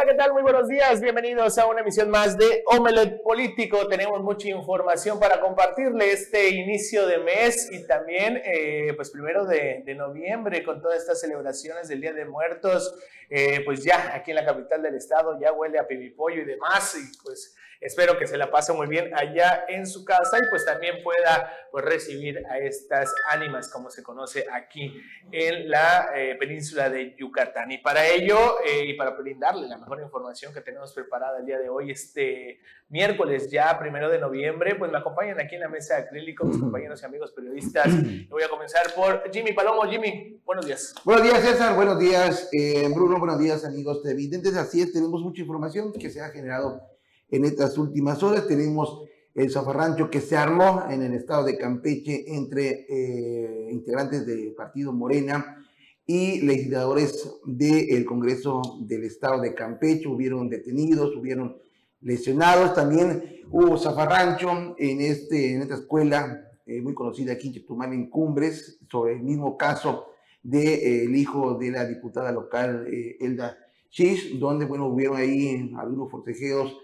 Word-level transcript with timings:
Hola, 0.00 0.12
¿qué 0.12 0.16
tal? 0.16 0.32
Muy 0.32 0.40
buenos 0.40 0.66
días. 0.66 0.98
Bienvenidos 1.02 1.58
a 1.58 1.66
una 1.66 1.82
emisión 1.82 2.08
más 2.08 2.38
de 2.38 2.62
Omelet 2.68 3.22
Político. 3.22 3.86
Tenemos 3.86 4.22
mucha 4.22 4.48
información 4.48 5.20
para 5.20 5.42
compartirle 5.42 6.10
este 6.10 6.48
inicio 6.48 7.06
de 7.06 7.18
mes 7.18 7.68
y 7.70 7.86
también, 7.86 8.40
eh, 8.42 8.94
pues 8.96 9.10
primero 9.10 9.44
de, 9.44 9.84
noviembre, 9.94 10.64
con 10.64 10.80
todas 10.80 11.00
estas 11.00 11.20
celebraciones 11.20 11.88
del 11.88 12.00
Día 12.00 12.14
de 12.14 12.24
Muertos. 12.24 12.94
Eh, 13.28 13.60
pues 13.66 13.84
ya 13.84 14.14
aquí 14.14 14.30
en 14.30 14.36
la 14.36 14.46
capital 14.46 14.82
del 14.82 14.94
estado 14.94 15.38
ya 15.38 15.52
huele 15.52 15.78
a 15.78 15.86
pibipollo 15.86 16.40
y 16.40 16.46
demás. 16.46 16.96
Y 16.96 17.22
pues 17.22 17.54
Espero 17.80 18.18
que 18.18 18.26
se 18.26 18.36
la 18.36 18.50
pase 18.50 18.74
muy 18.74 18.86
bien 18.88 19.10
allá 19.14 19.64
en 19.66 19.86
su 19.86 20.04
casa 20.04 20.36
y 20.36 20.50
pues 20.50 20.66
también 20.66 21.02
pueda 21.02 21.50
pues, 21.70 21.82
recibir 21.82 22.44
a 22.46 22.58
estas 22.58 23.10
ánimas, 23.30 23.70
como 23.70 23.88
se 23.88 24.02
conoce 24.02 24.44
aquí 24.52 25.00
en 25.32 25.70
la 25.70 26.10
eh, 26.14 26.36
península 26.38 26.90
de 26.90 27.16
Yucatán. 27.16 27.72
Y 27.72 27.78
para 27.78 28.06
ello, 28.06 28.56
eh, 28.66 28.84
y 28.84 28.94
para 28.94 29.12
brindarle 29.12 29.66
la 29.66 29.78
mejor 29.78 30.00
información 30.02 30.52
que 30.52 30.60
tenemos 30.60 30.92
preparada 30.92 31.38
el 31.38 31.46
día 31.46 31.58
de 31.58 31.70
hoy, 31.70 31.90
este 31.90 32.60
miércoles 32.90 33.50
ya, 33.50 33.78
primero 33.78 34.10
de 34.10 34.18
noviembre, 34.18 34.74
pues 34.74 34.92
me 34.92 34.98
acompañan 34.98 35.40
aquí 35.40 35.54
en 35.54 35.62
la 35.62 35.68
mesa 35.68 35.96
de 35.96 36.02
acrílico 36.02 36.44
mis 36.44 36.58
compañeros 36.58 37.00
y 37.02 37.06
amigos 37.06 37.32
periodistas. 37.32 37.86
voy 38.28 38.42
a 38.42 38.48
comenzar 38.48 38.92
por 38.94 39.30
Jimmy 39.32 39.54
Palomo. 39.54 39.82
Jimmy, 39.88 40.38
buenos 40.44 40.66
días. 40.66 40.94
Buenos 41.02 41.24
días, 41.24 41.40
César. 41.40 41.74
Buenos 41.74 41.98
días, 41.98 42.50
eh, 42.52 42.88
Bruno. 42.94 43.18
Buenos 43.18 43.38
días, 43.38 43.64
amigos 43.64 44.02
televidentes. 44.02 44.54
Así 44.56 44.82
es, 44.82 44.92
tenemos 44.92 45.22
mucha 45.22 45.40
información 45.40 45.94
que 45.94 46.10
se 46.10 46.20
ha 46.20 46.28
generado 46.28 46.89
en 47.30 47.44
estas 47.44 47.78
últimas 47.78 48.22
horas. 48.22 48.46
Tenemos 48.46 49.04
el 49.34 49.50
zafarrancho 49.50 50.10
que 50.10 50.20
se 50.20 50.36
armó 50.36 50.84
en 50.90 51.02
el 51.02 51.14
estado 51.14 51.44
de 51.44 51.56
Campeche 51.56 52.24
entre 52.34 52.86
eh, 52.88 53.68
integrantes 53.70 54.26
del 54.26 54.52
partido 54.54 54.92
Morena 54.92 55.64
y 56.06 56.40
legisladores 56.40 57.30
del 57.44 58.04
Congreso 58.04 58.60
del 58.80 59.04
estado 59.04 59.40
de 59.40 59.54
Campeche. 59.54 60.08
Hubieron 60.08 60.48
detenidos, 60.48 61.14
hubieron 61.16 61.56
lesionados. 62.00 62.74
También 62.74 63.42
hubo 63.50 63.76
zafarrancho 63.78 64.74
en, 64.78 65.00
este, 65.00 65.54
en 65.54 65.62
esta 65.62 65.74
escuela 65.74 66.44
eh, 66.66 66.80
muy 66.80 66.94
conocida 66.94 67.32
aquí 67.32 67.48
en 67.48 67.54
Chetumal, 67.54 67.92
en 67.92 68.10
Cumbres, 68.10 68.78
sobre 68.90 69.14
el 69.14 69.22
mismo 69.22 69.56
caso 69.56 70.06
del 70.42 70.62
de, 70.62 71.04
eh, 71.04 71.18
hijo 71.18 71.54
de 71.54 71.70
la 71.70 71.86
diputada 71.86 72.32
local 72.32 72.88
Elda 73.20 73.58
Chis, 73.90 74.38
donde 74.38 74.64
bueno, 74.64 74.86
hubieron 74.86 75.16
ahí 75.16 75.70
algunos 75.76 76.10
forcejeos 76.10 76.76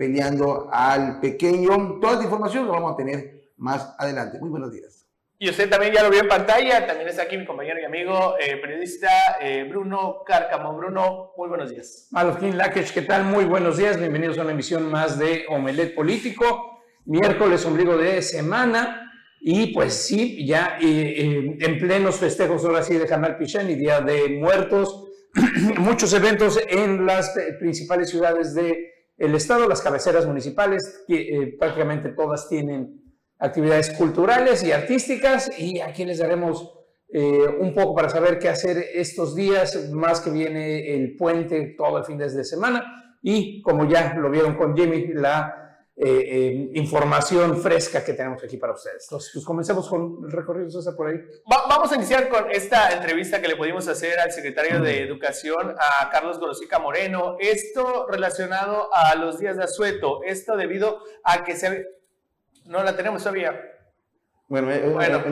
peleando 0.00 0.70
al 0.72 1.20
pequeño. 1.20 1.98
Toda 2.00 2.14
esta 2.14 2.24
información 2.24 2.64
lo 2.64 2.72
vamos 2.72 2.94
a 2.94 2.96
tener 2.96 3.50
más 3.58 3.94
adelante. 3.98 4.38
Muy 4.40 4.48
buenos 4.48 4.72
días. 4.72 5.06
Y 5.38 5.50
usted 5.50 5.68
también 5.68 5.92
ya 5.92 6.02
lo 6.02 6.08
vio 6.08 6.20
en 6.20 6.28
pantalla, 6.28 6.86
también 6.86 7.06
está 7.10 7.24
aquí 7.24 7.36
mi 7.36 7.44
compañero 7.44 7.78
y 7.78 7.84
amigo 7.84 8.34
eh, 8.40 8.56
periodista 8.56 9.10
eh, 9.42 9.66
Bruno 9.68 10.22
Cárcamo. 10.24 10.74
Bruno, 10.74 11.32
muy 11.36 11.50
buenos 11.50 11.68
días. 11.68 12.08
Malofkin 12.12 12.56
Lakesh, 12.56 12.94
¿qué 12.94 13.02
tal? 13.02 13.24
Muy 13.24 13.44
buenos 13.44 13.76
días, 13.76 13.98
bienvenidos 13.98 14.38
a 14.38 14.42
una 14.42 14.52
emisión 14.52 14.90
más 14.90 15.18
de 15.18 15.44
Omelet 15.50 15.94
Político, 15.94 16.80
miércoles 17.04 17.66
ombligo 17.66 17.98
de 17.98 18.22
semana, 18.22 19.12
y 19.38 19.74
pues 19.74 19.92
sí, 19.92 20.46
ya 20.46 20.78
eh, 20.80 21.58
en 21.60 21.78
plenos 21.78 22.16
festejos 22.16 22.64
ahora 22.64 22.82
sí 22.82 22.94
de 22.94 23.06
Canal 23.06 23.36
Pichén 23.36 23.68
y 23.68 23.74
Día 23.74 24.00
de 24.00 24.30
Muertos, 24.30 25.10
muchos 25.78 26.10
eventos 26.14 26.58
en 26.68 27.04
las 27.04 27.34
principales 27.58 28.08
ciudades 28.08 28.54
de 28.54 28.99
el 29.20 29.34
Estado, 29.34 29.68
las 29.68 29.82
cabeceras 29.82 30.26
municipales, 30.26 31.04
que 31.06 31.20
eh, 31.20 31.56
prácticamente 31.58 32.08
todas 32.08 32.48
tienen 32.48 33.02
actividades 33.38 33.90
culturales 33.90 34.64
y 34.64 34.72
artísticas 34.72 35.50
y 35.58 35.80
aquí 35.80 36.06
les 36.06 36.18
daremos 36.18 36.72
eh, 37.12 37.46
un 37.60 37.74
poco 37.74 37.94
para 37.94 38.08
saber 38.08 38.38
qué 38.38 38.48
hacer 38.48 38.78
estos 38.94 39.34
días, 39.34 39.90
más 39.90 40.20
que 40.20 40.30
viene 40.30 40.94
el 40.94 41.16
puente 41.16 41.74
todo 41.76 41.98
el 41.98 42.04
fin 42.04 42.16
de 42.16 42.44
semana. 42.44 43.18
Y 43.22 43.60
como 43.60 43.86
ya 43.86 44.14
lo 44.14 44.30
vieron 44.30 44.54
con 44.54 44.74
Jimmy, 44.74 45.08
la 45.08 45.59
eh, 46.02 46.70
información 46.74 47.60
fresca 47.60 48.02
que 48.02 48.14
tenemos 48.14 48.42
aquí 48.42 48.56
para 48.56 48.72
ustedes. 48.72 49.04
Entonces, 49.04 49.30
pues 49.34 49.44
comencemos 49.44 49.86
con 49.88 50.20
el 50.24 50.32
recorrido, 50.32 50.70
César, 50.70 50.96
por 50.96 51.08
ahí. 51.08 51.20
vamos 51.46 51.92
a 51.92 51.96
iniciar 51.96 52.28
con 52.28 52.50
esta 52.50 52.92
entrevista 52.92 53.40
que 53.42 53.48
le 53.48 53.56
pudimos 53.56 53.86
hacer 53.86 54.18
al 54.18 54.32
secretario 54.32 54.80
de 54.80 55.02
Educación, 55.02 55.74
a 55.78 56.08
Carlos 56.10 56.38
Gorosica 56.38 56.78
Moreno. 56.78 57.36
Esto 57.38 58.06
relacionado 58.08 58.88
a 58.94 59.14
los 59.16 59.38
días 59.38 59.58
de 59.58 59.64
asueto, 59.64 60.22
esto 60.24 60.56
debido 60.56 61.00
a 61.22 61.44
que 61.44 61.54
se... 61.56 61.86
No 62.64 62.82
la 62.82 62.96
tenemos 62.96 63.22
todavía. 63.22 63.60
Bueno, 64.50 64.72
eh, 64.72 64.82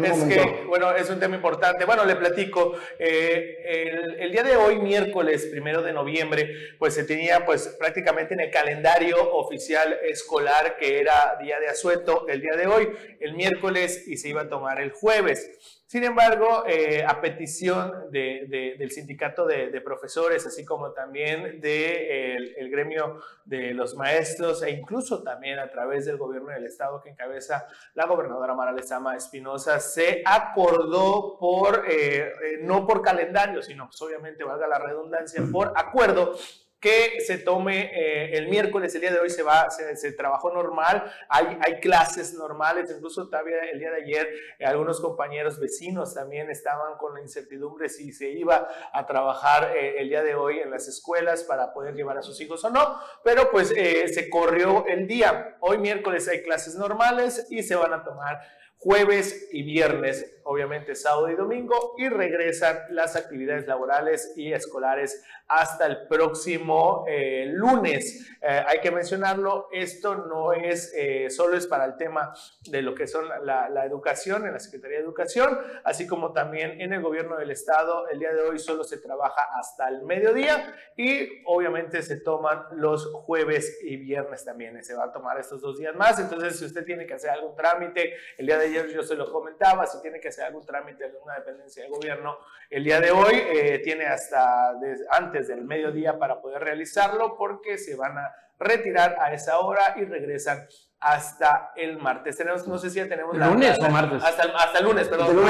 es 0.04 0.22
que, 0.22 0.64
bueno, 0.68 0.94
es 0.94 1.10
un 1.10 1.18
tema 1.18 1.34
importante. 1.34 1.84
Bueno, 1.84 2.04
le 2.04 2.14
platico. 2.14 2.74
Eh, 3.00 4.14
el, 4.20 4.30
día 4.30 4.44
de 4.44 4.54
hoy, 4.54 4.78
miércoles 4.78 5.48
primero 5.50 5.82
de 5.82 5.92
noviembre, 5.92 6.76
pues 6.78 6.94
se 6.94 7.02
tenía, 7.02 7.44
pues 7.44 7.66
prácticamente 7.80 8.34
en 8.34 8.40
el 8.40 8.52
calendario 8.52 9.16
oficial 9.32 9.98
escolar 10.04 10.76
que 10.76 11.00
era 11.00 11.36
día 11.42 11.58
de 11.58 11.66
asueto 11.66 12.28
el 12.28 12.40
día 12.40 12.54
de 12.56 12.68
hoy, 12.68 12.90
el 13.18 13.34
miércoles 13.34 14.06
y 14.06 14.18
se 14.18 14.28
iba 14.28 14.42
a 14.42 14.48
tomar 14.48 14.80
el 14.80 14.92
jueves. 14.92 15.50
Sin 15.88 16.04
embargo, 16.04 16.64
eh, 16.66 17.02
a 17.02 17.18
petición 17.18 18.10
del 18.10 18.90
sindicato 18.90 19.46
de, 19.46 19.80
profesores, 19.80 20.46
así 20.46 20.62
como 20.62 20.92
también 20.92 21.42
del 21.42 21.60
de, 21.62 22.34
el 22.58 22.70
gremio 22.70 23.22
de 23.46 23.72
los 23.72 23.94
maestros 23.94 24.62
e 24.62 24.70
incluso 24.70 25.22
también 25.22 25.58
a 25.58 25.70
través 25.70 26.04
del 26.04 26.18
gobierno 26.18 26.50
del 26.50 26.66
estado 26.66 27.00
que 27.00 27.08
encabeza 27.08 27.66
la 27.94 28.04
gobernadora 28.04 28.52
Mara 28.52 28.72
Lezama 28.72 29.16
Espinosa, 29.16 29.80
se 29.80 30.22
acordó 30.26 31.38
por, 31.38 31.86
eh, 31.88 32.18
eh, 32.18 32.32
no 32.60 32.86
por 32.86 33.00
calendario, 33.00 33.62
sino 33.62 33.86
pues 33.86 34.02
obviamente 34.02 34.44
valga 34.44 34.68
la 34.68 34.78
redundancia, 34.78 35.42
por 35.50 35.72
acuerdo 35.74 36.36
que 36.80 37.20
se 37.20 37.38
tome 37.38 37.90
eh, 37.92 38.36
el 38.38 38.48
miércoles, 38.48 38.94
el 38.94 39.00
día 39.00 39.12
de 39.12 39.18
hoy 39.18 39.30
se 39.30 39.42
va, 39.42 39.68
se, 39.70 40.12
trabajó 40.12 40.52
normal, 40.52 41.10
hay, 41.28 41.58
hay 41.60 41.80
clases 41.80 42.34
normales, 42.34 42.90
incluso 42.94 43.28
todavía 43.28 43.56
el 43.72 43.80
día 43.80 43.90
de 43.90 44.02
ayer 44.02 44.28
eh, 44.58 44.64
algunos 44.64 45.00
compañeros 45.00 45.58
vecinos 45.58 46.14
también 46.14 46.50
estaban 46.50 46.96
con 46.96 47.14
la 47.14 47.20
incertidumbre 47.20 47.88
si 47.88 48.12
se 48.12 48.30
iba 48.30 48.68
a 48.92 49.06
trabajar 49.06 49.76
eh, 49.76 50.00
el 50.00 50.08
día 50.08 50.22
de 50.22 50.36
hoy 50.36 50.60
en 50.60 50.70
las 50.70 50.86
escuelas 50.86 51.42
para 51.42 51.72
poder 51.72 51.94
llevar 51.94 52.18
a 52.18 52.22
sus 52.22 52.40
hijos 52.40 52.64
o 52.64 52.70
no, 52.70 53.00
pero 53.24 53.50
pues 53.50 53.68
se 53.68 54.30
corrió 54.30 54.86
el 54.86 55.06
día. 55.06 55.56
Hoy 55.60 55.78
miércoles 55.78 56.28
hay 56.28 56.42
clases 56.42 56.76
normales 56.76 57.46
y 57.50 57.62
se 57.62 57.74
van 57.74 57.92
a 57.92 58.04
tomar 58.04 58.40
jueves 58.78 59.48
y 59.52 59.64
viernes, 59.64 60.37
obviamente 60.48 60.94
sábado 60.94 61.28
y 61.28 61.36
domingo, 61.36 61.94
y 61.98 62.08
regresan 62.08 62.78
las 62.88 63.16
actividades 63.16 63.66
laborales 63.66 64.32
y 64.34 64.52
escolares 64.52 65.22
hasta 65.46 65.86
el 65.86 66.06
próximo 66.06 67.04
eh, 67.06 67.46
lunes. 67.52 68.30
Eh, 68.40 68.64
hay 68.66 68.80
que 68.80 68.90
mencionarlo, 68.90 69.68
esto 69.72 70.14
no 70.14 70.52
es 70.52 70.92
eh, 70.96 71.28
solo 71.30 71.56
es 71.56 71.66
para 71.66 71.84
el 71.84 71.96
tema 71.96 72.32
de 72.66 72.82
lo 72.82 72.94
que 72.94 73.06
son 73.06 73.26
la, 73.44 73.84
educación 73.84 74.46
en 74.46 74.52
la 74.52 74.58
Secretaría 74.58 74.98
de 74.98 75.04
Educación, 75.04 75.58
así 75.84 76.06
como 76.06 76.32
también 76.32 76.80
en 76.80 76.92
el 76.92 77.02
gobierno 77.02 77.36
del 77.36 77.50
estado. 77.50 78.08
El 78.08 78.18
día 78.18 78.32
de 78.32 78.42
hoy 78.42 78.58
solo 78.58 78.84
se 78.84 78.98
trabaja 78.98 79.48
hasta 79.58 79.88
el 79.88 80.02
mediodía 80.02 80.74
y 80.96 81.42
obviamente 81.46 82.02
se 82.02 82.16
toman 82.16 82.64
los 82.72 83.06
jueves 83.12 83.78
y 83.82 83.96
viernes 83.96 84.44
también. 84.44 84.82
Se 84.82 84.94
va 84.94 85.04
a 85.04 85.12
tomar 85.12 85.38
estos 85.38 85.60
dos 85.60 85.78
días 85.78 85.94
más. 85.94 86.18
Entonces, 86.18 86.58
si 86.58 86.64
usted 86.64 86.84
tiene 86.84 87.06
que 87.06 87.14
hacer 87.14 87.30
algún 87.30 87.54
trámite, 87.54 88.14
el 88.36 88.46
día 88.46 88.58
de 88.58 88.66
ayer 88.66 88.88
yo 88.88 89.02
se 89.02 89.14
lo 89.14 89.30
comentaba, 89.30 89.86
si 89.86 90.00
tiene 90.02 90.20
que 90.20 90.28
hacer 90.28 90.37
algún 90.46 90.64
trámite 90.64 91.06
en 91.06 91.12
una 91.22 91.34
dependencia 91.34 91.82
de 91.84 91.88
gobierno, 91.88 92.38
el 92.70 92.84
día 92.84 93.00
de 93.00 93.10
hoy 93.10 93.80
tiene 93.82 94.06
hasta 94.06 94.72
antes 95.10 95.48
del 95.48 95.64
mediodía 95.64 96.18
para 96.18 96.40
poder 96.40 96.62
realizarlo 96.62 97.36
porque 97.36 97.78
se 97.78 97.96
van 97.96 98.18
a 98.18 98.34
retirar 98.58 99.16
a 99.20 99.32
esa 99.32 99.60
hora 99.60 99.94
y 99.96 100.04
regresan 100.04 100.66
hasta 101.00 101.72
el 101.76 101.98
martes. 101.98 102.36
Tenemos, 102.36 102.66
no 102.66 102.76
sé 102.78 102.90
si 102.90 102.96
ya 102.96 103.08
tenemos 103.08 103.36
la, 103.36 103.46
lunes 103.48 103.76
o 103.80 103.88
martes. 103.88 104.22
Hasta, 104.22 104.42
hasta 104.42 104.78
el 104.78 104.84
lunes, 104.84 105.08
perdón. 105.08 105.36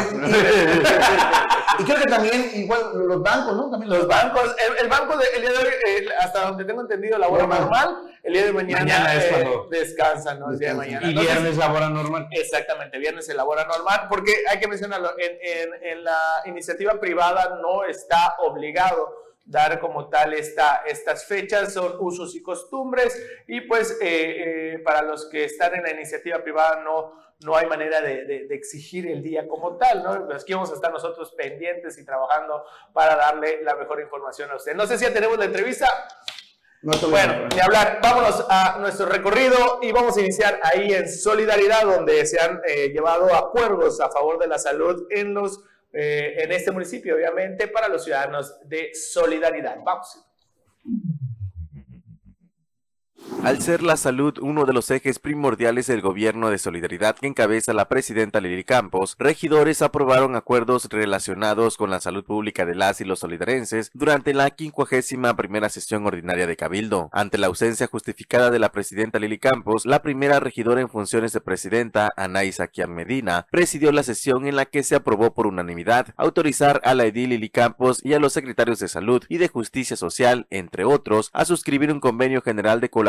y 1.79 1.85
creo 1.85 1.97
que 1.97 2.05
también 2.05 2.51
igual 2.55 2.81
los 3.07 3.23
bancos, 3.23 3.57
¿no? 3.57 3.71
También 3.71 3.91
los, 3.91 4.07
bancos. 4.07 4.55
El, 4.81 4.89
banco 4.89 5.17
de, 5.17 5.25
el 5.37 5.43
día 5.43 5.53
de 5.53 5.59
hoy, 5.59 6.09
hasta 6.21 6.47
donde 6.49 6.65
tengo 6.65 6.83
entendido, 6.83 7.17
labora 7.19 7.47
normal. 7.47 8.03
El 8.23 8.33
día 8.35 8.45
de 8.45 8.53
mañana, 8.53 8.81
mañana 8.83 9.15
es 9.15 9.25
eh, 9.25 9.49
descansan, 9.71 10.39
¿no? 10.41 10.51
El 10.51 10.59
día 10.59 10.69
de 10.71 10.75
mañana. 10.75 11.09
Y 11.09 11.15
viernes 11.15 11.57
labora 11.57 11.89
normal. 11.89 12.29
Exactamente, 12.31 12.99
viernes 12.99 13.25
se 13.25 13.35
labora 13.35 13.65
normal, 13.65 14.07
porque 14.11 14.35
hay 14.51 14.59
que 14.59 14.69
mencionarlo, 14.69 15.13
en, 15.19 15.39
en, 15.41 15.83
en 15.83 16.05
la 16.05 16.19
iniciativa 16.45 17.01
privada 17.01 17.59
no 17.63 17.85
está 17.85 18.37
obligado 18.41 19.28
dar 19.49 19.81
como 19.81 20.09
tal 20.09 20.35
esta, 20.35 20.83
estas 20.87 21.25
fechas, 21.27 21.73
son 21.73 21.97
usos 22.01 22.37
y 22.37 22.43
costumbres 22.43 23.21
y 23.47 23.63
pues 23.63 23.99
eh, 24.01 24.75
eh, 24.75 24.79
para 24.81 25.03
los 25.03 25.29
que 25.31 25.45
están 25.45 25.75
en 25.75 25.85
la 25.85 25.93
iniciativa 25.93 26.43
privada 26.43 26.83
no, 26.85 27.15
no 27.41 27.57
hay 27.57 27.67
manera 27.67 28.03
de, 28.03 28.25
de, 28.27 28.55
exigir 28.55 29.07
el 29.11 29.23
día 29.23 29.49
como 29.49 29.79
tal, 29.79 30.03
¿no? 30.03 30.35
Aquí 30.35 30.53
vamos 30.53 30.71
a 30.71 30.75
estar 30.75 30.93
nosotros 30.93 31.33
pendientes 31.33 31.97
y 31.99 32.05
trabajando 32.05 32.63
para 32.93 33.17
darle 33.17 33.63
la 33.63 33.75
mejor 33.75 34.01
información 34.01 34.51
a 34.51 34.57
usted. 34.57 34.75
No 34.75 34.87
sé 34.87 34.99
si 34.99 35.05
ya 35.05 35.15
tenemos 35.15 35.39
la 35.39 35.47
entrevista. 35.47 35.89
bueno, 36.83 37.49
ni 37.55 37.61
hablar, 37.61 38.01
vámonos 38.03 38.45
a 38.51 38.77
nuestro 38.81 39.07
recorrido 39.07 39.79
y 39.81 39.93
vamos 39.93 40.17
a 40.19 40.21
iniciar 40.21 40.61
ahí 40.63 40.93
en 40.93 41.09
Solidaridad, 41.09 41.85
donde 41.85 42.27
se 42.27 42.39
han 42.39 42.61
eh, 42.67 42.89
llevado 42.89 43.35
acuerdos 43.35 43.99
a 44.01 44.11
favor 44.11 44.39
de 44.39 44.47
la 44.47 44.59
salud 44.59 45.07
en 45.09 45.33
los 45.33 45.65
eh, 45.93 46.35
en 46.39 46.53
este 46.53 46.71
municipio, 46.71 47.15
obviamente, 47.17 47.69
para 47.69 47.89
los 47.89 48.05
ciudadanos 48.05 48.59
de 48.69 48.91
solidaridad. 48.95 49.79
Vamos. 49.85 50.25
Al 53.43 53.63
ser 53.63 53.83
la 53.83 53.97
salud 53.97 54.37
uno 54.41 54.65
de 54.65 54.73
los 54.73 54.91
ejes 54.91 55.19
primordiales 55.19 55.87
del 55.87 56.01
gobierno 56.01 56.51
de 56.51 56.59
solidaridad 56.59 57.17
que 57.17 57.29
encabeza 57.29 57.73
la 57.73 57.89
presidenta 57.89 58.41
Lili 58.41 58.65
Campos, 58.65 59.17
regidores 59.19 59.81
aprobaron 59.81 60.37
acuerdos 60.37 60.89
relacionados 60.91 61.77
con 61.77 61.89
la 61.89 62.01
salud 62.01 62.25
pública 62.25 62.67
de 62.67 62.75
las 62.75 63.01
y 63.01 63.05
los 63.05 63.21
solidarenses 63.21 63.91
durante 63.95 64.35
la 64.35 64.55
51 64.57 65.37
primera 65.37 65.69
sesión 65.69 66.05
ordinaria 66.05 66.47
de 66.47 66.57
Cabildo. 66.57 67.11
Ante 67.13 67.39
la 67.39 67.47
ausencia 67.47 67.87
justificada 67.87 68.51
de 68.51 68.59
la 68.59 68.73
presidenta 68.73 69.19
Lili 69.19 69.39
Campos, 69.39 69.87
la 69.87 70.03
primera 70.03 70.41
regidora 70.41 70.81
en 70.81 70.89
funciones 70.89 71.33
de 71.33 71.41
presidenta, 71.41 72.13
Anaís 72.17 72.61
Aquian 72.61 72.95
Medina, 72.95 73.47
presidió 73.51 73.93
la 73.93 74.03
sesión 74.03 74.47
en 74.47 74.57
la 74.57 74.67
que 74.67 74.83
se 74.83 74.97
aprobó 74.97 75.33
por 75.33 75.47
unanimidad 75.47 76.13
autorizar 76.17 76.81
a 76.85 76.95
la 76.95 77.05
edil 77.05 77.31
Lili 77.31 77.51
Campos 77.51 78.01
y 78.05 78.15
a 78.15 78.19
los 78.19 78.33
secretarios 78.33 78.81
de 78.81 78.89
salud 78.89 79.25
y 79.29 79.39
de 79.39 79.49
justicia 79.49 79.97
social, 79.97 80.47
entre 80.51 80.85
otros, 80.85 81.31
a 81.33 81.45
suscribir 81.45 81.93
un 81.93 82.01
convenio 82.01 82.43
general 82.43 82.81
de 82.81 82.91
colaboración 82.91 83.08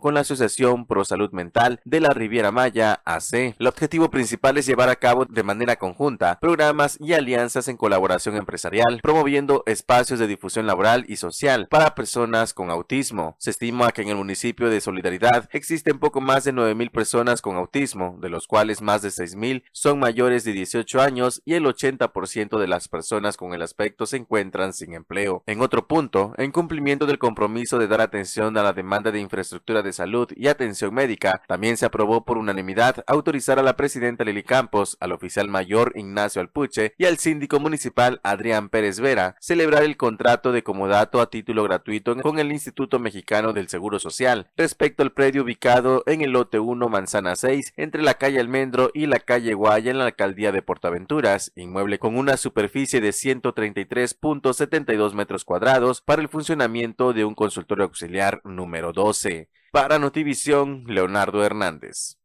con 0.00 0.14
la 0.14 0.20
Asociación 0.20 0.86
Pro 0.86 1.04
Salud 1.04 1.30
Mental 1.32 1.80
de 1.84 2.00
la 2.00 2.10
Riviera 2.10 2.50
Maya, 2.50 3.02
AC. 3.04 3.54
El 3.58 3.66
objetivo 3.66 4.10
principal 4.10 4.56
es 4.56 4.66
llevar 4.66 4.88
a 4.88 4.96
cabo 4.96 5.26
de 5.26 5.42
manera 5.42 5.76
conjunta 5.76 6.38
programas 6.40 6.96
y 6.98 7.12
alianzas 7.12 7.68
en 7.68 7.76
colaboración 7.76 8.36
empresarial, 8.36 9.00
promoviendo 9.02 9.62
espacios 9.66 10.18
de 10.18 10.26
difusión 10.26 10.66
laboral 10.66 11.04
y 11.08 11.16
social 11.16 11.68
para 11.68 11.94
personas 11.94 12.54
con 12.54 12.70
autismo. 12.70 13.36
Se 13.38 13.50
estima 13.50 13.92
que 13.92 14.02
en 14.02 14.08
el 14.08 14.16
municipio 14.16 14.70
de 14.70 14.80
Solidaridad 14.80 15.48
existen 15.52 15.98
poco 15.98 16.20
más 16.20 16.44
de 16.44 16.54
9.000 16.54 16.90
personas 16.90 17.42
con 17.42 17.56
autismo, 17.56 18.16
de 18.20 18.30
los 18.30 18.46
cuales 18.46 18.80
más 18.80 19.02
de 19.02 19.10
6.000 19.10 19.62
son 19.72 19.98
mayores 19.98 20.44
de 20.44 20.52
18 20.52 21.02
años 21.02 21.42
y 21.44 21.54
el 21.54 21.64
80% 21.64 22.58
de 22.58 22.66
las 22.66 22.88
personas 22.88 23.36
con 23.36 23.52
el 23.52 23.62
aspecto 23.62 24.06
se 24.06 24.16
encuentran 24.16 24.72
sin 24.72 24.94
empleo. 24.94 25.42
En 25.46 25.60
otro 25.60 25.86
punto, 25.86 26.32
en 26.38 26.50
cumplimiento 26.50 27.06
del 27.06 27.18
compromiso 27.18 27.78
de 27.78 27.88
dar 27.88 28.00
atención 28.00 28.56
a 28.56 28.62
la 28.62 28.72
demanda 28.72 29.12
de 29.12 29.20
infraestructura 29.34 29.82
de 29.82 29.92
salud 29.92 30.30
y 30.36 30.46
atención 30.46 30.94
médica, 30.94 31.42
también 31.48 31.76
se 31.76 31.86
aprobó 31.86 32.24
por 32.24 32.38
unanimidad 32.38 33.02
autorizar 33.08 33.58
a 33.58 33.64
la 33.64 33.74
presidenta 33.74 34.22
Lili 34.22 34.44
Campos, 34.44 34.96
al 35.00 35.10
oficial 35.10 35.48
mayor 35.48 35.90
Ignacio 35.96 36.40
Alpuche 36.40 36.94
y 36.98 37.06
al 37.06 37.18
síndico 37.18 37.58
municipal 37.58 38.20
Adrián 38.22 38.68
Pérez 38.68 39.00
Vera 39.00 39.34
celebrar 39.40 39.82
el 39.82 39.96
contrato 39.96 40.52
de 40.52 40.62
comodato 40.62 41.20
a 41.20 41.30
título 41.30 41.64
gratuito 41.64 42.14
con 42.20 42.38
el 42.38 42.52
Instituto 42.52 43.00
Mexicano 43.00 43.52
del 43.52 43.68
Seguro 43.68 43.98
Social 43.98 44.46
respecto 44.56 45.02
al 45.02 45.10
predio 45.10 45.42
ubicado 45.42 46.04
en 46.06 46.20
el 46.20 46.30
lote 46.30 46.60
1 46.60 46.88
Manzana 46.88 47.34
6 47.34 47.72
entre 47.76 48.02
la 48.02 48.14
calle 48.14 48.38
Almendro 48.38 48.92
y 48.94 49.06
la 49.06 49.18
calle 49.18 49.54
Guaya 49.54 49.90
en 49.90 49.98
la 49.98 50.06
alcaldía 50.06 50.52
de 50.52 50.62
Portaventuras, 50.62 51.50
inmueble 51.56 51.98
con 51.98 52.16
una 52.16 52.36
superficie 52.36 53.00
de 53.00 53.10
133.72 53.10 55.12
metros 55.14 55.44
cuadrados 55.44 56.02
para 56.02 56.22
el 56.22 56.28
funcionamiento 56.28 57.12
de 57.12 57.24
un 57.24 57.34
consultorio 57.34 57.84
auxiliar 57.84 58.40
número 58.44 58.92
12. 58.92 59.23
Para 59.72 59.98
Notivisión, 59.98 60.84
Leonardo 60.86 61.44
Hernández. 61.44 62.16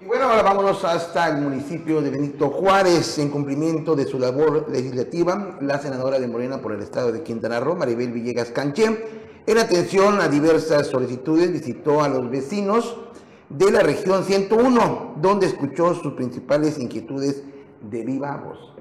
Y 0.00 0.04
bueno, 0.04 0.24
ahora 0.24 0.42
vámonos 0.42 0.84
hasta 0.84 1.28
el 1.28 1.42
municipio 1.42 2.00
de 2.00 2.10
Benito 2.10 2.50
Juárez. 2.50 3.18
En 3.18 3.30
cumplimiento 3.30 3.96
de 3.96 4.04
su 4.04 4.18
labor 4.18 4.70
legislativa, 4.70 5.58
la 5.60 5.78
senadora 5.78 6.20
de 6.20 6.28
Morena 6.28 6.62
por 6.62 6.72
el 6.72 6.82
estado 6.82 7.10
de 7.10 7.22
Quintana 7.22 7.58
Roo, 7.58 7.74
Maribel 7.74 8.12
Villegas 8.12 8.50
Canché, 8.50 9.42
en 9.46 9.58
atención 9.58 10.20
a 10.20 10.28
diversas 10.28 10.86
solicitudes, 10.86 11.52
visitó 11.52 12.02
a 12.02 12.08
los 12.08 12.30
vecinos 12.30 12.96
de 13.48 13.72
la 13.72 13.80
región 13.80 14.24
101, 14.24 15.16
donde 15.20 15.46
escuchó 15.46 15.94
sus 15.94 16.12
principales 16.12 16.78
inquietudes 16.78 17.42
de 17.80 18.04
viva 18.04 18.36
voz. 18.36 18.77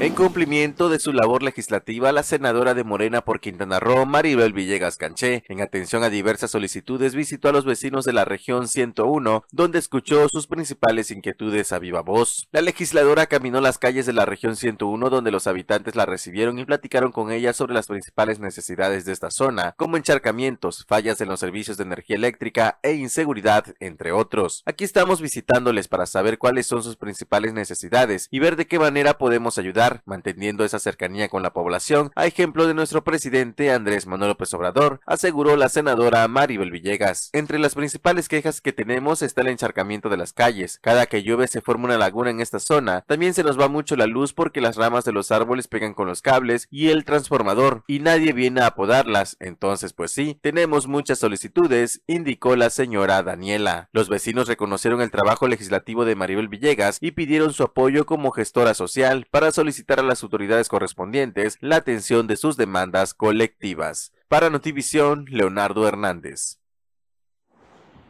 En 0.00 0.14
cumplimiento 0.14 0.88
de 0.88 1.00
su 1.00 1.12
labor 1.12 1.42
legislativa, 1.42 2.12
la 2.12 2.22
senadora 2.22 2.72
de 2.74 2.84
Morena 2.84 3.24
por 3.24 3.40
Quintana 3.40 3.80
Roo, 3.80 4.06
Maribel 4.06 4.52
Villegas 4.52 4.96
Canché, 4.96 5.42
en 5.48 5.60
atención 5.60 6.04
a 6.04 6.08
diversas 6.08 6.52
solicitudes, 6.52 7.16
visitó 7.16 7.48
a 7.48 7.52
los 7.52 7.64
vecinos 7.64 8.04
de 8.04 8.12
la 8.12 8.24
región 8.24 8.68
101, 8.68 9.44
donde 9.50 9.80
escuchó 9.80 10.28
sus 10.28 10.46
principales 10.46 11.10
inquietudes 11.10 11.72
a 11.72 11.80
viva 11.80 12.02
voz. 12.02 12.46
La 12.52 12.60
legisladora 12.60 13.26
caminó 13.26 13.60
las 13.60 13.78
calles 13.78 14.06
de 14.06 14.12
la 14.12 14.24
región 14.24 14.54
101, 14.54 15.10
donde 15.10 15.32
los 15.32 15.48
habitantes 15.48 15.96
la 15.96 16.06
recibieron 16.06 16.60
y 16.60 16.64
platicaron 16.64 17.10
con 17.10 17.32
ella 17.32 17.52
sobre 17.52 17.74
las 17.74 17.88
principales 17.88 18.38
necesidades 18.38 19.04
de 19.04 19.12
esta 19.12 19.32
zona, 19.32 19.74
como 19.76 19.96
encharcamientos, 19.96 20.86
fallas 20.86 21.20
en 21.20 21.28
los 21.28 21.40
servicios 21.40 21.76
de 21.76 21.82
energía 21.82 22.14
eléctrica 22.14 22.78
e 22.84 22.92
inseguridad, 22.92 23.74
entre 23.80 24.12
otros. 24.12 24.62
Aquí 24.64 24.84
estamos 24.84 25.20
visitándoles 25.20 25.88
para 25.88 26.06
saber 26.06 26.38
cuáles 26.38 26.68
son 26.68 26.84
sus 26.84 26.94
principales 26.94 27.52
necesidades 27.52 28.28
y 28.30 28.38
ver 28.38 28.54
de 28.54 28.68
qué 28.68 28.78
manera 28.78 29.18
podemos 29.18 29.58
ayudar 29.58 29.87
manteniendo 30.04 30.64
esa 30.64 30.78
cercanía 30.78 31.28
con 31.28 31.42
la 31.42 31.52
población, 31.52 32.10
a 32.14 32.26
ejemplo 32.26 32.66
de 32.66 32.74
nuestro 32.74 33.04
presidente 33.04 33.70
Andrés 33.70 34.06
Manuel 34.06 34.30
López 34.30 34.52
Obrador, 34.54 35.00
aseguró 35.06 35.56
la 35.56 35.68
senadora 35.68 36.26
Maribel 36.28 36.70
Villegas. 36.70 37.30
Entre 37.32 37.58
las 37.58 37.74
principales 37.74 38.28
quejas 38.28 38.60
que 38.60 38.72
tenemos 38.72 39.22
está 39.22 39.42
el 39.42 39.48
encharcamiento 39.48 40.08
de 40.08 40.16
las 40.16 40.32
calles. 40.32 40.78
Cada 40.82 41.06
que 41.06 41.22
llueve 41.22 41.48
se 41.48 41.60
forma 41.60 41.86
una 41.86 41.98
laguna 41.98 42.30
en 42.30 42.40
esta 42.40 42.58
zona. 42.58 43.02
También 43.06 43.34
se 43.34 43.44
nos 43.44 43.58
va 43.58 43.68
mucho 43.68 43.96
la 43.96 44.06
luz 44.06 44.32
porque 44.32 44.60
las 44.60 44.76
ramas 44.76 45.04
de 45.04 45.12
los 45.12 45.30
árboles 45.30 45.68
pegan 45.68 45.94
con 45.94 46.06
los 46.06 46.22
cables 46.22 46.66
y 46.70 46.88
el 46.88 47.04
transformador, 47.04 47.84
y 47.86 48.00
nadie 48.00 48.32
viene 48.32 48.62
a 48.62 48.74
podarlas. 48.74 49.36
Entonces, 49.40 49.92
pues 49.92 50.10
sí, 50.10 50.38
tenemos 50.40 50.86
muchas 50.86 51.18
solicitudes, 51.18 52.02
indicó 52.06 52.56
la 52.56 52.70
señora 52.70 53.22
Daniela. 53.22 53.88
Los 53.92 54.08
vecinos 54.08 54.48
reconocieron 54.48 55.00
el 55.00 55.10
trabajo 55.10 55.48
legislativo 55.48 56.04
de 56.04 56.14
Maribel 56.14 56.48
Villegas 56.48 56.98
y 57.00 57.12
pidieron 57.12 57.52
su 57.52 57.62
apoyo 57.62 58.06
como 58.06 58.30
gestora 58.30 58.74
social 58.74 59.26
para 59.30 59.52
solicitar 59.52 59.77
a 59.88 60.02
las 60.02 60.22
autoridades 60.22 60.68
correspondientes 60.68 61.58
la 61.60 61.76
atención 61.76 62.26
de 62.26 62.36
sus 62.36 62.56
demandas 62.56 63.14
colectivas. 63.14 64.12
Para 64.28 64.50
Notivisión, 64.50 65.26
Leonardo 65.28 65.86
Hernández. 65.86 66.58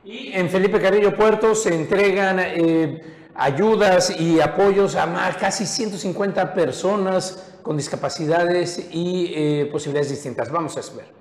Y 0.04 0.32
en 0.32 0.48
Felipe 0.48 0.80
Carrillo 0.80 1.14
Puerto 1.14 1.54
se 1.54 1.74
entregan 1.74 2.38
eh, 2.40 3.28
ayudas 3.34 4.18
y 4.18 4.40
apoyos 4.40 4.96
a 4.96 5.06
más, 5.06 5.36
casi 5.36 5.66
150 5.66 6.54
personas 6.54 7.58
con 7.62 7.76
discapacidades 7.76 8.88
y 8.90 9.32
eh, 9.34 9.68
posibilidades 9.70 10.10
distintas. 10.10 10.50
Vamos 10.50 10.76
a 10.76 10.96
ver. 10.96 11.17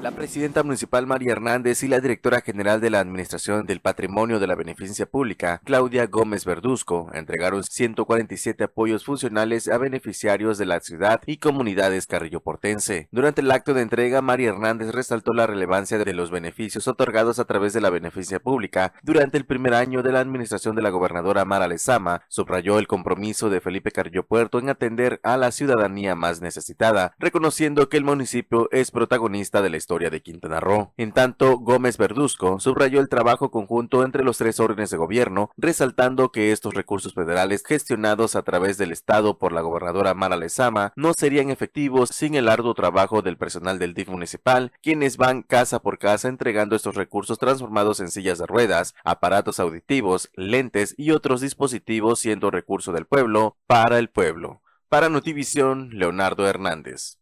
La 0.00 0.12
presidenta 0.12 0.62
municipal 0.62 1.06
María 1.06 1.32
Hernández 1.32 1.82
y 1.82 1.88
la 1.88 2.00
directora 2.00 2.40
general 2.40 2.80
de 2.80 2.88
la 2.88 3.00
Administración 3.00 3.66
del 3.66 3.80
Patrimonio 3.80 4.40
de 4.40 4.46
la 4.46 4.54
Beneficencia 4.54 5.04
Pública, 5.04 5.60
Claudia 5.62 6.06
Gómez 6.06 6.46
Verduzco, 6.46 7.10
entregaron 7.12 7.64
147 7.64 8.64
apoyos 8.64 9.04
funcionales 9.04 9.68
a 9.68 9.76
beneficiarios 9.76 10.56
de 10.56 10.64
la 10.64 10.80
ciudad 10.80 11.20
y 11.26 11.36
comunidades 11.36 12.06
carrilloportense. 12.06 13.08
Durante 13.12 13.42
el 13.42 13.50
acto 13.50 13.74
de 13.74 13.82
entrega, 13.82 14.22
María 14.22 14.48
Hernández 14.48 14.90
resaltó 14.92 15.34
la 15.34 15.46
relevancia 15.46 15.98
de 15.98 16.14
los 16.14 16.30
beneficios 16.30 16.88
otorgados 16.88 17.38
a 17.38 17.44
través 17.44 17.74
de 17.74 17.82
la 17.82 17.90
Beneficencia 17.90 18.40
Pública 18.40 18.94
durante 19.02 19.36
el 19.36 19.44
primer 19.44 19.74
año 19.74 20.02
de 20.02 20.12
la 20.12 20.20
administración 20.20 20.76
de 20.76 20.82
la 20.82 20.88
gobernadora 20.88 21.44
Mara 21.44 21.68
Lezama, 21.68 22.22
subrayó 22.28 22.78
el 22.78 22.86
compromiso 22.86 23.50
de 23.50 23.60
Felipe 23.60 23.92
Carrillo 23.92 24.22
Puerto 24.22 24.60
en 24.60 24.70
atender 24.70 25.20
a 25.24 25.36
la 25.36 25.52
ciudadanía 25.52 26.14
más 26.14 26.40
necesitada, 26.40 27.14
reconociendo 27.18 27.90
que 27.90 27.98
el 27.98 28.04
municipio 28.04 28.66
es 28.72 28.90
protagonista 28.90 29.60
de 29.60 29.68
la 29.68 29.76
historia 29.76 29.89
de 29.98 30.22
Quintana 30.22 30.60
Roo. 30.60 30.92
En 30.96 31.10
tanto, 31.10 31.58
Gómez 31.58 31.98
Verduzco 31.98 32.60
subrayó 32.60 33.00
el 33.00 33.08
trabajo 33.08 33.50
conjunto 33.50 34.04
entre 34.04 34.22
los 34.22 34.38
tres 34.38 34.60
órdenes 34.60 34.90
de 34.90 34.96
gobierno, 34.96 35.50
resaltando 35.56 36.30
que 36.30 36.52
estos 36.52 36.74
recursos 36.74 37.12
federales 37.12 37.64
gestionados 37.66 38.36
a 38.36 38.42
través 38.42 38.78
del 38.78 38.92
Estado 38.92 39.36
por 39.38 39.52
la 39.52 39.62
gobernadora 39.62 40.14
Mara 40.14 40.36
Lezama 40.36 40.92
no 40.94 41.12
serían 41.12 41.50
efectivos 41.50 42.10
sin 42.10 42.36
el 42.36 42.48
arduo 42.48 42.74
trabajo 42.74 43.20
del 43.20 43.36
personal 43.36 43.80
del 43.80 43.94
DIF 43.94 44.10
municipal, 44.10 44.70
quienes 44.80 45.16
van 45.16 45.42
casa 45.42 45.80
por 45.80 45.98
casa 45.98 46.28
entregando 46.28 46.76
estos 46.76 46.94
recursos 46.94 47.38
transformados 47.38 47.98
en 47.98 48.12
sillas 48.12 48.38
de 48.38 48.46
ruedas, 48.46 48.94
aparatos 49.02 49.58
auditivos, 49.58 50.30
lentes 50.36 50.94
y 50.96 51.10
otros 51.10 51.40
dispositivos 51.40 52.20
siendo 52.20 52.52
recurso 52.52 52.92
del 52.92 53.06
pueblo 53.06 53.56
para 53.66 53.98
el 53.98 54.08
pueblo. 54.08 54.62
Para 54.88 55.08
Notivisión, 55.08 55.90
Leonardo 55.92 56.46
Hernández. 56.46 57.19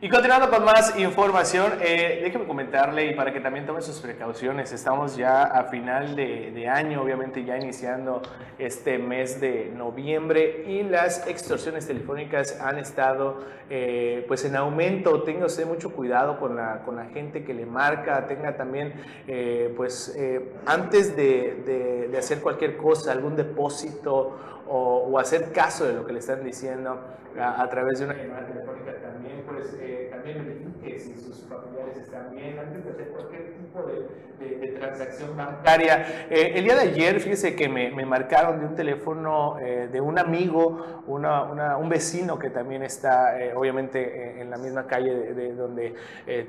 Y 0.00 0.08
continuando 0.08 0.48
con 0.48 0.64
más 0.64 0.96
información, 0.96 1.72
eh, 1.80 2.20
déjeme 2.22 2.46
comentarle 2.46 3.06
y 3.06 3.14
para 3.16 3.32
que 3.32 3.40
también 3.40 3.66
tome 3.66 3.82
sus 3.82 3.98
precauciones, 3.98 4.70
estamos 4.70 5.16
ya 5.16 5.42
a 5.42 5.64
final 5.64 6.14
de, 6.14 6.68
año, 6.68 7.02
obviamente 7.02 7.44
ya 7.44 7.56
iniciando 7.56 8.22
este 8.60 8.98
mes 8.98 9.40
de 9.40 9.72
noviembre 9.74 10.62
y 10.68 10.84
las 10.84 11.26
extorsiones 11.26 11.88
telefónicas 11.88 12.60
han 12.60 12.78
estado 12.78 13.40
eh, 13.70 14.24
pues 14.28 14.44
en 14.44 14.54
aumento. 14.54 15.24
Tenga 15.24 15.46
usted 15.46 15.66
mucho 15.66 15.92
cuidado 15.92 16.38
con 16.38 16.54
la, 16.54 16.82
con 16.84 16.94
la 16.94 17.06
gente 17.06 17.42
que 17.42 17.52
le 17.52 17.66
marca, 17.66 18.28
tenga 18.28 18.56
también 18.56 18.94
eh, 19.26 19.74
pues 19.76 20.16
antes 20.64 21.16
de, 21.16 22.06
de, 22.08 22.16
hacer 22.16 22.40
cualquier 22.40 22.76
cosa, 22.76 23.10
algún 23.10 23.34
depósito 23.34 24.62
o, 24.68 25.18
hacer 25.18 25.52
caso 25.52 25.84
de 25.86 25.94
lo 25.94 26.06
que 26.06 26.12
le 26.12 26.18
están 26.20 26.44
diciendo 26.44 27.00
a, 27.40 27.68
través 27.68 27.98
de 27.98 28.04
una 28.06 28.14
llamada 28.14 28.46
telefónica 28.46 28.92
también 29.00 29.42
pues 29.46 29.76
eh, 29.80 30.08
también 30.10 30.74
si 31.00 31.14
sus 31.14 31.44
familiares 31.48 31.96
están 31.96 32.34
bien 32.34 32.58
antes 32.58 32.84
de 32.84 32.90
hacer 32.90 33.08
cualquier 33.08 33.54
tipo 33.54 33.82
de, 33.82 34.58
de, 34.58 34.68
transacción 34.78 35.36
bancaria. 35.36 36.26
Eh, 36.30 36.52
el 36.56 36.64
día 36.64 36.74
de 36.76 36.82
ayer, 36.82 37.20
fíjese 37.20 37.56
que 37.56 37.68
me, 37.68 37.90
me 37.90 38.04
marcaron 38.06 38.60
de 38.60 38.66
un 38.66 38.74
teléfono 38.74 39.58
eh, 39.60 39.88
de 39.90 40.00
un 40.00 40.18
amigo, 40.18 41.02
una, 41.06 41.42
una, 41.44 41.76
un 41.76 41.88
vecino 41.88 42.38
que 42.38 42.50
también 42.50 42.82
está, 42.82 43.40
eh, 43.40 43.54
obviamente, 43.54 44.40
en 44.40 44.50
la 44.50 44.56
misma 44.56 44.86
calle 44.86 45.14
de, 45.14 45.34
de 45.34 45.54
donde 45.54 45.94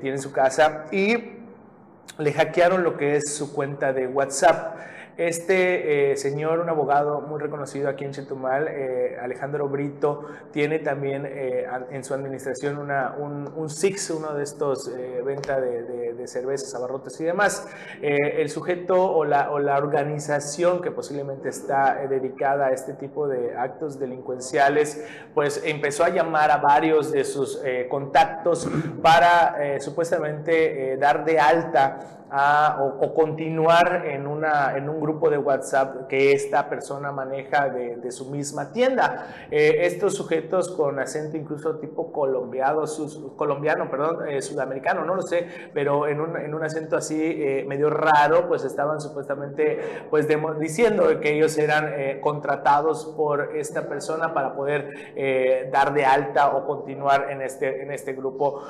tiene 0.00 0.18
su 0.18 0.32
casa, 0.32 0.86
y 0.92 1.16
le 2.18 2.32
hackearon 2.32 2.82
lo 2.82 2.96
que 2.96 3.16
es 3.16 3.34
su 3.34 3.52
cuenta 3.52 3.92
de 3.92 4.06
WhatsApp. 4.06 4.76
Este 5.20 6.12
eh, 6.12 6.16
señor, 6.16 6.60
un 6.60 6.70
abogado 6.70 7.20
muy 7.20 7.38
reconocido 7.38 7.90
aquí 7.90 8.06
en 8.06 8.12
Chetumal, 8.12 8.68
eh, 8.68 9.18
Alejandro 9.20 9.68
Brito, 9.68 10.24
tiene 10.50 10.78
también 10.78 11.26
eh, 11.26 11.66
en 11.90 12.02
su 12.04 12.14
administración 12.14 12.78
un, 12.78 13.52
un, 13.54 13.68
Six, 13.68 14.12
uno 14.12 14.32
de 14.32 14.44
estos 14.44 14.90
venta 15.22 15.60
de, 15.60 16.26
cervezas, 16.26 16.74
abarrotes 16.74 17.20
y 17.20 17.24
demás. 17.24 17.68
el 18.00 18.48
sujeto 18.48 19.12
o 19.12 19.26
la 19.26 19.76
organización 19.76 20.80
que 20.80 20.90
posiblemente 20.90 21.50
está 21.50 22.06
dedicada 22.08 22.68
a 22.68 22.70
este 22.70 22.94
tipo 22.94 23.28
de 23.28 23.54
actos 23.54 23.98
delincuenciales, 23.98 25.04
pues 25.34 25.60
empezó 25.66 26.04
a 26.04 26.08
llamar 26.08 26.50
a 26.50 26.56
varios 26.56 27.12
de 27.12 27.24
sus 27.24 27.60
contactos 27.90 28.66
para 29.02 29.80
supuestamente 29.80 30.96
dar 30.96 31.26
de 31.26 31.38
alta 31.38 32.19
o, 32.32 33.12
continuar 33.14 34.06
en, 34.06 34.26
una, 34.26 34.76
en 34.76 34.88
un 34.88 35.00
grupo 35.00 35.30
de 35.30 35.38
WhatsApp 35.38 36.06
que 36.08 36.32
esta 36.32 36.68
persona 36.68 37.10
maneja 37.10 37.68
de, 37.68 38.10
su 38.10 38.30
misma 38.30 38.72
tienda. 38.72 39.46
Eh, 39.50 39.86
estos 39.86 40.14
sujetos 40.14 40.70
con 40.70 40.98
acento 40.98 41.36
incluso 41.36 41.76
tipo 41.78 42.12
colombiano, 42.12 42.86
sus, 42.86 43.18
colombiano, 43.36 43.88
eh, 44.26 44.42
sudamericano, 44.42 45.04
no 45.04 45.14
lo 45.14 45.22
sé, 45.22 45.46
pero 45.72 46.08
en 46.08 46.20
un, 46.20 46.36
en 46.36 46.54
un 46.54 46.62
acento 46.64 46.96
así 46.96 47.20
eh, 47.20 47.64
medio 47.68 47.88
raro, 47.90 48.48
pues 48.48 48.64
estaban 48.64 49.00
supuestamente 49.00 50.06
pues 50.10 50.26
diciendo 50.58 51.20
que 51.20 51.36
ellos 51.36 51.56
eran 51.58 52.20
contratados 52.20 53.06
por 53.16 53.56
esta 53.56 53.88
persona 53.88 54.32
para 54.34 54.54
poder 54.54 55.70
dar 55.70 55.94
de 55.94 56.04
alta 56.04 56.50
o 56.50 56.66
continuar 56.66 57.30
en 57.30 57.42
este, 57.42 57.82
en 57.82 57.92
este 57.92 58.12
grupo. 58.12 58.62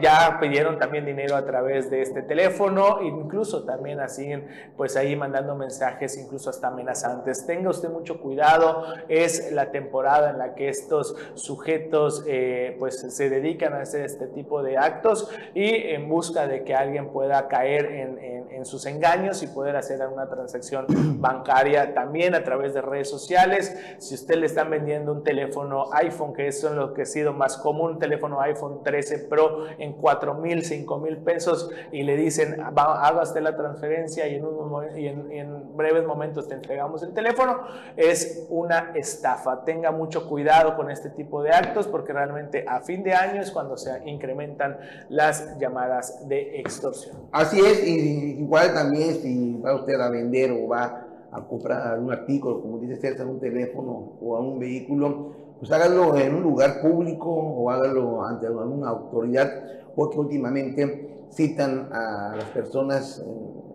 ya 0.00 0.38
pidieron 0.40 0.78
también 0.78 1.04
dinero 1.04 1.36
a 1.36 1.44
través 1.44 1.90
de 1.90 2.02
este 2.02 2.22
teléfono 2.22 2.61
incluso 3.02 3.64
también 3.64 4.00
así, 4.00 4.30
pues 4.76 4.96
ahí 4.96 5.16
mandando 5.16 5.54
mensajes, 5.54 6.16
incluso 6.18 6.50
hasta 6.50 6.68
amenazantes. 6.68 7.46
Tenga 7.46 7.70
usted 7.70 7.90
mucho 7.90 8.20
cuidado, 8.20 8.84
es 9.08 9.52
la 9.52 9.70
temporada 9.70 10.30
en 10.30 10.38
la 10.38 10.54
que 10.54 10.68
estos 10.68 11.16
sujetos 11.34 12.24
eh, 12.26 12.76
pues 12.78 13.00
se 13.00 13.30
dedican 13.30 13.74
a 13.74 13.82
hacer 13.82 14.04
este 14.04 14.26
tipo 14.26 14.62
de 14.62 14.78
actos 14.78 15.30
y 15.54 15.68
en 15.68 16.08
busca 16.08 16.46
de 16.46 16.64
que 16.64 16.74
alguien 16.74 17.08
pueda 17.08 17.48
caer 17.48 17.86
en, 17.86 18.18
en 18.52 18.66
sus 18.66 18.86
engaños 18.86 19.42
y 19.42 19.46
poder 19.46 19.76
hacer 19.76 20.00
una 20.06 20.28
transacción 20.28 20.86
bancaria 21.20 21.94
también 21.94 22.34
a 22.34 22.44
través 22.44 22.74
de 22.74 22.82
redes 22.82 23.08
sociales. 23.08 23.76
Si 23.98 24.14
usted 24.14 24.36
le 24.36 24.46
están 24.46 24.70
vendiendo 24.70 25.12
un 25.12 25.24
teléfono 25.24 25.92
iPhone, 25.92 26.32
que 26.32 26.46
es 26.46 26.62
lo 26.62 26.94
que 26.94 27.02
ha 27.02 27.06
sido 27.06 27.32
más 27.32 27.56
común, 27.56 27.92
un 27.92 27.98
teléfono 27.98 28.40
iPhone 28.40 28.82
13 28.82 29.18
Pro 29.28 29.66
en 29.78 29.94
4 29.94 30.34
mil, 30.34 30.64
5 30.64 30.98
mil 30.98 31.18
pesos 31.18 31.70
y 31.90 32.02
le 32.02 32.16
dicen 32.16 32.51
hágase 32.60 33.40
la 33.40 33.56
transferencia 33.56 34.26
y, 34.28 34.36
en, 34.36 35.32
en, 35.32 35.76
breves 35.76 36.06
momentos 36.06 36.48
te 36.48 36.54
entregamos 36.54 37.02
el 37.02 37.12
teléfono, 37.12 37.60
es 37.96 38.46
una 38.50 38.92
estafa. 38.94 39.64
Tenga 39.64 39.90
mucho 39.90 40.28
cuidado 40.28 40.76
con 40.76 40.90
este 40.90 41.10
tipo 41.10 41.42
de 41.42 41.50
actos 41.50 41.86
porque 41.86 42.12
realmente 42.12 42.64
a 42.68 42.80
fin 42.80 43.02
de 43.02 43.14
año 43.14 43.40
es 43.40 43.50
cuando 43.50 43.76
se 43.76 44.08
incrementan 44.08 44.78
las 45.08 45.58
llamadas 45.58 46.28
de 46.28 46.60
extorsión. 46.60 47.16
Así 47.32 47.60
es, 47.60 47.86
y 47.86 48.40
igual 48.40 48.72
también 48.74 49.14
si 49.14 49.60
va 49.60 49.74
usted 49.74 50.00
a 50.00 50.10
vender 50.10 50.50
o 50.52 50.68
va 50.68 51.06
a 51.30 51.40
comprar 51.46 51.98
un 51.98 52.12
artículo, 52.12 52.60
como 52.60 52.78
dice 52.78 52.96
César, 52.96 53.26
un 53.26 53.40
teléfono 53.40 54.12
o 54.20 54.36
a 54.36 54.40
un 54.40 54.58
vehículo, 54.58 55.32
pues 55.58 55.72
hágalo 55.72 56.16
en 56.16 56.34
un 56.34 56.42
lugar 56.42 56.80
público 56.82 57.30
o 57.30 57.70
hágalo 57.70 58.24
ante 58.24 58.46
alguna 58.46 58.88
autoridad, 58.88 59.50
porque 59.94 60.18
últimamente 60.18 61.11
citan 61.32 61.88
a 61.92 62.36
las 62.36 62.50
personas 62.50 63.20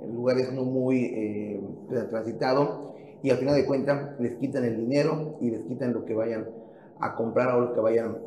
en 0.02 0.16
lugares 0.16 0.54
no 0.54 0.64
muy 0.64 1.04
eh, 1.06 1.62
transitados 2.10 2.88
y 3.24 3.32
al 3.32 3.38
final 3.38 3.56
de 3.56 3.66
cuentas 3.66 4.20
les 4.20 4.36
quitan 4.36 4.64
el 4.64 4.78
dinero 4.78 5.38
y 5.42 5.50
les 5.52 5.62
quitan 5.62 5.94
lo 5.94 6.06
que 6.06 6.14
vayan 6.14 6.48
a 7.00 7.16
comprar 7.16 7.56
o 7.56 7.62
lo 7.62 7.74
que 7.74 7.80
vayan 7.80 8.18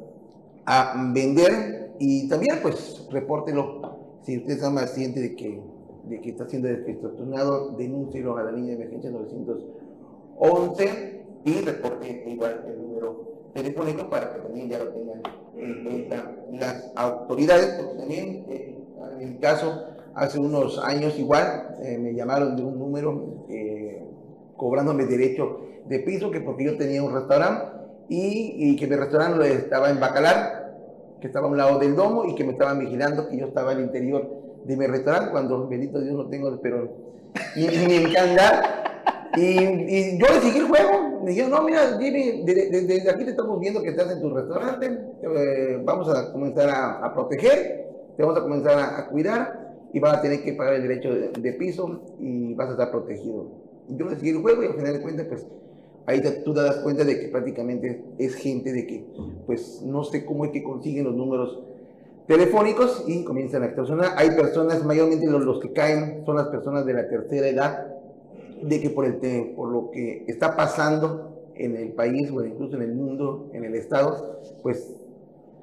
a 0.66 1.10
vender. 1.14 1.92
Y 1.98 2.28
también 2.28 2.58
pues 2.62 3.06
repórtelo. 3.10 4.00
Si 4.22 4.38
usted 4.38 4.54
está 4.54 4.70
más 4.70 4.86
consciente 4.86 5.20
de 5.20 5.36
que, 5.36 5.62
de 6.04 6.20
que 6.20 6.30
está 6.30 6.48
siendo 6.48 6.68
extorsionado, 6.68 7.76
denúncielo 7.76 8.36
a 8.36 8.44
la 8.44 8.52
línea 8.52 8.76
de 8.76 8.82
emergencia 8.82 9.10
911 9.10 11.20
y 11.44 11.60
reporte 11.62 12.24
igual 12.26 12.64
el 12.68 12.82
número 12.82 13.50
telefónico 13.54 14.10
para 14.10 14.34
que 14.34 14.40
también 14.40 14.68
ya 14.68 14.78
lo 14.78 14.90
tengan 14.90 15.22
en 15.56 15.84
cuenta 15.84 16.36
las 16.52 16.92
autoridades, 16.96 17.80
porque 17.80 17.98
también 17.98 18.44
eh, 18.48 18.79
en 19.20 19.32
mi 19.32 19.38
caso, 19.38 19.84
hace 20.14 20.38
unos 20.38 20.78
años 20.78 21.18
igual, 21.18 21.76
eh, 21.82 21.98
me 21.98 22.14
llamaron 22.14 22.56
de 22.56 22.62
un 22.62 22.78
número 22.78 23.44
eh, 23.48 24.02
cobrándome 24.56 25.06
derecho 25.06 25.60
de 25.86 25.98
piso, 26.00 26.30
que 26.30 26.40
porque 26.40 26.64
yo 26.64 26.76
tenía 26.76 27.02
un 27.02 27.14
restaurante 27.14 27.64
y, 28.08 28.76
que 28.76 28.86
mi 28.86 28.96
restaurante 28.96 29.52
estaba 29.52 29.90
en 29.90 30.00
Bacalar, 30.00 31.18
que 31.20 31.28
estaba 31.28 31.46
a 31.46 31.50
un 31.50 31.56
lado 31.56 31.78
del 31.78 31.94
domo 31.94 32.24
y 32.24 32.34
que 32.34 32.44
me 32.44 32.52
estaban 32.52 32.78
vigilando 32.78 33.28
que 33.28 33.36
yo 33.36 33.46
estaba 33.46 33.72
al 33.72 33.80
interior 33.80 34.28
de 34.64 34.76
mi 34.76 34.86
restaurante, 34.86 35.30
cuando 35.30 35.68
bendito 35.68 36.00
Dios 36.00 36.14
no 36.14 36.28
tengo, 36.28 36.58
pero 36.60 36.88
ni, 37.56 37.66
ni 37.66 37.94
encanta. 37.96 39.28
Y, 39.36 39.42
y, 39.42 40.18
yo 40.18 40.26
le 40.26 40.40
seguí 40.40 40.58
el 40.58 40.66
juego. 40.66 41.20
Me 41.22 41.30
dijeron, 41.30 41.52
no, 41.52 41.62
mira, 41.62 41.98
Jimmy, 42.00 42.42
desde, 42.44 43.10
aquí 43.10 43.24
te 43.24 43.30
estamos 43.30 43.60
viendo 43.60 43.80
que 43.82 43.90
estás 43.90 44.10
en 44.10 44.20
tu 44.20 44.34
restaurante. 44.34 44.86
Eh, 45.22 45.80
vamos 45.84 46.08
a 46.08 46.32
comenzar 46.32 46.68
a 46.68 47.14
proteger 47.14 47.89
te 48.20 48.26
vamos 48.26 48.38
a 48.38 48.42
comenzar 48.42 48.78
a, 48.78 49.08
cuidar 49.08 49.86
y 49.94 49.98
vas 49.98 50.18
a 50.18 50.20
tener 50.20 50.42
que 50.42 50.52
pagar 50.52 50.74
el 50.74 50.82
derecho 50.82 51.10
de, 51.14 51.52
piso 51.54 52.02
y 52.18 52.52
vas 52.52 52.68
a 52.68 52.72
estar 52.72 52.90
protegido. 52.90 53.46
Yo 53.88 54.10
seguí 54.10 54.28
el 54.28 54.42
juego 54.42 54.62
y 54.62 54.66
al 54.66 54.74
final 54.74 54.92
de 54.92 55.00
cuentas, 55.00 55.26
pues 55.26 55.46
ahí 56.04 56.20
tú 56.44 56.52
te 56.52 56.60
das 56.60 56.76
cuenta 56.80 57.02
de 57.04 57.18
que 57.18 57.28
prácticamente 57.28 58.04
es 58.18 58.34
gente 58.34 58.74
de 58.74 58.86
que, 58.86 59.06
pues 59.46 59.80
no 59.82 60.04
sé 60.04 60.26
cómo 60.26 60.44
es 60.44 60.50
que 60.50 60.62
consiguen 60.62 61.04
los 61.04 61.14
números 61.14 61.62
telefónicos 62.26 63.04
y 63.06 63.24
comienzan 63.24 63.62
a 63.62 63.66
extorsionar. 63.66 64.12
Hay 64.16 64.32
personas, 64.32 64.84
mayormente 64.84 65.26
los, 65.26 65.58
que 65.58 65.72
caen 65.72 66.22
son 66.26 66.36
las 66.36 66.48
personas 66.48 66.84
de 66.84 66.92
la 66.92 67.08
tercera 67.08 67.48
edad, 67.48 67.86
de 68.62 68.80
que 68.82 68.90
por, 68.90 69.06
el, 69.06 69.14
por 69.56 69.70
lo 69.70 69.90
que 69.90 70.26
está 70.28 70.54
pasando 70.58 71.52
en 71.54 71.74
el 71.74 71.92
país 71.92 72.30
o 72.30 72.44
incluso 72.44 72.76
en 72.76 72.82
el 72.82 72.94
mundo, 72.94 73.48
en 73.54 73.64
el 73.64 73.74
estado, 73.76 74.40
pues 74.62 74.94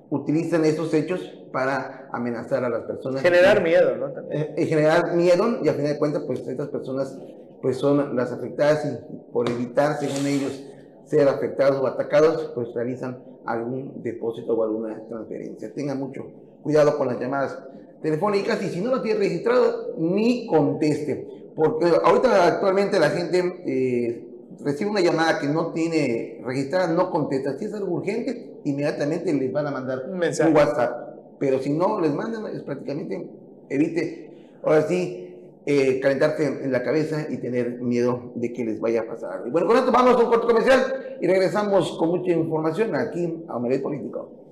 utilizan 0.10 0.66
esos 0.66 0.94
hechos 0.94 1.22
para 1.52 2.10
amenazar 2.12 2.64
a 2.64 2.70
las 2.70 2.84
personas. 2.84 3.22
Generar 3.22 3.62
miedo, 3.62 3.96
¿no? 3.96 4.12
Eh, 4.32 4.66
generar 4.66 5.16
miedo 5.16 5.60
y 5.64 5.68
al 5.68 5.76
final 5.76 5.94
de 5.94 6.00
cuentas, 6.00 6.24
pues 6.26 6.48
estas 6.48 6.70
personas 6.70 7.18
pues 7.62 7.78
son 7.78 8.16
las 8.16 8.32
afectadas 8.32 8.86
y 8.86 9.32
por 9.32 9.50
evitar, 9.50 9.98
según 9.98 10.26
ellos, 10.28 10.64
ser 11.06 11.28
afectados 11.28 11.82
o 11.82 11.88
atacados, 11.88 12.52
pues 12.54 12.74
realizan 12.74 13.24
algún 13.46 14.04
depósito 14.04 14.54
o 14.54 14.64
alguna 14.64 15.02
transferencia. 15.08 15.74
Tengan 15.74 16.00
mucho 16.00 16.28
cuidado 16.62 16.98
con 16.98 17.08
las 17.08 17.20
llamadas 17.20 17.58
telefónicas 18.02 18.62
y 18.62 18.70
si 18.70 18.82
no 18.82 18.92
lo 18.92 19.02
tiene 19.02 19.20
registrado, 19.20 19.96
ni 19.98 20.46
conteste. 20.48 21.52
Porque 21.56 21.88
ahorita 22.04 22.46
actualmente 22.46 23.00
la 23.00 23.10
gente 23.10 23.64
eh, 23.66 24.27
recibe 24.64 24.90
una 24.90 25.02
llamada 25.02 25.40
que 25.40 25.48
no 25.48 25.72
tiene 25.72 26.42
registrada, 26.44 26.88
no 26.88 27.12
contesta. 27.12 27.58
Si 27.58 27.66
es 27.66 27.74
algo 27.74 27.96
urgente, 27.96 28.60
inmediatamente 28.64 29.34
les 29.34 29.52
van 29.52 29.68
a 29.68 29.72
mandar 29.72 30.04
un, 30.10 30.20
WhatsApp. 30.20 31.38
Pero 31.40 31.60
si 31.60 31.72
no 31.72 32.00
les 32.02 32.14
mandan, 32.14 32.48
es 32.48 32.64
prácticamente 32.64 33.30
evite, 33.70 34.32
ahora 34.64 34.84
sí, 34.84 35.28
eh, 35.66 36.00
calentarte 36.00 36.46
en 36.46 36.72
la 36.72 36.82
cabeza 36.82 37.28
y 37.30 37.38
tener 37.38 37.82
miedo 37.82 38.32
de 38.36 38.54
que 38.54 38.64
les 38.64 38.80
vaya 38.80 39.02
a 39.02 39.06
pasar 39.06 39.34
algo. 39.34 39.48
Y 39.48 39.52
bueno, 39.52 39.68
con 39.68 39.78
esto 39.78 39.92
vamos 39.92 40.16
a 40.16 40.24
un 40.24 40.30
corto 40.30 40.48
comercial 40.48 41.18
y 41.20 41.28
regresamos 41.28 41.98
con 41.98 42.10
mucha 42.10 42.32
información 42.32 42.96
aquí 42.96 43.44
a 43.48 43.58
Omelet 43.58 43.82
Político. 43.82 44.47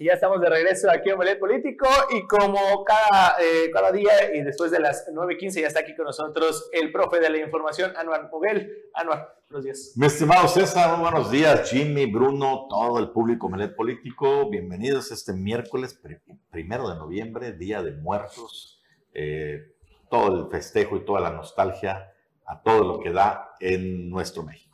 Y 0.00 0.06
ya 0.06 0.14
estamos 0.14 0.40
de 0.40 0.48
regreso 0.48 0.90
aquí 0.90 1.10
en 1.10 1.16
Omelet 1.16 1.38
Político 1.38 1.86
y 2.08 2.26
como 2.26 2.58
cada, 2.84 3.36
eh, 3.38 3.70
cada 3.70 3.92
día 3.92 4.34
y 4.34 4.40
después 4.40 4.70
de 4.70 4.80
las 4.80 5.06
9.15 5.12 5.60
ya 5.60 5.66
está 5.66 5.80
aquí 5.80 5.94
con 5.94 6.06
nosotros 6.06 6.70
el 6.72 6.90
profe 6.90 7.20
de 7.20 7.28
la 7.28 7.36
información, 7.36 7.92
Anuar 7.98 8.30
Muguel. 8.32 8.88
Anuar, 8.94 9.36
buenos 9.50 9.62
días. 9.66 9.92
Mi 9.96 10.06
estimado 10.06 10.48
César, 10.48 10.98
buenos 10.98 11.30
días. 11.30 11.70
Jimmy, 11.70 12.06
Bruno, 12.06 12.66
todo 12.70 12.98
el 12.98 13.10
público 13.10 13.48
Omelet 13.48 13.76
Político, 13.76 14.48
bienvenidos 14.48 15.10
este 15.10 15.34
miércoles 15.34 16.00
primero 16.50 16.88
de 16.88 16.94
noviembre, 16.94 17.52
Día 17.52 17.82
de 17.82 17.92
Muertos. 17.92 18.80
Eh, 19.12 19.74
todo 20.08 20.46
el 20.46 20.50
festejo 20.50 20.96
y 20.96 21.04
toda 21.04 21.20
la 21.20 21.30
nostalgia 21.30 22.10
a 22.46 22.62
todo 22.62 22.84
lo 22.84 23.00
que 23.00 23.12
da 23.12 23.50
en 23.60 24.08
nuestro 24.08 24.44
México. 24.44 24.69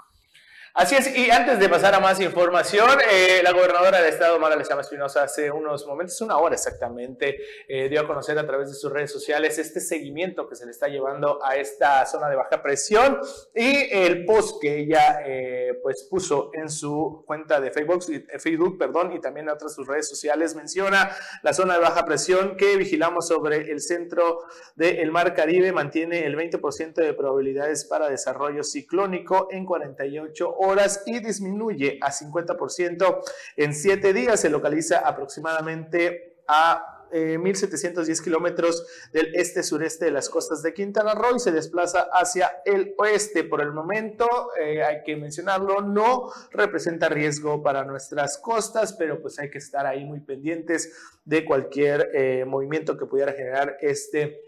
Así 0.78 0.95
es, 0.95 1.16
y 1.16 1.30
antes 1.30 1.59
de 1.59 1.71
pasar 1.71 1.95
a 1.95 2.00
más 2.00 2.21
información, 2.21 2.87
eh, 3.11 3.40
la 3.42 3.52
gobernadora 3.52 3.99
del 3.99 4.12
estado, 4.12 4.38
Mara 4.38 4.56
Lezama 4.56 4.83
Espinosa, 4.83 5.23
hace 5.23 5.50
unos 5.50 5.87
momentos, 5.87 6.21
una 6.21 6.37
hora 6.37 6.54
exactamente, 6.54 7.38
eh, 7.66 7.88
dio 7.88 8.02
a 8.02 8.06
conocer 8.06 8.38
a 8.38 8.47
través 8.47 8.68
de 8.68 8.75
sus 8.75 8.92
redes 8.92 9.11
sociales 9.11 9.56
este 9.56 9.80
seguimiento 9.80 10.47
que 10.47 10.54
se 10.54 10.66
le 10.66 10.73
está 10.73 10.88
llevando 10.88 11.42
a 11.42 11.56
esta 11.56 12.04
zona 12.04 12.28
de 12.28 12.37
baja 12.37 12.62
presión 12.62 13.18
y 13.54 13.88
el 13.90 14.26
post 14.26 14.61
que 14.61 14.80
ella 14.80 15.23
eh, 15.25 15.78
pues 15.83 16.06
puso 16.11 16.50
en 16.52 16.68
su 16.68 17.25
cuenta 17.26 17.59
de 17.59 17.71
Facebook, 17.71 18.04
Facebook 18.38 18.76
perdón, 18.76 19.14
y 19.14 19.21
también 19.23 19.47
en 19.47 19.54
otras 19.54 19.75
sus 19.75 19.87
redes 19.87 20.11
sociales 20.11 20.54
menciona 20.54 21.11
la 21.42 21.54
zona 21.54 21.73
de 21.73 21.80
baja 21.80 22.04
presión 22.04 22.54
que 22.59 22.76
vigilamos 22.76 23.28
sobre 23.28 23.73
el 23.73 23.80
centro 23.80 24.40
del 24.75 25.11
Mar 25.11 25.33
Caribe 25.33 25.73
mantiene 25.73 26.26
el 26.26 26.37
20% 26.37 26.92
de 26.97 27.14
probabilidades 27.14 27.87
para 27.87 28.11
desarrollo 28.11 28.62
ciclónico 28.62 29.49
en 29.50 29.64
48 29.64 30.50
horas 30.50 30.65
horas 30.66 31.02
y 31.06 31.20
disminuye 31.20 31.99
a 32.00 32.11
50% 32.11 33.23
en 33.56 33.75
7 33.75 34.12
días. 34.12 34.40
Se 34.40 34.50
localiza 34.50 34.99
aproximadamente 35.00 36.40
a 36.49 36.96
1.710 37.13 38.09
eh, 38.09 38.25
kilómetros 38.25 38.87
del 39.13 39.35
este-sureste 39.35 40.07
de 40.07 40.11
las 40.11 40.29
costas 40.29 40.63
de 40.63 40.75
Quintana 40.75 41.15
Roo 41.15 41.37
y 41.37 41.41
se 41.41 41.53
desplaza 41.53 42.09
hacia 42.13 42.63
el 42.65 42.95
oeste. 42.99 43.45
Por 43.45 43.61
el 43.61 43.73
momento, 43.73 44.27
eh, 44.61 44.83
hay 44.83 45.03
que 45.05 45.17
mencionarlo, 45.17 45.81
no 45.81 46.31
representa 46.51 47.09
riesgo 47.09 47.63
para 47.63 47.85
nuestras 47.85 48.39
costas, 48.39 48.93
pero 48.95 49.21
pues 49.21 49.39
hay 49.39 49.51
que 49.51 49.59
estar 49.59 49.87
ahí 49.87 50.05
muy 50.05 50.21
pendientes 50.21 50.93
de 51.25 51.45
cualquier 51.45 52.11
eh, 52.15 52.45
movimiento 52.45 52.97
que 52.97 53.07
pudiera 53.07 53.33
generar 53.33 53.77
este 53.81 54.43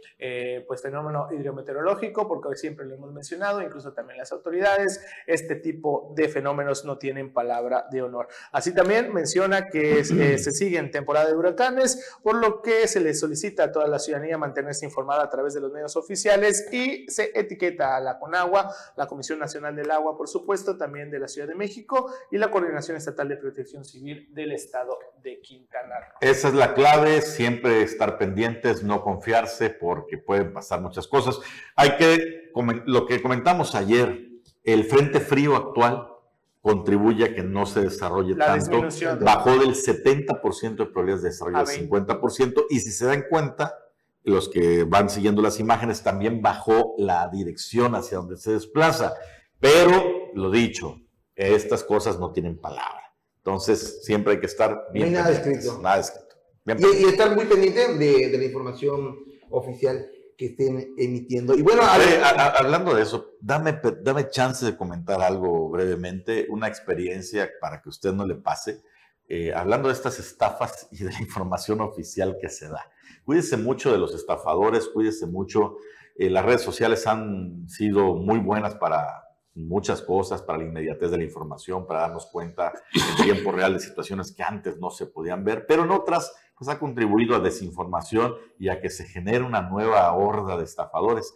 pues, 0.66 0.82
fenómeno 0.82 1.28
hidrometeorológico, 1.30 2.26
porque 2.26 2.56
siempre 2.56 2.84
lo 2.86 2.94
hemos 2.94 3.12
mencionado, 3.12 3.62
incluso 3.62 3.92
también 3.92 4.18
las 4.18 4.32
autoridades, 4.32 5.00
este 5.28 5.54
tipo 5.54 6.12
de 6.16 6.28
fenómenos 6.28 6.84
no 6.84 6.98
tienen 6.98 7.32
palabra 7.32 7.86
de 7.90 8.02
honor. 8.02 8.26
Así 8.50 8.74
también 8.74 9.12
menciona 9.14 9.68
que 9.68 10.04
se 10.04 10.50
sigue 10.50 10.78
en 10.78 10.90
temporada 10.90 11.28
de 11.28 11.36
huracanes, 11.36 12.18
por 12.22 12.36
lo 12.36 12.47
que 12.62 12.88
se 12.88 13.00
le 13.00 13.14
solicita 13.14 13.64
a 13.64 13.72
toda 13.72 13.86
la 13.86 13.98
ciudadanía 13.98 14.38
mantenerse 14.38 14.84
informada 14.84 15.22
a 15.22 15.30
través 15.30 15.54
de 15.54 15.60
los 15.60 15.72
medios 15.72 15.96
oficiales 15.96 16.68
y 16.72 17.08
se 17.08 17.30
etiqueta 17.34 17.96
a 17.96 18.00
la 18.00 18.18
CONAGUA, 18.18 18.74
la 18.96 19.06
Comisión 19.06 19.38
Nacional 19.38 19.76
del 19.76 19.90
Agua, 19.90 20.16
por 20.16 20.28
supuesto, 20.28 20.76
también 20.76 21.10
de 21.10 21.18
la 21.18 21.28
Ciudad 21.28 21.48
de 21.48 21.54
México 21.54 22.12
y 22.30 22.38
la 22.38 22.50
Coordinación 22.50 22.96
Estatal 22.96 23.28
de 23.28 23.36
Protección 23.36 23.84
Civil 23.84 24.28
del 24.32 24.52
Estado 24.52 24.98
de 25.22 25.40
Quintana 25.40 26.00
Roo. 26.00 26.18
Esa 26.20 26.48
es 26.48 26.54
la 26.54 26.74
clave, 26.74 27.20
siempre 27.22 27.82
estar 27.82 28.18
pendientes, 28.18 28.82
no 28.82 29.02
confiarse 29.02 29.70
porque 29.70 30.18
pueden 30.18 30.52
pasar 30.52 30.80
muchas 30.80 31.06
cosas. 31.06 31.38
Hay 31.76 31.96
que, 31.96 32.50
lo 32.86 33.06
que 33.06 33.22
comentamos 33.22 33.74
ayer, 33.74 34.28
el 34.64 34.84
frente 34.84 35.20
frío 35.20 35.56
actual 35.56 36.17
contribuye 36.60 37.24
a 37.24 37.34
que 37.34 37.42
no 37.42 37.66
se 37.66 37.82
desarrolle 37.82 38.34
tanto. 38.34 38.82
Bajó 39.20 39.50
del 39.58 39.74
70% 39.74 40.76
de 40.76 40.86
probabilidades 40.86 41.22
de 41.22 41.28
desarrollo 41.28 41.58
al 41.58 41.66
50%. 41.66 42.66
Y 42.70 42.80
si 42.80 42.90
se 42.90 43.06
dan 43.06 43.24
cuenta, 43.28 43.78
los 44.24 44.48
que 44.48 44.84
van 44.84 45.08
siguiendo 45.08 45.42
las 45.42 45.60
imágenes, 45.60 46.02
también 46.02 46.42
bajó 46.42 46.94
la 46.98 47.28
dirección 47.28 47.94
hacia 47.94 48.18
donde 48.18 48.36
se 48.36 48.52
desplaza. 48.52 49.14
Pero, 49.60 50.30
lo 50.34 50.50
dicho, 50.50 51.00
estas 51.34 51.84
cosas 51.84 52.18
no 52.18 52.32
tienen 52.32 52.58
palabra. 52.58 53.14
Entonces, 53.38 54.04
siempre 54.04 54.34
hay 54.34 54.40
que 54.40 54.46
estar 54.46 54.88
bien. 54.92 55.12
No 55.12 55.18
hay 55.18 55.24
nada 55.24 55.34
escrito. 55.34 55.80
Nada 55.80 55.98
escrito. 55.98 56.36
y, 56.66 57.04
estar 57.04 57.34
muy 57.34 57.46
pendiente 57.46 57.94
de, 57.94 58.28
de 58.28 58.38
la 58.38 58.44
información 58.44 59.16
oficial 59.50 60.06
que 60.38 60.46
estén 60.46 60.94
emitiendo. 60.96 61.54
Y 61.56 61.62
bueno, 61.62 61.82
hablando 61.82 62.94
de 62.94 63.02
eso, 63.02 63.32
dame, 63.40 63.80
dame 64.02 64.30
chance 64.30 64.64
de 64.64 64.76
comentar 64.76 65.20
algo 65.20 65.68
brevemente, 65.68 66.46
una 66.48 66.68
experiencia 66.68 67.50
para 67.60 67.82
que 67.82 67.88
usted 67.88 68.12
no 68.12 68.24
le 68.24 68.36
pase. 68.36 68.80
Eh, 69.26 69.52
hablando 69.52 69.88
de 69.88 69.94
estas 69.94 70.20
estafas 70.20 70.86
y 70.92 71.02
de 71.02 71.10
la 71.10 71.20
información 71.20 71.80
oficial 71.80 72.36
que 72.40 72.48
se 72.48 72.68
da. 72.68 72.88
Cuídese 73.24 73.56
mucho 73.56 73.90
de 73.90 73.98
los 73.98 74.14
estafadores, 74.14 74.88
cuídese 74.88 75.26
mucho. 75.26 75.76
Eh, 76.16 76.30
las 76.30 76.44
redes 76.44 76.62
sociales 76.62 77.06
han 77.08 77.68
sido 77.68 78.14
muy 78.14 78.38
buenas 78.38 78.76
para 78.76 79.24
muchas 79.54 80.02
cosas, 80.02 80.40
para 80.40 80.58
la 80.58 80.64
inmediatez 80.66 81.10
de 81.10 81.18
la 81.18 81.24
información, 81.24 81.84
para 81.84 82.02
darnos 82.02 82.26
cuenta 82.26 82.72
en 82.94 83.24
tiempo 83.24 83.50
real 83.50 83.72
de 83.72 83.80
situaciones 83.80 84.30
que 84.30 84.44
antes 84.44 84.78
no 84.78 84.90
se 84.90 85.06
podían 85.06 85.42
ver, 85.42 85.66
pero 85.66 85.82
en 85.82 85.90
otras 85.90 86.32
pues 86.58 86.68
ha 86.68 86.78
contribuido 86.78 87.36
a 87.36 87.40
desinformación 87.40 88.34
y 88.58 88.68
a 88.68 88.80
que 88.80 88.90
se 88.90 89.04
genere 89.04 89.44
una 89.44 89.62
nueva 89.62 90.12
horda 90.12 90.56
de 90.56 90.64
estafadores. 90.64 91.34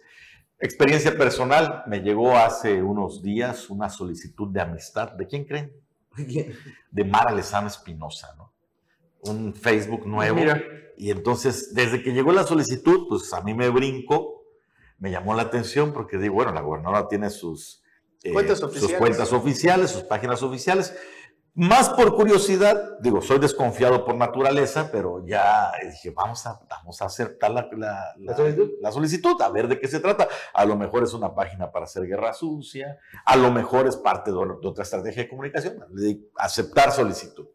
Experiencia 0.59 1.17
personal, 1.17 1.83
me 1.87 2.01
llegó 2.01 2.37
hace 2.37 2.81
unos 2.81 3.21
días 3.21 3.69
una 3.69 3.89
solicitud 3.89 4.49
de 4.49 4.61
amistad. 4.61 5.11
¿De 5.13 5.27
quién 5.27 5.45
creen? 5.45 5.73
De 6.91 7.03
Mara 7.03 7.31
Lezama 7.31 7.67
Espinosa, 7.67 8.35
¿no? 8.37 8.53
Un 9.21 9.53
Facebook 9.53 10.05
nuevo. 10.05 10.39
Y 10.97 11.09
entonces, 11.09 11.73
desde 11.73 12.03
que 12.03 12.13
llegó 12.13 12.31
la 12.31 12.43
solicitud, 12.43 13.07
pues 13.09 13.33
a 13.33 13.41
mí 13.41 13.53
me 13.53 13.69
brinco, 13.69 14.43
me 14.99 15.09
llamó 15.09 15.33
la 15.33 15.43
atención 15.43 15.91
porque 15.91 16.17
digo, 16.17 16.35
bueno, 16.35 16.53
la 16.53 16.61
gobernadora 16.61 17.07
tiene 17.07 17.29
sus, 17.29 17.81
eh, 18.23 18.31
sus 18.55 18.93
cuentas 18.93 19.33
oficiales, 19.33 19.91
sus 19.91 20.03
páginas 20.03 20.43
oficiales. 20.43 20.95
Más 21.55 21.89
por 21.89 22.15
curiosidad, 22.15 22.97
digo, 22.99 23.21
soy 23.21 23.37
desconfiado 23.37 24.03
por 24.03 24.15
naturaleza, 24.15 24.89
pero 24.91 25.23
ya 25.23 25.71
dije, 25.83 26.09
vamos 26.09 26.47
a, 26.47 26.59
vamos 26.67 26.99
a 26.99 27.05
aceptar 27.05 27.51
la, 27.51 27.69
la, 28.17 28.91
solicitud? 28.91 29.39
a 29.39 29.49
ver 29.49 29.67
de 29.67 29.79
qué 29.79 29.87
se 29.87 29.99
trata. 29.99 30.27
A 30.51 30.65
lo 30.65 30.75
mejor 30.75 31.03
es 31.03 31.13
una 31.13 31.35
página 31.35 31.71
para 31.71 31.85
hacer 31.85 32.07
guerra 32.07 32.33
sucia, 32.33 32.97
a 33.23 33.35
lo 33.35 33.51
mejor 33.51 33.85
es 33.85 33.97
parte 33.97 34.31
de, 34.31 34.37
otra 34.37 34.81
estrategia 34.81 35.23
de 35.23 35.29
comunicación. 35.29 35.77
Aceptar 36.37 36.91
solicitud. 36.91 37.45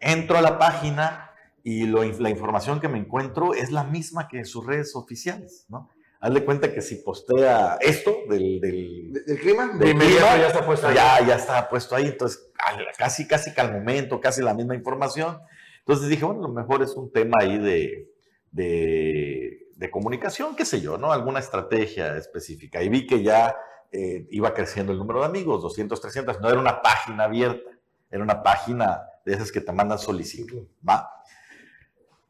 Entro 0.00 0.38
a 0.38 0.40
la 0.40 0.58
página 0.58 1.30
y 1.62 1.86
la 1.86 2.30
información 2.30 2.80
que 2.80 2.88
me 2.88 2.98
encuentro 2.98 3.52
es 3.52 3.70
la 3.70 3.84
misma 3.84 4.26
que 4.26 4.46
sus 4.46 4.64
redes 4.64 4.96
oficiales, 4.96 5.66
¿no? 5.68 5.90
Hazle 6.24 6.42
cuenta 6.42 6.72
que 6.72 6.80
si 6.80 6.96
postea 6.96 7.76
esto 7.82 8.22
del, 8.30 8.58
del, 8.58 9.38
clima, 9.38 9.66
del 9.74 9.94
clima, 9.94 10.38
ya 10.38 10.46
está 10.46 10.64
puesto 10.64 10.86
ahí. 10.86 10.94
Ya, 10.94 11.26
ya 11.26 11.34
está 11.36 11.68
puesto 11.68 11.94
ahí, 11.94 12.06
entonces 12.06 12.50
casi, 12.96 13.28
casi 13.28 13.52
que 13.52 13.60
al 13.60 13.74
momento, 13.74 14.22
casi 14.22 14.40
la 14.40 14.54
misma 14.54 14.74
información. 14.74 15.38
Entonces 15.80 16.08
dije, 16.08 16.24
bueno, 16.24 16.42
a 16.42 16.48
lo 16.48 16.54
mejor 16.54 16.82
es 16.82 16.94
un 16.94 17.12
tema 17.12 17.36
ahí 17.40 17.58
de, 17.58 18.10
de, 18.52 19.66
de 19.76 19.90
comunicación, 19.90 20.56
qué 20.56 20.64
sé 20.64 20.80
yo, 20.80 20.96
¿no? 20.96 21.12
Alguna 21.12 21.40
estrategia 21.40 22.16
específica. 22.16 22.82
Y 22.82 22.88
vi 22.88 23.06
que 23.06 23.22
ya 23.22 23.54
eh, 23.92 24.26
iba 24.30 24.54
creciendo 24.54 24.92
el 24.92 24.98
número 24.98 25.20
de 25.20 25.26
amigos, 25.26 25.60
200, 25.60 26.00
300, 26.00 26.40
no 26.40 26.48
era 26.48 26.58
una 26.58 26.80
página 26.80 27.24
abierta, 27.24 27.70
era 28.10 28.22
una 28.22 28.42
página 28.42 29.02
de 29.26 29.34
esas 29.34 29.52
que 29.52 29.60
te 29.60 29.72
mandan 29.72 29.98
solicitud, 29.98 30.66
¿va? 30.88 31.06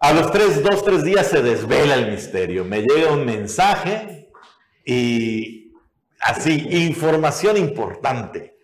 A 0.05 0.12
los 0.12 0.31
tres, 0.31 0.62
dos, 0.62 0.85
tres 0.85 1.03
días 1.03 1.27
se 1.29 1.40
desvela 1.40 1.95
el 1.95 2.11
misterio. 2.11 2.62
Me 2.62 2.83
llega 2.83 3.11
un 3.11 3.25
mensaje 3.25 4.29
y 4.85 5.73
así, 6.21 6.69
información 6.73 7.57
importante. 7.57 8.59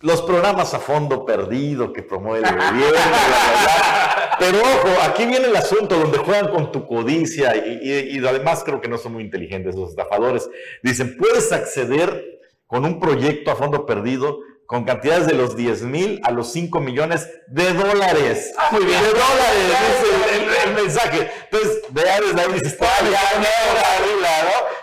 Los 0.00 0.20
programas 0.20 0.74
a 0.74 0.80
fondo 0.80 1.24
perdido 1.24 1.90
que 1.90 2.02
promueve 2.02 2.46
el 2.46 2.54
gobierno, 2.54 2.98
Pero 4.38 4.58
ojo, 4.58 4.88
aquí 5.08 5.24
viene 5.24 5.46
el 5.46 5.56
asunto 5.56 5.98
donde 5.98 6.18
juegan 6.18 6.50
con 6.50 6.70
tu 6.70 6.86
codicia 6.86 7.56
y, 7.56 8.18
y 8.18 8.26
además 8.26 8.62
creo 8.62 8.82
que 8.82 8.88
no 8.88 8.98
son 8.98 9.14
muy 9.14 9.22
inteligentes 9.22 9.76
los 9.76 9.88
estafadores. 9.88 10.50
Dicen, 10.82 11.16
puedes 11.16 11.50
acceder 11.50 12.40
con 12.66 12.84
un 12.84 13.00
proyecto 13.00 13.50
a 13.50 13.56
fondo 13.56 13.86
perdido 13.86 14.38
con 14.66 14.84
cantidades 14.84 15.26
de 15.26 15.34
los 15.34 15.56
10 15.56 15.82
mil 15.82 16.20
a 16.24 16.30
los 16.30 16.52
5 16.52 16.80
millones 16.80 17.28
de 17.48 17.72
dólares. 17.72 18.52
Ah, 18.56 18.68
muy 18.72 18.84
bien. 18.84 19.00
De 19.00 19.08
dólares, 19.08 19.68
dice 19.68 20.36
el, 20.36 20.43
mensaje. 20.72 21.30
Entonces, 21.50 21.82
vea 21.90 22.20
desde 22.20 22.40
ahí 22.40 22.52
dices, 22.52 22.78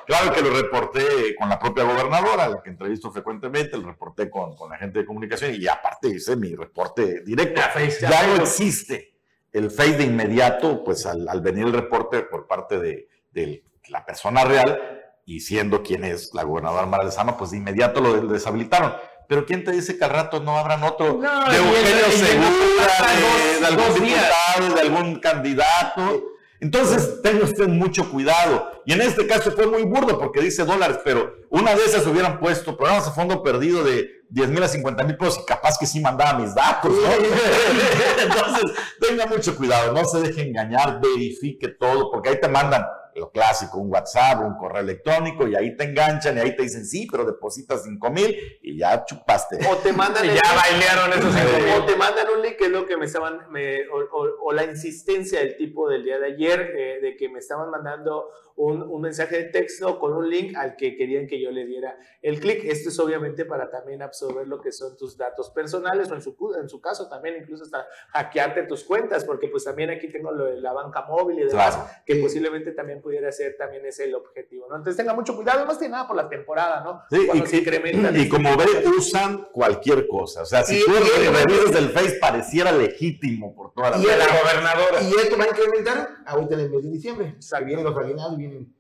Claro 0.06 0.34
que 0.34 0.42
lo 0.42 0.50
reporté 0.54 1.36
con 1.36 1.50
la 1.50 1.58
propia 1.58 1.84
gobernadora, 1.84 2.50
la 2.50 2.62
que 2.62 2.70
entrevisto 2.70 3.12
frecuentemente, 3.12 3.78
lo 3.78 3.88
reporté 3.88 4.30
con, 4.30 4.56
con 4.56 4.70
la 4.70 4.78
gente 4.78 5.00
de 5.00 5.06
comunicación 5.06 5.56
y 5.56 5.68
aparte 5.68 6.10
hice 6.10 6.36
mi 6.36 6.54
reporte 6.54 7.22
directo. 7.22 7.62
Ya, 8.02 8.28
no 8.28 8.44
existe 8.44 9.14
el 9.54 9.72
Face 9.72 9.98
de 9.98 10.04
inmediato, 10.04 10.84
pues 10.84 11.06
al, 11.06 11.28
al 11.28 11.42
venir 11.42 11.66
el 11.66 11.74
reporte 11.74 12.22
por 12.22 12.48
parte 12.48 12.80
de, 12.80 13.08
de 13.32 13.64
la 13.88 14.06
persona 14.06 14.44
real, 14.44 15.02
y 15.26 15.40
siendo 15.40 15.82
quien 15.84 16.04
es 16.04 16.34
la 16.34 16.44
gobernadora 16.44 16.86
Mara 16.86 17.06
Lezama, 17.06 17.38
pues 17.38 17.52
de 17.52 17.58
inmediato 17.58 18.02
lo 18.02 18.28
deshabilitaron. 18.28 18.94
Pero 19.32 19.46
¿quién 19.46 19.64
te 19.64 19.72
dice 19.72 19.98
que 19.98 20.04
al 20.04 20.10
rato 20.10 20.42
no 20.42 20.58
habrán 20.58 20.84
otro 20.84 21.06
de 21.22 21.56
Eugenio 21.56 22.12
Segura, 22.12 23.62
de, 23.62 23.66
algún 23.66 23.94
diputado, 23.94 24.76
de 24.76 24.82
algún 24.82 25.20
candidato? 25.22 26.34
Entonces, 26.60 27.22
tenga 27.22 27.46
usted 27.46 27.70
mucho 27.70 28.12
cuidado. 28.12 28.84
Y 28.86 28.92
en 28.92 29.00
este 29.00 29.26
caso 29.28 29.54
fue 29.54 29.68
muy 29.68 29.84
burdo 29.84 30.20
porque 30.20 30.42
dice 30.42 30.66
dólares, 30.66 31.00
pero 31.06 31.34
una 31.50 31.74
de 31.74 31.86
esas 31.86 32.06
hubieran 32.08 32.42
puesto 32.42 32.76
programas 32.76 33.08
a 33.08 33.12
fondo 33.12 33.42
perdido 33.42 33.86
de 33.86 34.06
10 34.32 34.50
mil 34.50 34.64
a 34.64 34.68
50 34.68 35.06
mil 35.06 35.16
pesos 35.16 35.40
y 35.42 35.46
capaz 35.46 35.78
que 35.80 35.86
sí 35.86 36.02
mandaba 36.02 36.38
mis 36.38 36.54
datos, 36.54 36.92
¿no? 36.92 37.10
Entonces, 38.24 38.78
tenga 39.00 39.28
mucho 39.28 39.56
cuidado, 39.56 39.94
no 39.94 40.04
se 40.04 40.20
deje 40.20 40.42
engañar, 40.42 41.00
verifique 41.00 41.70
todo, 41.70 42.12
porque 42.12 42.28
ahí 42.28 42.42
te 42.42 42.50
mandan 42.50 42.84
lo 43.16 43.32
clásico, 43.32 43.78
un 43.78 43.92
WhatsApp, 43.92 44.42
un 44.42 44.58
correo 44.58 44.82
electrónico, 44.82 45.48
y 45.48 45.56
ahí 45.56 45.76
te 45.76 45.86
enganchan 45.86 46.38
y 46.38 46.42
ahí 46.42 46.56
te 46.56 46.64
dicen, 46.64 46.86
sí, 46.86 47.08
pero 47.10 47.26
depositas 47.26 47.84
5 47.84 48.10
mil 48.12 48.36
y 48.62 48.78
ya 48.78 49.04
chupaste. 49.06 49.60
O 49.70 49.78
te 49.78 49.94
mandan. 49.94 50.26
ya 50.26 50.42
bailearon 50.56 51.14
esos 51.14 51.36
O 51.80 51.86
te 51.86 51.96
mandan 51.96 52.28
un 52.36 52.42
link, 52.42 52.56
que 52.58 52.66
es 52.66 52.72
lo 52.72 52.86
que 52.86 52.98
me 52.98 53.06
estaban. 53.06 53.52
Me, 53.52 53.88
o, 53.90 54.52
la 54.52 54.66
insistencia 54.66 55.40
del 55.40 55.56
tipo 55.56 55.90
del 55.90 56.04
día 56.04 56.20
de 56.20 56.28
ayer, 56.28 56.74
eh, 56.78 57.00
de 57.02 57.16
que 57.16 57.30
me 57.30 57.40
estaban 57.40 57.70
mandando 57.70 58.30
un, 58.56 58.82
un, 58.84 59.02
mensaje 59.02 59.38
de 59.38 59.44
texto 59.46 60.00
con 60.00 60.14
un 60.14 60.30
link 60.30 60.56
al 60.56 60.76
que 60.76 60.96
querían 60.96 61.28
que 61.28 61.42
yo 61.42 61.52
le 61.52 61.66
diera 61.66 61.98
el 62.22 62.40
clic. 62.40 62.64
Esto 62.66 62.90
es 62.90 63.00
obviamente 63.00 63.46
para 63.46 63.70
también 63.70 64.02
absorber 64.02 64.48
lo 64.48 64.62
que 64.62 64.72
son 64.72 64.98
tus 64.98 65.18
datos 65.18 65.50
personales 65.50 66.12
o 66.12 66.16
en 66.16 66.22
su, 66.22 66.36
en 66.60 66.70
su 66.70 66.82
caso 66.82 67.08
también 67.10 67.38
incluso 67.42 67.64
hasta 67.64 67.88
hackearte 68.10 68.64
tus 68.64 68.84
cuentas, 68.84 69.26
porque 69.26 69.48
pues 69.48 69.64
también 69.64 69.90
aquí 69.90 70.08
tengo 70.10 70.32
lo 70.32 70.46
de 70.46 70.62
la 70.62 70.74
banca 70.74 71.04
móvil 71.04 71.40
y 71.40 71.46
demás, 71.46 72.04
que 72.06 72.16
posiblemente 72.16 72.72
también 72.72 73.02
pudiera 73.02 73.32
ser 73.32 73.56
también 73.58 73.86
ese 73.86 74.02
el 74.06 74.16
objetivo, 74.16 74.68
¿no? 74.70 74.76
Entonces 74.76 74.98
tenga 74.98 75.14
mucho 75.14 75.36
cuidado, 75.36 75.66
más 75.66 75.78
que 75.78 75.90
nada 75.90 76.08
por 76.08 76.16
la 76.16 76.28
temporada, 76.28 76.84
¿no? 76.84 77.04
Sí, 77.10 77.28
y, 77.34 77.46
se 77.46 77.58
incrementan. 77.58 78.20
Y 78.20 78.28
como 78.28 78.56
ve, 78.58 78.66
usan 78.98 79.48
cualquier 79.52 80.08
cosa. 80.08 80.42
O 80.42 80.46
sea, 80.46 80.64
si 80.64 80.84
tú 80.84 80.92
revisas 80.92 81.72
del 81.72 81.90
Face 81.90 82.18
pareciera 82.20 82.72
legítimo 82.72 83.56
por 83.56 83.74
toda 83.74 83.92
la, 83.92 83.98
y 83.98 84.04
la 84.04 84.28
gobernadora. 84.28 85.02
Y 85.02 85.14
esto 85.20 85.38
va 85.38 85.46
a 85.46 85.48
incrementar 85.48 86.10
ahorita 86.26 86.54
en 86.56 86.60
el 86.62 86.70
mes 86.70 86.84
de 86.84 86.90
diciembre. 86.90 87.36
Vienen 87.66 87.86
los 87.86 87.98
aguinaldos, 87.98 88.38
vienen 88.42 88.74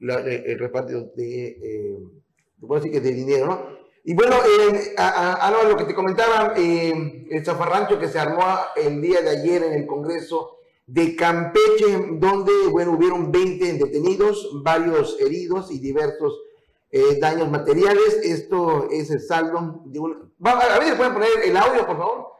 el 0.00 0.58
reparto 0.58 1.12
de, 1.16 1.46
eh, 1.46 1.98
decir 2.60 2.92
que 2.92 3.00
de 3.00 3.12
dinero, 3.12 3.46
¿no? 3.46 3.84
Y 4.06 4.12
bueno, 4.12 4.36
eh, 4.36 4.94
lo 5.66 5.76
que 5.78 5.84
te 5.84 5.94
comentaba, 5.94 6.52
eh, 6.58 7.26
el 7.30 7.44
zafarrancho 7.44 7.98
que 7.98 8.08
se 8.08 8.18
armó 8.18 8.44
el 8.76 9.00
día 9.00 9.22
de 9.22 9.30
ayer 9.30 9.62
en 9.62 9.72
el 9.72 9.86
Congreso 9.86 10.58
de 10.86 11.16
Campeche, 11.16 12.08
donde, 12.12 12.52
bueno, 12.70 12.92
hubieron 12.92 13.32
20 13.32 13.72
detenidos, 13.72 14.62
varios 14.62 15.18
heridos 15.20 15.70
y 15.70 15.78
diversos 15.78 16.38
eh, 16.90 17.18
daños 17.18 17.50
materiales. 17.50 18.20
Esto 18.22 18.88
es 18.90 19.10
el 19.10 19.20
saldo 19.20 19.80
de 19.86 19.98
un... 19.98 20.34
A 20.44 20.78
ver, 20.78 20.96
¿pueden 20.98 21.14
poner 21.14 21.30
el 21.42 21.56
audio, 21.56 21.86
por 21.86 21.96
favor? 21.96 22.34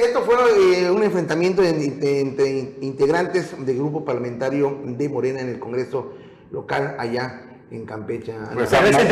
Esto 0.00 0.22
fue 0.22 0.34
eh, 0.80 0.90
un 0.90 1.02
enfrentamiento 1.02 1.62
entre 1.62 2.48
integrantes 2.80 3.54
del 3.64 3.76
grupo 3.78 4.04
parlamentario 4.04 4.78
de 4.84 5.08
Morena 5.08 5.40
en 5.40 5.48
el 5.48 5.58
Congreso 5.58 6.12
local 6.50 6.96
allá 6.98 7.42
en 7.70 7.84
Campeche. 7.84 8.34
Pues, 8.54 8.70
morenos 8.72 9.02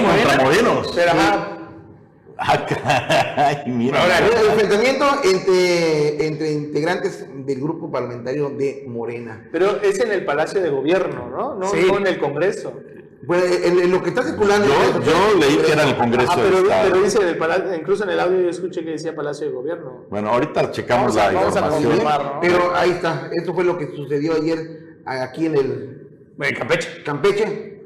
contra 0.00 0.44
morenos. 0.44 0.96
Ah, 2.44 3.62
mira. 3.66 4.02
Ahora, 4.02 4.18
el 4.18 4.46
enfrentamiento 4.50 5.04
entre, 5.22 6.26
entre 6.26 6.52
integrantes 6.52 7.24
del 7.46 7.60
grupo 7.60 7.90
parlamentario 7.90 8.50
de 8.50 8.84
Morena. 8.88 9.48
Pero 9.52 9.80
es 9.80 10.00
en 10.00 10.10
el 10.10 10.24
Palacio 10.24 10.60
de 10.60 10.70
Gobierno, 10.70 11.28
¿no? 11.30 11.54
No, 11.54 11.72
no 11.72 11.98
en 11.98 12.06
el 12.06 12.18
Congreso. 12.18 12.80
Pues 13.26 13.64
en, 13.64 13.90
lo 13.90 14.02
que 14.02 14.08
está 14.08 14.22
circulando. 14.22 14.66
Yo, 14.66 15.38
leí 15.38 15.56
que 15.58 15.72
era 15.72 15.88
el 15.88 15.96
Congreso. 15.96 16.32
Ah, 16.32 16.38
pero, 16.42 16.68
pero 16.84 17.02
dice, 17.02 17.18
incluso 17.78 18.04
en 18.04 18.10
el 18.10 18.20
audio 18.20 18.40
yo 18.40 18.48
escuché 18.48 18.84
que 18.84 18.90
decía 18.90 19.14
Palacio 19.14 19.46
de 19.46 19.52
Gobierno. 19.52 20.06
Bueno, 20.10 20.30
ahorita 20.30 20.72
checamos 20.72 21.14
la 21.14 21.32
información. 21.32 22.00
Pero 22.40 22.74
ahí 22.74 22.90
está, 22.90 23.30
esto 23.32 23.54
fue 23.54 23.64
lo 23.64 23.78
que 23.78 23.94
sucedió 23.94 24.34
ayer 24.34 24.98
aquí 25.06 25.46
en 25.46 25.56
el. 25.56 26.08
En 26.40 26.54
Campeche. 26.56 27.02
Campeche. 27.04 27.82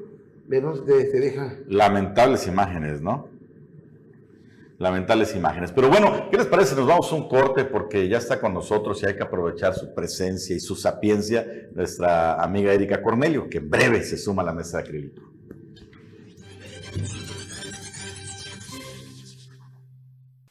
Pero 0.48 0.76
se 0.86 1.20
deja. 1.20 1.54
Lamentables 1.66 2.46
imágenes, 2.46 3.02
¿no? 3.02 3.28
Lamentables 4.78 5.34
imágenes. 5.34 5.72
Pero 5.72 5.88
bueno, 5.88 6.28
¿qué 6.30 6.36
les 6.36 6.46
parece? 6.46 6.76
Nos 6.76 6.86
vamos 6.86 7.10
a 7.10 7.14
un 7.14 7.28
corte 7.28 7.64
porque 7.64 8.08
ya 8.08 8.18
está 8.18 8.40
con 8.40 8.54
nosotros 8.54 9.02
y 9.02 9.06
hay 9.06 9.16
que 9.16 9.22
aprovechar 9.22 9.74
su 9.74 9.92
presencia 9.94 10.54
y 10.54 10.60
su 10.60 10.76
sapiencia 10.76 11.46
nuestra 11.72 12.42
amiga 12.42 12.72
Erika 12.72 13.02
Cornelio, 13.02 13.48
que 13.48 13.58
en 13.58 13.68
breve 13.68 14.02
se 14.02 14.16
suma 14.16 14.42
a 14.42 14.46
la 14.46 14.52
mesa 14.52 14.78
de 14.78 14.84
acrílico. 14.84 15.25
Thank 16.96 17.14
you. 17.20 17.25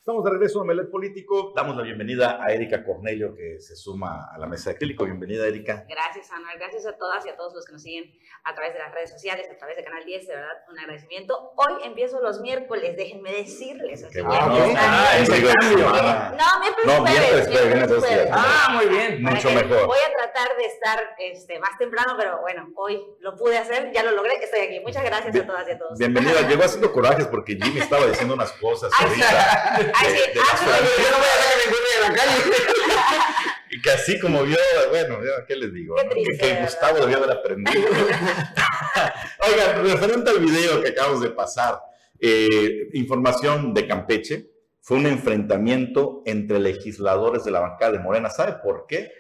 Estamos 0.05 0.23
de 0.23 0.29
regreso 0.29 0.61
a 0.61 0.65
Melet 0.65 0.91
Político. 0.91 1.51
Damos 1.55 1.75
la 1.75 1.81
bienvenida 1.81 2.37
a 2.39 2.53
Erika 2.53 2.83
Cornelio, 2.83 3.33
que 3.33 3.59
se 3.59 3.75
suma 3.75 4.29
a 4.31 4.37
la 4.37 4.45
mesa 4.45 4.69
de 4.69 4.75
acrílico. 4.75 5.03
Bienvenida, 5.03 5.47
Erika. 5.47 5.83
Gracias, 5.89 6.31
Ana. 6.31 6.49
Gracias 6.59 6.85
a 6.85 6.95
todas 6.95 7.25
y 7.25 7.29
a 7.29 7.35
todos 7.35 7.55
los 7.55 7.65
que 7.65 7.71
nos 7.71 7.81
siguen 7.81 8.13
a 8.43 8.53
través 8.53 8.73
de 8.73 8.79
las 8.81 8.93
redes 8.93 9.09
sociales, 9.09 9.47
a 9.51 9.57
través 9.57 9.77
de 9.77 9.83
Canal 9.83 10.05
10. 10.05 10.27
De 10.27 10.35
verdad, 10.35 10.57
un 10.69 10.77
agradecimiento. 10.77 11.53
Hoy 11.55 11.81
empiezo 11.85 12.21
los 12.21 12.39
miércoles, 12.39 12.95
déjenme 12.95 13.31
decirles. 13.31 14.05
Qué 14.13 14.21
bueno. 14.21 14.55
Ah, 14.77 15.17
ese 15.17 15.41
cambio. 15.41 15.89
No, 15.89 16.59
miércoles 16.59 16.85
no, 16.85 17.01
jueves. 17.01 17.49
Miércoles, 17.49 18.05
jueves. 18.05 18.29
Ah, 18.31 18.73
muy 18.75 18.85
bien. 18.85 19.23
Mucho 19.23 19.49
mejor. 19.49 19.87
Voy 19.87 19.97
a 20.07 20.17
tratar 20.17 20.55
de 20.55 20.65
estar 20.65 21.15
este, 21.17 21.57
más 21.57 21.79
temprano, 21.79 22.13
pero 22.15 22.41
bueno, 22.41 22.69
hoy 22.75 23.01
lo 23.21 23.35
pude 23.35 23.57
hacer, 23.57 23.91
ya 23.91 24.03
lo 24.03 24.11
logré, 24.11 24.35
estoy 24.35 24.59
aquí. 24.59 24.81
Muchas 24.81 25.03
gracias 25.03 25.35
a 25.35 25.47
todas 25.47 25.67
y 25.67 25.71
a 25.71 25.79
todos. 25.79 25.97
Bienvenida. 25.97 26.47
Llegó 26.47 26.63
haciendo 26.63 26.93
corajes 26.93 27.25
porque 27.25 27.57
Jimmy 27.59 27.79
estaba 27.79 28.05
diciendo 28.05 28.35
unas 28.35 28.51
cosas 28.51 28.91
ahorita. 29.01 29.94
Ay, 29.97 30.15
sí. 30.15 30.39
Ah, 30.39 30.79
yo 30.97 31.11
no 31.11 31.17
voy 31.17 31.27
a 31.27 31.37
dejar 31.37 31.59
que 31.63 31.69
me 31.69 31.75
de 31.75 32.09
la 32.09 32.13
calle. 32.13 32.41
Y 33.71 33.81
que 33.81 33.89
así 33.89 34.17
como 34.19 34.43
vio, 34.43 34.57
bueno, 34.89 35.17
¿qué 35.47 35.55
les 35.57 35.73
digo? 35.73 35.95
que, 36.39 36.61
Gustavo 36.61 36.99
debió 36.99 37.17
haber 37.17 37.31
aprendido. 37.31 37.89
Oigan, 39.49 39.83
referente 39.83 40.29
al 40.29 40.39
video 40.39 40.81
que 40.81 40.89
acabamos 40.89 41.19
de 41.19 41.31
pasar, 41.31 41.81
eh, 42.19 42.87
información 42.93 43.73
de 43.73 43.85
Campeche, 43.85 44.49
fue 44.79 44.97
un 44.97 45.07
enfrentamiento 45.07 46.21
entre 46.25 46.59
legisladores 46.59 47.43
de 47.43 47.51
la 47.51 47.59
bancada 47.59 47.91
de 47.91 47.99
Morena. 47.99 48.29
¿Sabe 48.29 48.53
por 48.63 48.85
qué? 48.87 49.11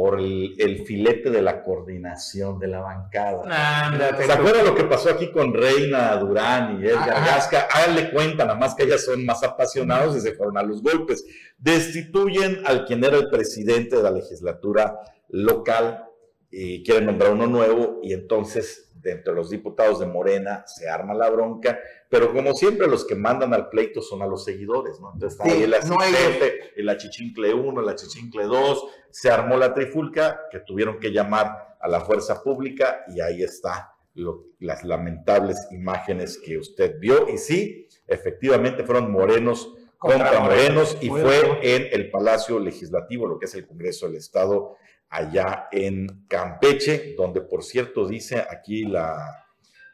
Por 0.00 0.18
el, 0.18 0.82
filete 0.86 1.28
de 1.28 1.42
la 1.42 1.62
coordinación 1.62 2.58
de 2.58 2.68
la 2.68 2.80
bancada. 2.80 4.16
¿Se 4.16 4.32
acuerdan 4.32 4.64
lo 4.64 4.74
que 4.74 4.84
pasó 4.84 5.10
aquí 5.10 5.30
con 5.30 5.52
Reina 5.52 6.16
Durán 6.16 6.80
y 6.80 6.86
Edgar 6.86 7.22
Gasca? 7.22 7.68
Háganle 7.70 8.10
cuenta, 8.10 8.46
nada 8.46 8.58
más 8.58 8.74
que 8.74 8.84
ellas 8.84 9.04
son 9.04 9.26
más 9.26 9.42
apasionados 9.42 10.16
y 10.16 10.22
se 10.22 10.32
fueron 10.32 10.56
a 10.56 10.62
los 10.62 10.82
golpes. 10.82 11.22
Destituyen 11.58 12.62
al 12.64 12.86
quien 12.86 13.04
era 13.04 13.18
el 13.18 13.28
presidente 13.28 13.96
de 13.96 14.02
la 14.02 14.10
legislatura 14.10 14.98
local 15.28 16.06
y 16.50 16.82
quieren 16.82 17.04
nombrar 17.04 17.32
uno 17.32 17.46
nuevo 17.46 18.00
y 18.02 18.14
entonces 18.14 18.94
de 19.02 19.12
entre 19.12 19.34
los 19.34 19.50
diputados 19.50 20.00
de 20.00 20.06
Morena 20.06 20.64
se 20.66 20.88
arma 20.88 21.12
la 21.12 21.28
bronca, 21.28 21.78
pero 22.10 22.32
como 22.34 22.52
siempre 22.54 22.86
los 22.88 23.06
que 23.06 23.14
mandan 23.14 23.54
al 23.54 23.70
pleito 23.70 24.02
son 24.02 24.20
a 24.20 24.26
los 24.26 24.44
seguidores, 24.44 25.00
¿no? 25.00 25.12
Entonces 25.14 25.38
está 25.38 25.44
Sí, 25.44 25.50
ahí 25.56 25.62
el 25.62 25.70
no 25.70 25.76
asistente, 26.00 26.72
el 26.76 26.88
achichincle 26.88 27.54
1, 27.54 27.80
el 27.80 27.88
achichincle 27.88 28.44
2, 28.44 28.84
se 29.10 29.30
armó 29.30 29.56
la 29.56 29.72
trifulca 29.72 30.40
que 30.50 30.60
tuvieron 30.60 30.98
que 31.00 31.10
llamar 31.12 31.76
a 31.80 31.88
la 31.88 32.00
fuerza 32.02 32.42
pública 32.42 33.04
y 33.08 33.20
ahí 33.22 33.42
está 33.42 33.94
lo- 34.14 34.44
las 34.58 34.84
lamentables 34.84 35.56
imágenes 35.70 36.36
que 36.36 36.58
usted 36.58 36.98
vio 36.98 37.28
y 37.28 37.38
sí, 37.38 37.86
efectivamente 38.06 38.84
fueron 38.84 39.10
morenos 39.10 39.72
contra, 39.96 40.30
Contra 40.30 40.40
morenos 40.40 40.98
y 41.00 41.08
fue 41.08 41.58
en 41.62 41.88
el 41.92 42.10
Palacio 42.10 42.58
Legislativo, 42.58 43.26
lo 43.26 43.38
que 43.38 43.44
es 43.46 43.54
el 43.54 43.66
Congreso 43.66 44.06
del 44.06 44.16
Estado, 44.16 44.76
allá 45.10 45.68
en 45.70 46.24
Campeche, 46.26 47.14
donde 47.16 47.40
por 47.42 47.62
cierto 47.62 48.06
dice 48.06 48.44
aquí 48.50 48.84
la, 48.84 49.46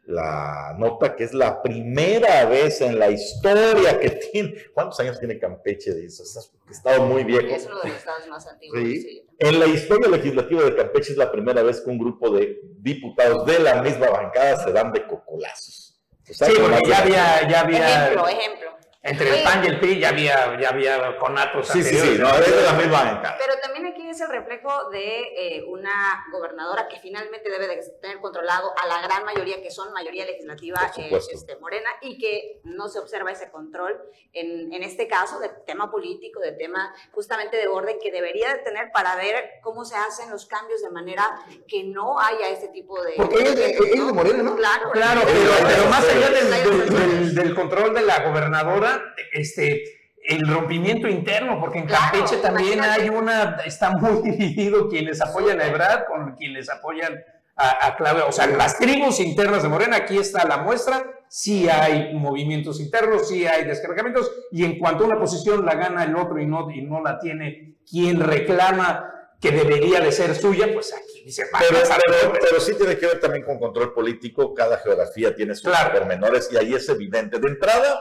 la 0.06 0.74
nota 0.78 1.16
que 1.16 1.24
es 1.24 1.34
la 1.34 1.60
primera 1.62 2.44
vez 2.46 2.80
en 2.80 2.98
la 2.98 3.10
historia 3.10 3.98
que 3.98 4.10
tiene. 4.10 4.54
¿Cuántos 4.72 4.98
años 5.00 5.18
tiene 5.18 5.38
Campeche? 5.38 5.94
Dice, 5.94 6.22
es 6.22 6.52
un 6.64 6.72
estado 6.72 7.02
muy 7.02 7.24
viejo. 7.24 7.46
Es 7.48 7.66
uno 7.66 7.80
de 7.80 7.88
los 7.88 7.98
estados 7.98 8.26
más 8.28 8.46
antiguos. 8.46 8.80
Sí. 8.80 9.00
sí. 9.02 9.22
En 9.38 9.58
la 9.60 9.66
historia 9.66 10.08
legislativa 10.08 10.62
de 10.62 10.76
Campeche 10.76 11.12
es 11.12 11.18
la 11.18 11.30
primera 11.30 11.62
vez 11.62 11.80
que 11.80 11.90
un 11.90 11.98
grupo 11.98 12.30
de 12.30 12.60
diputados 12.78 13.44
de 13.46 13.58
la 13.58 13.82
misma 13.82 14.08
bancada 14.08 14.64
se 14.64 14.72
dan 14.72 14.92
de 14.92 15.06
cocolazos. 15.06 16.00
O 16.30 16.32
sea, 16.32 16.48
Sí, 16.48 16.54
que 16.54 16.60
porque 16.60 16.88
ya 16.88 16.98
había, 16.98 17.48
ya 17.48 17.60
había 17.60 18.04
Ejemplo, 18.06 18.28
ejemplo. 18.28 18.70
entre 19.02 19.38
el 19.38 19.44
PAN 19.44 19.64
y 19.64 19.66
el 19.68 19.80
PRI 19.80 20.00
ya 20.00 20.08
había, 20.08 20.60
ya 20.60 20.68
había 20.70 21.16
conatos 21.18 21.68
Sí, 21.68 21.82
sí, 21.82 21.96
sí, 21.96 22.16
no, 22.18 22.28
es 22.38 22.56
de 22.56 22.62
la 22.62 22.72
misma 22.72 23.02
bancada. 23.04 23.36
Pero 23.38 23.54
también 23.60 23.75
es 24.16 24.20
el 24.22 24.29
reflejo 24.29 24.90
de 24.90 25.20
eh, 25.37 25.64
una 25.68 26.24
gobernadora 26.33 26.88
que 26.88 26.98
finalmente 26.98 27.50
debe 27.50 27.68
de 27.68 27.81
tener 28.00 28.18
controlado 28.20 28.72
a 28.83 28.87
la 28.87 29.02
gran 29.07 29.24
mayoría, 29.24 29.62
que 29.62 29.70
son 29.70 29.92
mayoría 29.92 30.24
legislativa 30.24 30.81
eh, 30.96 31.11
este, 31.33 31.57
morena, 31.57 31.88
y 32.00 32.18
que 32.18 32.61
no 32.64 32.88
se 32.88 32.98
observa 32.98 33.31
ese 33.31 33.50
control 33.50 34.00
en, 34.33 34.72
en 34.72 34.83
este 34.83 35.07
caso 35.07 35.38
de 35.38 35.50
tema 35.66 35.90
político, 35.90 36.40
de 36.40 36.52
tema 36.52 36.94
justamente 37.12 37.57
de 37.59 37.68
orden 37.68 37.98
que 38.02 38.11
debería 38.11 38.52
de 38.55 38.61
tener 38.62 38.90
para 38.92 39.16
ver 39.16 39.61
cómo 39.62 39.85
se 39.85 39.96
hacen 39.96 40.31
los 40.31 40.46
cambios 40.46 40.83
de 40.83 40.90
manera 40.90 41.24
que 41.68 41.85
no 41.85 42.18
haya 42.18 42.48
este 42.48 42.68
tipo 42.68 43.02
de... 43.02 43.12
Porque 43.16 43.37
ella 43.40 43.50
es 43.50 43.57
de- 43.57 43.70
ella 43.76 44.00
es 44.00 44.07
de 44.07 44.12
Morena, 44.12 44.42
¿no? 44.42 44.57
Claro, 44.57 44.90
Claro, 44.92 45.20
pero, 45.24 45.50
pero 45.66 45.83
sí, 45.83 45.88
más 45.88 46.09
allá 46.09 46.31
del, 46.31 46.50
del- 46.50 46.88
del- 46.88 47.35
del 47.35 47.55
control 47.55 47.94
de 47.94 48.02
la 48.02 48.22
gobernadora, 48.29 49.02
este, 49.33 49.95
el 50.28 50.46
rompimiento 50.48 51.08
interno, 51.08 51.58
porque 51.60 51.78
en 51.78 51.86
Claro, 51.86 52.12
Campeche 52.12 52.36
también 52.38 52.74
imagínate. 52.78 53.02
hay 53.02 53.08
una, 53.10 53.56
está 53.64 53.90
muy 53.90 54.22
dividido 54.30 54.88
quienes 54.88 55.20
apoyan 55.20 55.60
a 55.60 55.66
Ebrard 55.66 56.06
con 56.06 56.34
quienes 56.34 56.68
apoyan 56.70 57.16
a, 57.56 57.86
a 57.86 57.96
Claudia. 57.96 58.26
O 58.26 58.32
sea, 58.32 58.46
las 58.48 58.78
tribus 58.78 59.20
internas 59.20 59.62
de 59.62 59.68
Morena, 59.68 59.96
aquí 59.96 60.18
está 60.18 60.46
la 60.46 60.58
muestra, 60.58 61.04
sí 61.28 61.68
hay 61.68 62.12
movimientos 62.14 62.80
internos, 62.80 63.28
sí 63.28 63.46
hay 63.46 63.64
descargamientos, 63.64 64.30
y 64.52 64.64
en 64.64 64.78
cuanto 64.78 65.04
a 65.04 65.06
una 65.06 65.18
posición 65.18 65.64
la 65.64 65.74
gana 65.74 66.04
el 66.04 66.14
otro 66.16 66.38
y 66.40 66.46
no, 66.46 66.70
y 66.70 66.82
no 66.82 67.00
la 67.02 67.18
tiene 67.18 67.76
quien 67.88 68.20
reclama 68.20 69.12
que 69.40 69.50
debería 69.52 70.00
de 70.00 70.10
ser 70.12 70.34
suya, 70.34 70.66
pues 70.72 70.92
aquí 70.94 71.22
dice, 71.24 71.44
Pero, 71.58 71.78
pero- 72.06 72.32
pero 72.40 72.60
sí 72.60 72.72
tiene 72.74 72.96
que 72.98 73.06
ver 73.06 73.20
también 73.20 73.44
con 73.44 73.58
control 73.58 73.92
político. 73.92 74.54
Cada 74.54 74.78
geografía 74.78 75.34
tiene 75.36 75.54
sus 75.54 75.64
Claro. 75.70 75.92
pormenores 75.92 76.48
y 76.50 76.56
ahí 76.56 76.74
es 76.74 76.88
evidente. 76.88 77.38
De 77.38 77.48
entrada, 77.48 78.00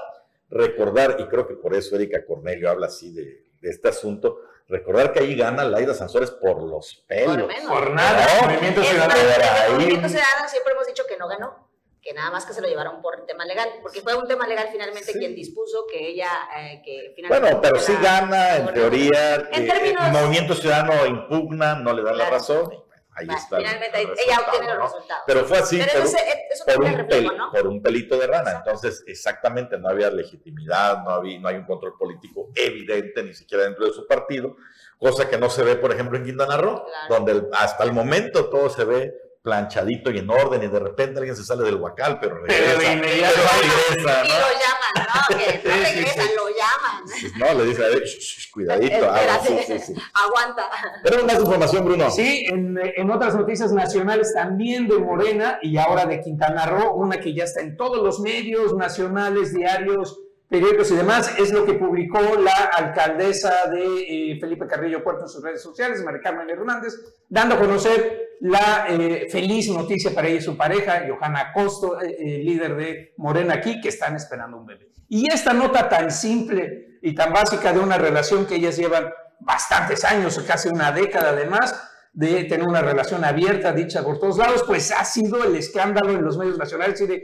recordar, 0.49 1.17
y 1.19 1.25
creo 1.27 1.47
que 1.47 1.55
por 1.55 1.73
eso 1.73 1.95
Erika 1.95 2.25
Cornelio 2.25 2.69
habla 2.69 2.87
así 2.87 3.11
de, 3.13 3.23
de 3.61 3.69
este 3.69 3.87
asunto, 3.89 4.39
recordar 4.67 5.11
que 5.13 5.19
ahí 5.19 5.35
gana 5.35 5.63
Laida 5.63 5.93
Sansores 5.93 6.31
por 6.31 6.61
los 6.61 7.03
pelos. 7.07 7.37
Por 7.37 7.47
menos. 7.47 7.71
por 7.71 7.91
nada, 7.91 8.25
No, 8.41 8.47
movimiento 8.47 8.83
ciudadano. 8.83 9.13
más, 9.13 9.65
el 9.67 9.73
Movimiento 9.73 10.09
Ciudadano 10.09 10.49
siempre 10.49 10.73
hemos 10.73 10.87
dicho 10.87 11.03
que 11.07 11.17
no 11.17 11.27
ganó, 11.27 11.69
que 12.01 12.13
nada 12.13 12.29
más 12.31 12.45
que 12.45 12.53
se 12.53 12.61
lo 12.61 12.67
llevaron 12.67 13.01
por 13.01 13.25
tema 13.25 13.45
legal, 13.45 13.67
porque 13.81 14.01
fue 14.01 14.15
un 14.15 14.27
tema 14.27 14.47
legal 14.47 14.69
finalmente 14.71 15.11
Sí. 15.11 15.17
quien 15.19 15.33
dispuso 15.35 15.85
que 15.91 16.07
ella, 16.09 16.29
eh, 16.57 16.81
que 16.85 17.13
finalmente... 17.15 17.41
Bueno, 17.45 17.61
pero 17.61 17.79
sí 17.79 17.93
gana, 18.01 18.57
en 18.57 18.73
teoría. 18.73 19.35
En 19.51 19.63
eh, 19.63 19.67
términos- 19.67 20.05
el 20.05 20.11
movimiento 20.11 20.53
ciudadano 20.53 21.05
impugna, 21.07 21.75
no 21.75 21.93
le 21.93 22.03
dan 22.03 22.17
la 22.17 22.29
razón. 22.29 22.69
Ahí 23.15 23.27
está. 23.29 23.57
Finalmente 23.57 24.01
el 24.01 24.09
ella 24.09 24.39
obtiene 24.45 24.67
los 24.75 24.83
resultados. 24.91 25.23
Pero 25.25 25.45
fue 25.45 25.57
así, 25.57 25.77
Pero 25.77 25.91
por, 25.91 25.95
entonces, 26.01 26.21
eso 26.51 26.65
por 26.65 26.73
también 26.73 26.93
un, 26.93 26.99
reflejo, 26.99 27.29
pel- 27.33 27.37
¿no? 27.37 27.51
por 27.51 27.67
un 27.67 27.81
pelito 27.81 28.17
de 28.17 28.27
rana. 28.27 28.49
Exacto. 28.51 28.69
Entonces, 28.69 29.03
exactamente, 29.07 29.77
no 29.77 29.89
había 29.89 30.09
legitimidad, 30.09 31.03
no, 31.03 31.09
había, 31.11 31.39
no 31.39 31.47
hay 31.47 31.55
un 31.55 31.65
control 31.65 31.97
político 31.97 32.49
evidente, 32.55 33.23
ni 33.23 33.33
siquiera 33.33 33.63
dentro 33.63 33.85
de 33.85 33.93
su 33.93 34.05
partido, 34.07 34.55
cosa 34.97 35.29
que 35.29 35.37
no 35.37 35.49
se 35.49 35.63
ve, 35.63 35.75
por 35.75 35.91
ejemplo, 35.91 36.17
en 36.17 36.25
Quintana 36.25 36.57
Roo, 36.57 36.83
Claro. 36.85 37.15
donde 37.25 37.47
hasta 37.53 37.83
el 37.83 37.91
momento 37.93 38.49
todo 38.49 38.69
se 38.69 38.83
ve 38.85 39.13
planchadito 39.45 40.11
y 40.11 40.17
en 40.17 40.29
orden, 40.29 40.61
y 40.63 40.67
de 40.67 40.79
repente 40.79 41.19
alguien 41.19 41.35
se 41.37 41.45
sale 41.45 41.63
del 41.63 41.75
huacal, 41.75 42.17
pero 42.19 42.39
regresa. 42.39 42.79
de 42.79 42.91
inmediato. 42.93 43.35
pero 43.37 43.61
regresa, 43.61 44.25
Y 44.25 44.27
¿no? 44.27 44.35
lo 44.39 44.47
llaman, 44.59 44.93
¿no? 44.97 45.37
Que 45.37 45.45
no 45.45 45.75
Sí, 45.75 45.85
sí, 45.85 45.93
regresan, 45.95 46.25
sí. 46.27 46.31
lo 46.35 46.47
llaman. 46.49 47.53
No, 47.55 47.59
le 47.59 47.69
dice, 47.69 47.85
a 47.85 47.87
ver, 47.87 48.03
shh, 48.03 48.19
shh, 48.19 48.51
cuidadito. 48.51 49.09
ah, 49.11 49.17
Espérate, 49.21 49.63
sí, 49.65 49.79
sí, 49.79 49.93
sí. 49.93 50.01
aguanta. 50.13 50.69
Tenemos 51.03 51.25
más 51.25 51.39
información, 51.39 51.85
Bruno. 51.85 52.09
Sí, 52.11 52.45
en, 52.49 52.77
en 52.95 53.11
otras 53.11 53.35
noticias 53.35 53.71
nacionales 53.71 54.33
también 54.33 54.87
de 54.87 54.97
Morena 54.97 55.59
y 55.61 55.77
ahora 55.77 56.05
de 56.05 56.19
Quintana 56.21 56.65
Roo, 56.65 56.93
una 56.95 57.19
que 57.19 57.33
ya 57.33 57.43
está 57.45 57.61
en 57.61 57.77
todos 57.77 58.03
los 58.03 58.19
medios 58.19 58.75
nacionales, 58.75 59.53
diarios, 59.53 60.19
periódicos 60.49 60.91
y 60.91 60.95
demás, 60.95 61.37
es 61.37 61.51
lo 61.51 61.65
que 61.65 61.73
publicó 61.73 62.19
la 62.19 62.71
alcaldesa 62.77 63.67
de 63.69 64.31
eh, 64.31 64.39
Felipe 64.39 64.67
Carrillo 64.67 65.03
Puerto 65.03 65.23
en 65.23 65.29
sus 65.29 65.43
redes 65.43 65.61
sociales, 65.61 66.03
María 66.03 66.21
Carmen 66.21 66.49
Hernández, 66.49 66.93
dando 67.29 67.55
a 67.55 67.59
conocer 67.59 68.37
la 68.41 68.85
eh, 68.89 69.27
feliz 69.31 69.69
noticia 69.69 70.13
para 70.13 70.27
ella 70.27 70.39
y 70.39 70.41
su 70.41 70.55
pareja, 70.57 71.05
Johanna 71.07 71.51
Costo, 71.53 71.99
eh, 72.01 72.41
líder 72.43 72.75
de 72.75 73.13
Morena 73.17 73.55
aquí, 73.55 73.81
que 73.81 73.89
están 73.89 74.15
esperando 74.15 74.57
un 74.57 74.65
bebé. 74.65 74.91
Y 75.07 75.31
esta 75.31 75.53
nota 75.53 75.87
tan 75.87 76.11
simple 76.11 76.99
y 77.01 77.13
tan 77.13 77.31
básica 77.31 77.71
de 77.73 77.79
una 77.79 77.97
relación 77.97 78.45
que 78.45 78.55
ellas 78.55 78.77
llevan 78.77 79.09
bastantes 79.39 80.03
años, 80.03 80.39
casi 80.47 80.69
una 80.69 80.91
década 80.91 81.29
además, 81.29 81.75
de 82.15 82.45
tener 82.45 82.65
una 82.65 82.81
relación 82.81 83.25
abierta, 83.25 83.73
dicha 83.73 84.01
por 84.03 84.19
todos 84.19 84.37
lados, 84.37 84.63
pues 84.65 84.91
ha 84.91 85.03
sido 85.03 85.43
el 85.43 85.55
escándalo 85.55 86.11
en 86.11 86.23
los 86.23 86.37
medios 86.37 86.57
nacionales 86.57 87.01
y 87.01 87.07
de 87.07 87.23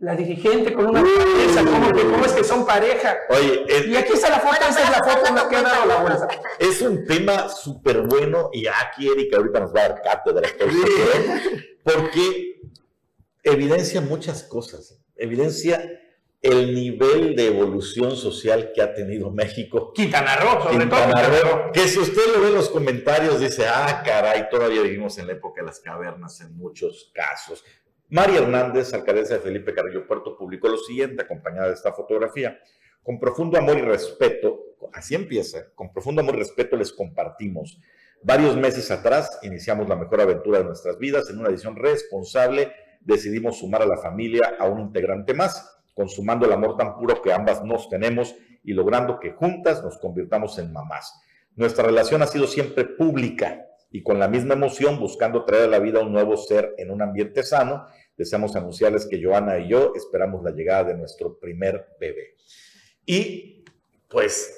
la 0.00 0.16
dirigente 0.16 0.72
con 0.72 0.86
una 0.86 1.02
pareja, 1.02 1.64
¿cómo, 1.64 1.92
que- 1.92 2.02
cómo 2.02 2.24
es 2.24 2.32
que 2.32 2.42
son 2.44 2.66
pareja? 2.66 3.18
Oye, 3.28 3.64
es, 3.68 3.86
Y 3.86 3.96
aquí 3.96 4.12
está 4.14 4.30
la 4.30 4.40
foto, 4.40 4.54
esta 4.68 4.82
es 4.82 4.90
la 4.90 5.00
pero 5.02 5.16
foto 5.16 5.26
en 5.28 5.34
la 5.34 5.48
que 5.48 5.56
ha 5.56 5.62
dado 5.62 5.86
la 5.86 5.96
vuelta. 6.02 6.28
es 6.58 6.80
un 6.82 7.04
tema 7.06 7.48
súper 7.50 8.00
bueno 8.02 8.48
y 8.52 8.66
aquí 8.66 9.08
Erika 9.10 9.36
ahorita 9.36 9.60
nos 9.60 9.74
va 9.74 9.80
a 9.84 9.88
dar 9.90 10.02
cátedra. 10.02 10.48
Porque 11.84 12.60
evidencia 13.42 14.00
muchas 14.00 14.42
cosas. 14.42 14.98
Evidencia 15.16 15.82
el 16.42 16.74
nivel 16.74 17.36
de 17.36 17.48
evolución 17.48 18.16
social 18.16 18.72
que 18.74 18.80
ha 18.80 18.94
tenido 18.94 19.30
México. 19.30 19.92
Quintana 19.94 20.36
Roo, 20.36 20.62
sobre 20.62 20.78
Quintana 20.78 21.12
todo. 21.28 21.42
Roo. 21.42 21.72
que 21.72 21.80
si 21.86 21.98
usted 21.98 22.22
lo 22.34 22.40
ve 22.40 22.48
en 22.48 22.54
los 22.54 22.70
comentarios, 22.70 23.40
dice, 23.40 23.66
ah, 23.68 24.02
caray, 24.02 24.48
todavía 24.48 24.80
vivimos 24.80 25.18
en 25.18 25.26
la 25.26 25.34
época 25.34 25.60
de 25.60 25.66
las 25.66 25.80
cavernas 25.80 26.40
en 26.40 26.56
muchos 26.56 27.10
casos. 27.14 27.62
María 28.10 28.40
Hernández, 28.40 28.92
alcaldesa 28.92 29.34
de 29.34 29.40
Felipe 29.40 29.72
Carrillo 29.72 30.04
Puerto, 30.04 30.36
publicó 30.36 30.68
lo 30.68 30.78
siguiente, 30.78 31.22
acompañada 31.22 31.68
de 31.68 31.74
esta 31.74 31.92
fotografía. 31.92 32.58
Con 33.04 33.20
profundo 33.20 33.56
amor 33.56 33.78
y 33.78 33.82
respeto, 33.82 34.58
así 34.92 35.14
empieza, 35.14 35.72
con 35.76 35.92
profundo 35.92 36.20
amor 36.20 36.34
y 36.34 36.38
respeto 36.38 36.76
les 36.76 36.92
compartimos. 36.92 37.80
Varios 38.20 38.56
meses 38.56 38.90
atrás 38.90 39.38
iniciamos 39.42 39.88
la 39.88 39.94
mejor 39.94 40.20
aventura 40.22 40.58
de 40.58 40.64
nuestras 40.64 40.98
vidas. 40.98 41.30
En 41.30 41.38
una 41.38 41.50
decisión 41.50 41.76
responsable 41.76 42.72
decidimos 43.00 43.58
sumar 43.58 43.82
a 43.82 43.86
la 43.86 43.96
familia 43.96 44.56
a 44.58 44.66
un 44.66 44.80
integrante 44.80 45.32
más, 45.32 45.80
consumando 45.94 46.46
el 46.46 46.52
amor 46.52 46.76
tan 46.76 46.96
puro 46.96 47.22
que 47.22 47.32
ambas 47.32 47.62
nos 47.62 47.88
tenemos 47.88 48.34
y 48.64 48.72
logrando 48.72 49.20
que 49.20 49.30
juntas 49.30 49.84
nos 49.84 49.98
convirtamos 49.98 50.58
en 50.58 50.72
mamás. 50.72 51.14
Nuestra 51.54 51.84
relación 51.84 52.22
ha 52.22 52.26
sido 52.26 52.48
siempre 52.48 52.84
pública 52.84 53.66
y 53.90 54.02
con 54.02 54.18
la 54.18 54.28
misma 54.28 54.54
emoción 54.54 54.98
buscando 54.98 55.44
traer 55.44 55.64
a 55.64 55.68
la 55.68 55.78
vida 55.78 56.00
un 56.00 56.12
nuevo 56.12 56.36
ser 56.36 56.74
en 56.78 56.90
un 56.90 57.02
ambiente 57.02 57.42
sano. 57.42 57.86
Deseamos 58.20 58.54
anunciarles 58.54 59.06
que 59.06 59.18
Joana 59.22 59.58
y 59.60 59.70
yo 59.70 59.94
esperamos 59.96 60.44
la 60.44 60.50
llegada 60.50 60.84
de 60.84 60.94
nuestro 60.94 61.38
primer 61.38 61.86
bebé. 61.98 62.36
Y 63.06 63.64
pues 64.10 64.54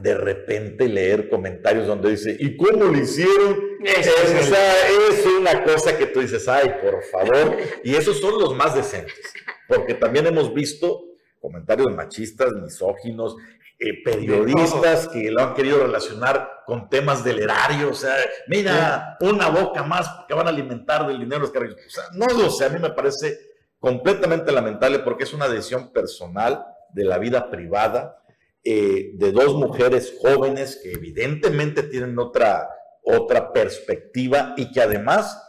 de 0.00 0.12
repente 0.16 0.88
leer 0.88 1.28
comentarios 1.28 1.86
donde 1.86 2.10
dice, 2.10 2.36
¿y 2.36 2.56
cómo 2.56 2.86
lo 2.86 2.98
hicieron? 2.98 3.78
Es 3.84 4.08
o 4.08 4.36
el- 4.38 4.42
sea, 4.42 4.88
es 5.08 5.24
una 5.24 5.62
cosa 5.62 5.96
que 5.96 6.06
tú 6.06 6.18
dices, 6.18 6.48
ay, 6.48 6.68
por 6.82 7.00
favor. 7.04 7.56
Y 7.84 7.94
esos 7.94 8.18
son 8.18 8.40
los 8.40 8.56
más 8.56 8.74
decentes, 8.74 9.32
porque 9.68 9.94
también 9.94 10.26
hemos 10.26 10.52
visto 10.52 11.04
comentarios 11.38 11.94
machistas, 11.94 12.50
misóginos, 12.60 13.36
eh, 13.80 14.02
periodistas 14.04 15.08
que 15.08 15.30
lo 15.30 15.42
han 15.42 15.54
querido 15.54 15.78
relacionar 15.78 16.62
con 16.66 16.88
temas 16.88 17.24
del 17.24 17.40
erario, 17.40 17.90
o 17.90 17.94
sea, 17.94 18.14
mira, 18.46 19.16
una 19.20 19.48
boca 19.48 19.82
más 19.82 20.08
que 20.28 20.34
van 20.34 20.46
a 20.46 20.50
alimentar 20.50 21.06
del 21.06 21.18
dinero 21.18 21.36
de 21.36 21.40
los 21.40 21.50
carrillos. 21.50 21.78
O 21.86 21.90
sea, 21.90 22.04
no 22.12 22.26
lo 22.26 22.50
sé, 22.50 22.66
a 22.66 22.68
mí 22.68 22.78
me 22.78 22.90
parece 22.90 23.38
completamente 23.78 24.52
lamentable 24.52 25.00
porque 25.00 25.24
es 25.24 25.32
una 25.32 25.48
decisión 25.48 25.92
personal 25.92 26.64
de 26.92 27.04
la 27.04 27.18
vida 27.18 27.50
privada 27.50 28.22
eh, 28.62 29.12
de 29.14 29.32
dos 29.32 29.54
mujeres 29.54 30.14
jóvenes 30.20 30.78
que 30.82 30.92
evidentemente 30.92 31.82
tienen 31.82 32.18
otra, 32.18 32.68
otra 33.02 33.52
perspectiva 33.52 34.54
y 34.56 34.70
que 34.70 34.82
además 34.82 35.40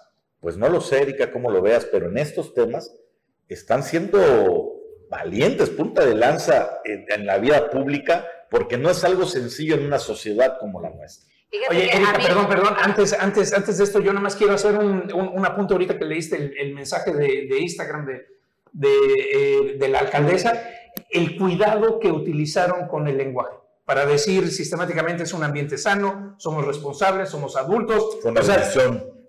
pues 0.42 0.58
no 0.58 0.68
lo 0.70 0.82
sé, 0.82 1.04
Erika, 1.04 1.32
cómo 1.32 1.52
lo 1.52 1.62
veas, 1.62 1.86
pero 1.86 2.08
en 2.08 2.18
estos 2.18 2.54
temas 2.54 2.92
están 3.48 3.84
siendo 3.84 4.81
valientes, 5.12 5.70
punta 5.70 6.04
de 6.06 6.16
lanza 6.16 6.80
en, 6.86 7.06
en 7.10 7.26
la 7.28 7.38
vida 7.38 7.70
pública, 7.70 8.26
porque 8.50 8.78
no 8.78 8.90
es 8.90 9.04
algo 9.04 9.26
sencillo 9.26 9.76
en 9.76 9.86
una 9.86 10.00
sociedad 10.00 10.58
como 10.60 10.82
la 10.82 10.90
nuestra. 10.90 11.30
Fíjate 11.52 11.76
Oye, 11.76 11.96
Erika, 11.96 12.18
mí- 12.18 12.24
perdón, 12.26 12.48
perdón, 12.48 12.74
antes, 12.82 13.14
antes, 13.14 13.54
antes 13.54 13.78
de 13.78 13.84
esto, 13.84 14.00
yo 14.00 14.12
nada 14.14 14.24
más 14.24 14.36
quiero 14.38 14.54
hacer 14.54 14.76
un, 14.78 15.12
un, 15.14 15.28
un 15.34 15.46
apunte 15.46 15.74
ahorita 15.74 16.00
que 16.00 16.06
leíste 16.06 16.38
el, 16.38 16.58
el 16.58 16.74
mensaje 16.74 17.14
de, 17.14 17.28
de 17.50 17.60
Instagram 17.60 18.06
de, 18.06 18.26
de, 18.72 18.90
eh, 19.34 19.78
de 19.78 19.88
la 19.90 20.00
alcaldesa, 20.00 20.54
el 21.10 21.38
cuidado 21.38 22.00
que 22.00 22.10
utilizaron 22.10 22.88
con 22.88 23.08
el 23.08 23.18
lenguaje 23.18 23.56
para 23.84 24.06
decir 24.06 24.50
sistemáticamente 24.50 25.24
es 25.24 25.34
un 25.34 25.44
ambiente 25.44 25.78
sano, 25.78 26.36
somos 26.38 26.66
responsables, 26.66 27.28
somos 27.30 27.58
adultos. 27.58 28.20
Fue 28.22 28.32
una 28.32 28.40
O 28.40 28.44
sea, 28.46 28.56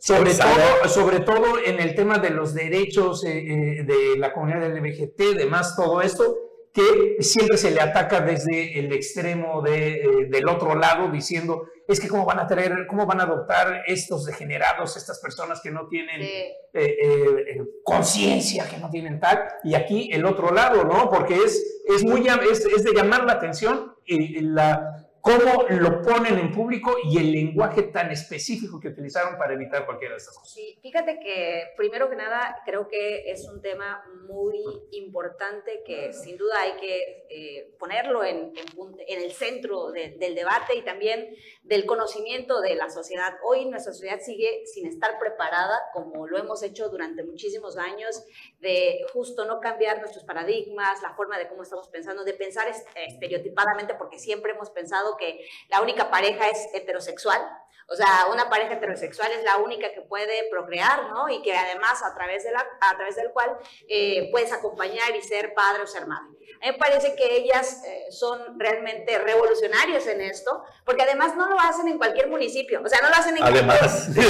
sobre 0.03 0.35
todo, 0.35 0.89
sobre 0.89 1.21
todo 1.21 1.59
en 1.65 1.79
el 1.79 1.95
tema 1.95 2.19
de 2.19 2.31
los 2.31 2.55
derechos 2.55 3.25
eh, 3.25 3.39
eh, 3.39 3.85
de 3.85 4.19
la 4.19 4.33
comunidad 4.33 4.69
LGBT, 4.77 5.37
demás, 5.37 5.77
todo 5.77 6.03
esto, 6.03 6.37
que 6.73 7.19
siempre 7.21 7.57
se 7.57 7.71
le 7.71 7.81
ataca 7.81 8.21
desde 8.21 8.81
el 8.81 8.93
extremo 8.93 9.63
de, 9.63 10.03
eh, 10.03 10.07
del 10.29 10.49
otro 10.49 10.75
lado, 10.75 11.09
diciendo, 11.09 11.69
es 11.87 12.01
que 12.01 12.09
cómo 12.09 12.25
van 12.25 12.41
a 12.41 12.49
tener, 12.49 12.87
cómo 12.89 13.07
van 13.07 13.21
a 13.21 13.25
adoptar 13.25 13.85
estos 13.87 14.25
degenerados, 14.25 14.97
estas 14.97 15.21
personas 15.21 15.61
que 15.63 15.71
no 15.71 15.87
tienen 15.87 16.21
Sí. 16.21 16.29
eh, 16.75 17.63
conciencia, 17.85 18.67
que 18.69 18.79
no 18.79 18.91
tienen 18.91 19.21
tal, 19.21 19.39
y 19.63 19.75
aquí 19.77 20.11
el 20.13 20.27
otro 20.27 20.51
lado, 20.53 20.83
¿no? 20.83 21.11
Porque 21.11 21.37
es, 21.37 21.63
es, 21.87 22.03
muy, 22.03 22.27
es, 22.27 22.67
es 22.67 22.83
de 22.83 22.93
llamar 22.93 23.25
la 23.25 23.35
atención 23.35 23.95
la, 24.09 25.02
cómo 25.23 25.63
lo 25.71 26.03
ponen 26.03 26.37
en 26.39 26.53
público 26.53 26.97
y 27.05 27.17
el 27.17 27.31
lenguaje 27.33 27.85
tan 27.85 28.11
específico 28.11 28.81
que 28.81 28.89
utilizaron 28.89 29.39
para 29.39 29.55
evitar 29.55 29.87
cualquiera 29.87 30.15
de 30.15 30.19
estas 30.19 30.37
cosas. 30.37 30.53
Sí, 30.53 30.79
fíjate 30.83 31.21
que 31.21 31.73
primero 31.77 32.11
que 32.11 32.17
nada 32.17 32.61
creo 32.67 32.89
que 32.89 33.31
es 33.31 33.49
un 33.49 33.63
tema 33.63 34.05
muy 34.29 34.59
importante 34.91 35.83
que 35.87 36.13
sin 36.13 36.37
duda 36.37 36.61
hay 36.61 36.73
que 36.81 37.27
eh, 37.31 37.75
ponerlo 37.79 38.25
en, 38.25 38.53
en 38.57 38.73
en 39.07 39.23
el 39.23 39.33
centro 39.33 39.93
de- 39.93 40.17
del 40.19 40.35
debate 40.35 40.75
y 40.77 40.83
también 40.83 41.35
del 41.63 41.87
conocimiento 41.87 42.61
de 42.61 42.75
la 42.75 42.91
sociedad. 42.91 43.35
Hoy 43.45 43.65
nuestra 43.67 43.93
sociedad 43.93 44.19
sigue 44.21 44.63
sin 44.67 44.87
estar 44.87 45.19
preparada 45.21 45.79
como 45.93 46.27
lo 46.27 46.37
hemos 46.39 46.63
hecho 46.65 46.89
durante 46.89 47.23
muchísimos 47.23 47.77
años 47.77 48.25
de 48.61 49.05
justo 49.13 49.45
no 49.45 49.61
cambiar 49.61 49.99
nuestros 50.01 50.25
paradigmas, 50.25 51.01
la 51.03 51.15
forma 51.15 51.39
de 51.39 51.49
cómo 51.49 51.63
estamos 51.63 51.89
pensando, 51.89 52.25
de 52.25 52.35
pensar 52.35 52.67
es- 52.69 52.85
estereotipadamente 52.97 53.95
porque 53.95 54.19
siempre 54.19 54.53
hemos 54.53 54.71
pensado 54.71 55.12
que 55.17 55.47
la 55.69 55.81
única 55.81 56.11
pareja 56.11 56.49
es 56.49 56.69
heterosexual. 56.75 57.41
O 57.89 57.95
sea, 57.95 58.27
una 58.33 58.49
pareja 58.49 58.75
heterosexual 58.75 59.31
es 59.33 59.45
la 59.45 59.59
única 59.59 59.93
que 59.93 60.01
puede 60.01 60.49
procrear, 60.51 61.11
¿no? 61.11 61.29
Y 61.29 61.43
que 61.43 61.55
además 61.55 62.03
a 62.03 62.15
través, 62.15 62.45
de 62.45 62.53
la, 62.53 62.65
a 62.81 62.97
través 62.97 63.17
del 63.17 63.33
cual 63.33 63.55
eh, 63.89 64.31
puedes 64.31 64.53
acompañar 64.53 65.15
y 65.15 65.21
ser 65.21 65.53
padre 65.53 65.83
o 65.83 65.87
ser 65.87 66.07
madre. 66.07 66.39
A 66.63 66.67
mí 66.67 66.73
me 66.73 66.75
parece 66.75 67.17
que 67.17 67.37
ellas 67.37 67.83
eh, 67.85 68.07
son 68.11 68.59
realmente 68.59 69.19
revolucionarias 69.19 70.07
en 70.07 70.21
esto, 70.21 70.63
porque 70.85 71.03
además 71.03 71.35
no 71.37 71.49
lo 71.49 71.59
hacen 71.59 71.89
en 71.89 71.99
cualquier 71.99 72.29
municipio, 72.29 72.81
o 72.83 72.89
sea, 72.89 73.01
no 73.03 73.11
lo 73.11 73.17
hacen 73.17 73.37
en 73.37 73.43
Además, 73.43 74.09
sí, 74.15 74.21
no, 74.21 74.29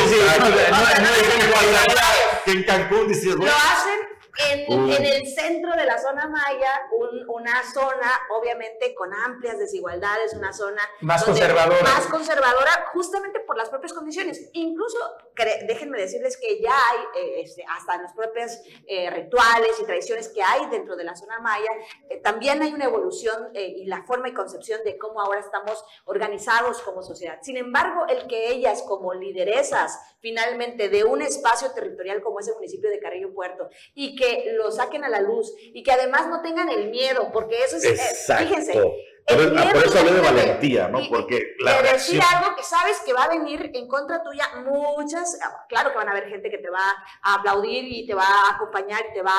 en 2.53 2.65
Cancún 2.65 3.09
dices, 3.09 3.35
Lo 3.35 3.45
hacen 3.45 4.12
en, 4.51 4.61
en 4.91 5.05
el 5.05 5.27
centro 5.27 5.73
de 5.77 5.85
la 5.85 5.99
zona 5.99 6.27
maya, 6.29 6.83
un- 6.93 7.29
una 7.29 7.63
zona 7.73 8.11
obviamente 8.39 8.95
con 8.95 9.13
amplias 9.13 9.59
desigualdades, 9.59 10.35
una 10.35 10.53
zona 10.53 10.83
Más 11.01 11.23
conservadora. 11.25 11.83
Más 11.83 12.07
conservadora, 12.07 12.87
justamente 12.93 13.41
por 13.41 13.57
las 13.57 13.69
propias 13.69 13.93
condiciones. 13.93 14.49
Incluso, 14.55 14.97
déjenme 15.67 15.99
decirles 15.99 16.37
que 16.39 16.61
ya 16.61 16.73
hay, 16.73 16.99
eh, 17.23 17.41
este, 17.43 17.65
hasta 17.69 17.95
en 17.97 18.03
los 18.03 18.13
propios 18.13 18.59
eh, 18.87 19.11
rituales 19.11 19.79
y 19.81 19.85
tradiciones 19.85 20.29
que 20.29 20.43
hay 20.43 20.67
dentro 20.71 20.97
de 20.97 21.05
la 21.05 21.15
zona 21.15 21.39
maya, 21.41 21.71
eh, 22.09 22.19
también 22.23 22.63
hay 22.63 22.73
una 22.73 22.85
evolución 22.87 23.51
eh, 23.55 23.67
y 23.77 23.87
la 23.87 24.03
forma 24.05 24.29
y 24.29 24.35
concepción 24.35 24.81
de 24.85 24.97
cómo 24.99 25.21
ahora 25.21 25.41
estamos 25.41 25.85
organizados 26.05 26.81
como 26.83 27.03
sociedad. 27.03 27.39
Sin 27.43 27.57
embargo, 27.57 28.07
el 28.09 28.27
que 28.29 28.49
ellas 28.49 28.83
como 28.83 29.13
lideresas 29.15 29.99
finalmente 30.21 30.89
de 30.89 31.03
un 31.05 31.21
espacio 31.21 31.73
territorial 31.73 32.23
como 32.23 32.39
es 32.41 32.47
el 32.49 32.55
municipio 32.55 32.89
de 32.89 33.01
Carrillo 33.01 33.35
Puerto 33.35 33.69
y 33.95 34.15
que 34.15 34.22
lo 34.57 34.71
saquen 34.71 35.05
a 35.05 35.09
la 35.09 35.21
luz 35.21 35.53
y 35.59 35.83
que 35.83 35.93
además 35.93 36.29
no 36.29 36.43
tengan 36.43 36.69
el 36.69 36.91
miedo, 36.91 37.31
porque 37.33 37.63
eso 37.65 37.77
es, 37.77 37.85
eh, 37.85 37.91
exacto. 37.93 38.45
fíjense, 38.47 38.73
el 39.27 39.53
miedo, 39.53 39.71
por 39.73 39.85
eso 39.87 39.99
hablé 40.01 40.13
de 40.15 40.21
valentía, 40.21 40.89
¿no? 40.89 41.01
y- 41.01 41.09
Porque 41.09 41.55
la 41.61 41.81
de 41.81 41.93
decir 41.93 42.19
reacción... 42.19 42.43
algo 42.43 42.57
que 42.57 42.65
sabes 42.65 42.99
que 43.07 43.13
va 43.13 43.23
a 43.25 43.29
venir 43.29 43.71
en 43.73 43.87
contra 43.87 44.21
tuya, 44.23 44.49
muchas, 44.67 45.39
claro 45.69 45.91
que 45.93 45.97
van 45.97 46.09
a 46.09 46.11
haber 46.11 46.29
gente 46.29 46.51
que 46.51 46.59
te 46.59 46.69
va 46.71 46.83
a 47.23 47.35
aplaudir 47.35 47.85
y 47.85 48.05
te 48.05 48.15
va 48.15 48.25
a 48.27 48.57
acompañar 48.57 49.01
y 49.11 49.15
te 49.15 49.23
va 49.23 49.33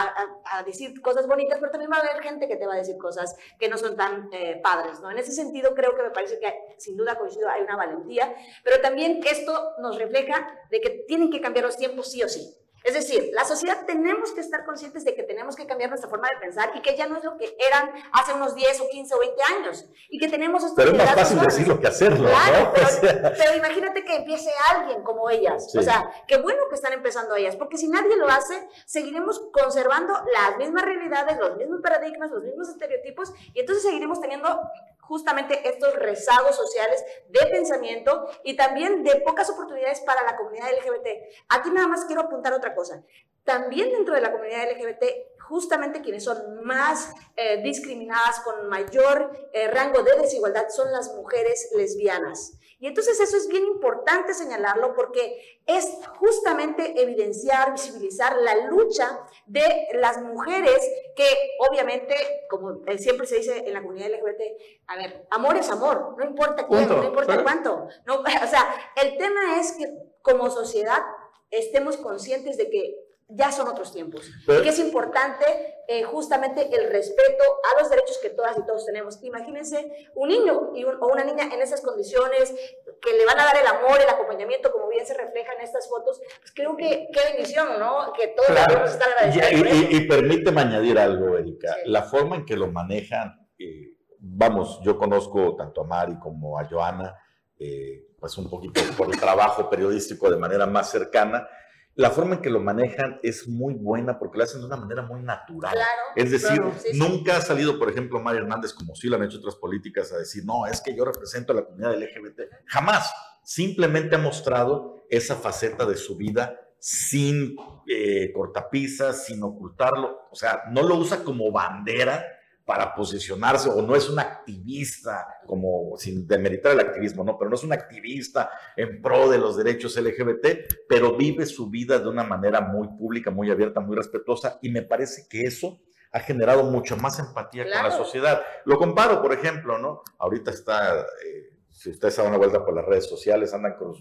a, 0.45 0.57
a 0.59 0.63
decir 0.63 0.99
cosas 1.01 1.27
bonitas, 1.27 1.57
pero 1.59 1.69
también 1.69 1.91
va 1.91 1.97
a 1.97 1.99
haber 1.99 2.23
gente 2.23 2.47
que 2.47 2.55
te 2.55 2.65
va 2.65 2.75
a 2.75 2.77
decir 2.77 2.95
cosas 2.97 3.35
que 3.59 3.67
no 3.67 3.77
son 3.77 3.97
tan 3.97 4.29
eh, 4.31 4.59
padres, 4.63 5.01
¿no? 5.01 5.11
En 5.11 5.17
ese 5.17 5.33
sentido 5.33 5.75
creo 5.75 5.95
que 5.97 6.03
me 6.03 6.11
parece 6.11 6.39
que 6.39 6.53
sin 6.77 6.95
duda 6.95 7.17
coincido, 7.17 7.49
hay 7.49 7.61
una 7.63 7.75
valentía, 7.75 8.33
pero 8.63 8.79
también 8.79 9.19
esto 9.29 9.73
nos 9.79 9.97
refleja 9.97 10.47
de 10.71 10.79
que 10.79 10.89
tienen 11.09 11.29
que 11.29 11.41
cambiar 11.41 11.65
los 11.65 11.75
tiempos 11.75 12.09
sí 12.09 12.23
o 12.23 12.29
sí. 12.29 12.55
Es 12.83 12.93
decir, 12.93 13.29
la 13.33 13.45
sociedad 13.45 13.85
tenemos 13.85 14.31
que 14.33 14.41
estar 14.41 14.65
conscientes 14.65 15.05
de 15.05 15.15
que 15.15 15.23
tenemos 15.23 15.55
que 15.55 15.65
cambiar 15.65 15.89
nuestra 15.89 16.09
forma 16.09 16.27
de 16.29 16.37
pensar 16.37 16.71
y 16.75 16.81
que 16.81 16.97
ya 16.97 17.07
no 17.07 17.17
es 17.17 17.23
lo 17.23 17.37
que 17.37 17.55
eran 17.67 17.91
hace 18.11 18.33
unos 18.33 18.55
10 18.55 18.81
o 18.81 18.89
15 18.89 19.15
o 19.15 19.19
20 19.19 19.43
años 19.57 19.85
y 20.09 20.19
que 20.19 20.27
tenemos 20.27 20.63
estos 20.63 20.75
Pero 20.75 20.91
es 20.91 20.97
más 20.97 21.15
fácil 21.15 21.39
decirlo 21.39 21.79
que 21.79 21.87
hacerlo, 21.87 22.29
Claro, 22.29 22.65
¿no? 22.65 22.73
pero, 22.73 22.87
O 22.87 22.89
sea, 22.89 23.33
pero 23.37 23.55
imagínate 23.55 24.03
que 24.03 24.15
empiece 24.17 24.49
alguien 24.69 25.01
como 25.03 25.29
ellas. 25.29 25.71
Sí. 25.71 25.77
O 25.77 25.81
sea, 25.81 26.11
qué 26.27 26.37
bueno 26.37 26.63
que 26.69 26.75
están 26.75 26.93
empezando 26.93 27.35
ellas, 27.35 27.55
porque 27.55 27.77
si 27.77 27.87
nadie 27.87 28.15
lo 28.17 28.27
hace, 28.27 28.67
seguiremos 28.85 29.41
conservando 29.51 30.13
las 30.33 30.57
mismas 30.57 30.83
realidades, 30.83 31.37
los 31.37 31.55
mismos 31.55 31.79
paradigmas, 31.81 32.31
los 32.31 32.43
mismos 32.43 32.67
estereotipos, 32.69 33.33
y 33.53 33.61
entonces 33.61 33.83
seguiremos 33.83 34.19
teniendo 34.19 34.59
justamente 35.07 35.67
estos 35.67 35.95
rezagos 35.95 36.55
sociales 36.55 37.03
de 37.29 37.45
pensamiento 37.47 38.27
y 38.43 38.55
también 38.55 39.03
de 39.03 39.21
pocas 39.21 39.49
oportunidades 39.49 40.01
para 40.01 40.23
la 40.23 40.35
comunidad 40.35 40.69
LGBT. 40.71 41.07
Aquí 41.49 41.71
nada 41.71 41.87
más 41.87 42.05
quiero 42.05 42.21
apuntar 42.21 42.53
otra 42.53 42.75
cosa. 42.75 43.03
También 43.43 43.91
dentro 43.91 44.15
de 44.15 44.21
la 44.21 44.31
comunidad 44.31 44.71
LGBT, 44.71 45.03
justamente 45.39 46.01
quienes 46.01 46.23
son 46.23 46.63
más 46.63 47.13
eh, 47.35 47.61
discriminadas, 47.61 48.39
con 48.39 48.67
mayor 48.69 49.49
eh, 49.51 49.67
rango 49.67 50.01
de 50.01 50.15
desigualdad, 50.21 50.69
son 50.69 50.91
las 50.91 51.13
mujeres 51.13 51.69
lesbianas. 51.75 52.57
Y 52.83 52.87
entonces 52.87 53.17
eso 53.17 53.37
es 53.37 53.47
bien 53.47 53.63
importante 53.63 54.33
señalarlo 54.33 54.93
porque 54.93 55.61
es 55.65 55.87
justamente 56.19 57.01
evidenciar, 57.01 57.71
visibilizar 57.71 58.35
la 58.35 58.67
lucha 58.67 59.21
de 59.45 59.87
las 59.93 60.21
mujeres 60.21 60.79
que 61.15 61.23
obviamente, 61.59 62.13
como 62.49 62.81
eh, 62.85 62.97
siempre 62.97 63.25
se 63.25 63.37
dice 63.37 63.59
en 63.65 63.73
la 63.73 63.81
comunidad 63.81 64.09
LGBT, 64.09 64.41
a 64.87 64.97
ver, 64.97 65.25
amor 65.31 65.55
es 65.55 65.69
amor, 65.69 66.15
no 66.17 66.25
importa 66.25 66.67
quién, 66.67 66.89
no 66.89 67.05
importa 67.05 67.41
cuánto. 67.41 67.87
No, 68.05 68.15
o 68.19 68.47
sea, 68.47 68.75
el 69.01 69.17
tema 69.17 69.61
es 69.61 69.71
que 69.77 69.85
como 70.21 70.49
sociedad 70.49 71.03
estemos 71.51 71.95
conscientes 71.95 72.57
de 72.57 72.69
que 72.69 73.02
ya 73.27 73.51
son 73.51 73.67
otros 73.67 73.91
tiempos. 73.91 74.29
Pero- 74.45 74.59
y 74.59 74.63
que 74.63 74.69
es 74.69 74.79
importante 74.79 75.45
eh, 75.87 76.03
justamente 76.03 76.69
el 76.73 76.89
respeto 76.89 77.43
a 77.75 77.81
los 77.81 77.89
derechos 77.89 78.17
que 78.21 78.29
todas 78.29 78.57
y 78.57 78.65
todos 78.65 78.85
tenemos. 78.85 79.21
Imagínense 79.23 80.09
un 80.15 80.29
niño 80.29 80.71
y 80.75 80.83
un- 80.85 80.95
o 81.01 81.07
una 81.07 81.23
niña 81.23 81.49
en 81.53 81.61
esas 81.61 81.81
condiciones 81.81 82.53
que 83.01 83.11
le 83.17 83.25
van 83.25 83.39
a 83.39 83.45
dar 83.45 83.57
el 83.57 83.67
amor, 83.67 83.99
el 84.01 84.09
acompañamiento, 84.09 84.71
como 84.71 84.87
bien 84.87 85.05
se 85.05 85.13
refleja 85.13 85.53
en 85.53 85.61
estas 85.61 85.89
fotos. 85.89 86.21
Pues 86.39 86.53
creo 86.55 86.77
que 86.77 87.09
qué 87.11 87.19
bendición, 87.33 87.79
¿no? 87.79 88.13
Que 88.13 88.27
todos 88.29 88.47
Claro. 88.47 88.69
debemos 88.69 88.91
estar 88.91 89.09
agradecidos. 89.09 89.51
Y, 89.51 89.93
y- 89.93 89.97
y 89.97 90.07
permíteme 90.07 90.61
añadir 90.61 90.97
algo, 90.99 91.37
Erika. 91.37 91.73
Sí. 91.83 91.89
La 91.89 92.03
forma 92.03 92.37
en 92.37 92.45
que 92.45 92.55
lo 92.55 92.67
manejan, 92.67 93.45
eh, 93.59 93.89
vamos, 94.19 94.79
yo 94.83 94.97
conozco 94.97 95.55
tanto 95.57 95.81
a 95.81 95.83
Mari 95.85 96.17
como 96.19 96.57
a 96.57 96.65
Joana, 96.65 97.13
eh, 97.59 98.05
pues 98.19 98.37
un 98.37 98.49
poquito 98.49 98.79
por 98.97 99.13
el 99.13 99.19
trabajo 99.19 99.69
periodístico 99.69 100.29
de 100.29 100.37
manera 100.37 100.65
más 100.65 100.89
cercana. 100.89 101.45
La 101.95 102.09
forma 102.09 102.35
en 102.35 102.41
que 102.41 102.49
lo 102.49 102.59
manejan 102.59 103.19
es 103.21 103.47
muy 103.47 103.75
buena 103.75 104.17
porque 104.17 104.37
lo 104.39 104.43
hacen 104.43 104.61
de 104.61 104.67
una 104.67 104.77
manera 104.77 105.03
muy 105.03 105.21
natural. 105.21 105.73
Claro, 105.73 106.01
Es 106.15 106.31
decir, 106.31 106.57
claro, 106.57 106.73
sí, 106.77 106.89
sí. 106.91 106.97
nunca 106.97 107.37
ha 107.37 107.41
salido, 107.41 107.77
por 107.77 107.89
ejemplo, 107.89 108.19
María 108.19 108.41
Hernández, 108.41 108.73
como 108.73 108.95
sí 108.95 109.07
lo 109.07 109.17
han 109.17 109.23
hecho 109.23 109.37
otras 109.37 109.55
políticas, 109.55 110.11
a 110.11 110.17
decir, 110.17 110.43
no, 110.43 110.65
es 110.65 110.81
que 110.81 110.95
yo 110.95 111.05
represento 111.05 111.53
a 111.53 111.57
la 111.57 111.65
comunidad 111.65 111.95
LGBT. 111.95 112.41
Jamás. 112.65 113.13
Simplemente 113.45 114.15
ha 114.15 114.19
mostrado 114.19 115.05
esa 115.09 115.35
faceta 115.35 115.85
de 115.85 115.97
su 115.97 116.15
vida 116.15 116.59
sin 116.79 117.55
eh, 117.87 118.31
cortapisas, 118.33 119.25
sin 119.25 119.43
ocultarlo. 119.43 120.27
O 120.31 120.35
sea, 120.35 120.63
no 120.71 120.81
lo 120.81 120.95
usa 120.95 121.23
como 121.23 121.51
bandera 121.51 122.25
para 122.65 122.95
posicionarse 122.95 123.69
o 123.69 123.81
no 123.81 123.95
es 123.95 124.09
un 124.09 124.19
activista, 124.19 125.27
como 125.45 125.97
sin 125.97 126.25
demeritar 126.25 126.71
el 126.71 126.79
activismo, 126.79 127.23
¿no? 127.23 127.37
Pero 127.37 127.49
no 127.49 127.55
es 127.55 127.63
un 127.63 127.73
activista 127.73 128.51
en 128.77 129.01
pro 129.01 129.29
de 129.29 129.37
los 129.37 129.57
derechos 129.57 129.97
LGBT, 129.97 130.85
pero 130.87 131.17
vive 131.17 131.45
su 131.45 131.69
vida 131.69 131.99
de 131.99 132.07
una 132.07 132.23
manera 132.23 132.61
muy 132.61 132.87
pública, 132.87 133.31
muy 133.31 133.51
abierta, 133.51 133.81
muy 133.81 133.97
respetuosa 133.97 134.59
y 134.61 134.69
me 134.69 134.81
parece 134.81 135.27
que 135.29 135.41
eso 135.41 135.81
ha 136.13 136.19
generado 136.19 136.63
mucho 136.63 136.95
más 136.95 137.19
empatía 137.19 137.63
con 137.63 137.83
la 137.83 137.91
sociedad. 137.91 138.41
Lo 138.65 138.77
comparo, 138.77 139.21
por 139.21 139.33
ejemplo, 139.33 139.77
¿no? 139.77 140.03
Ahorita 140.19 140.51
está, 140.51 141.01
eh, 141.01 141.57
si 141.69 141.89
ustedes 141.89 142.15
dan 142.15 142.27
una 142.27 142.37
vuelta 142.37 142.63
por 142.63 142.75
las 142.75 142.85
redes 142.85 143.09
sociales, 143.09 143.53
andan 143.53 143.75
con, 143.75 143.93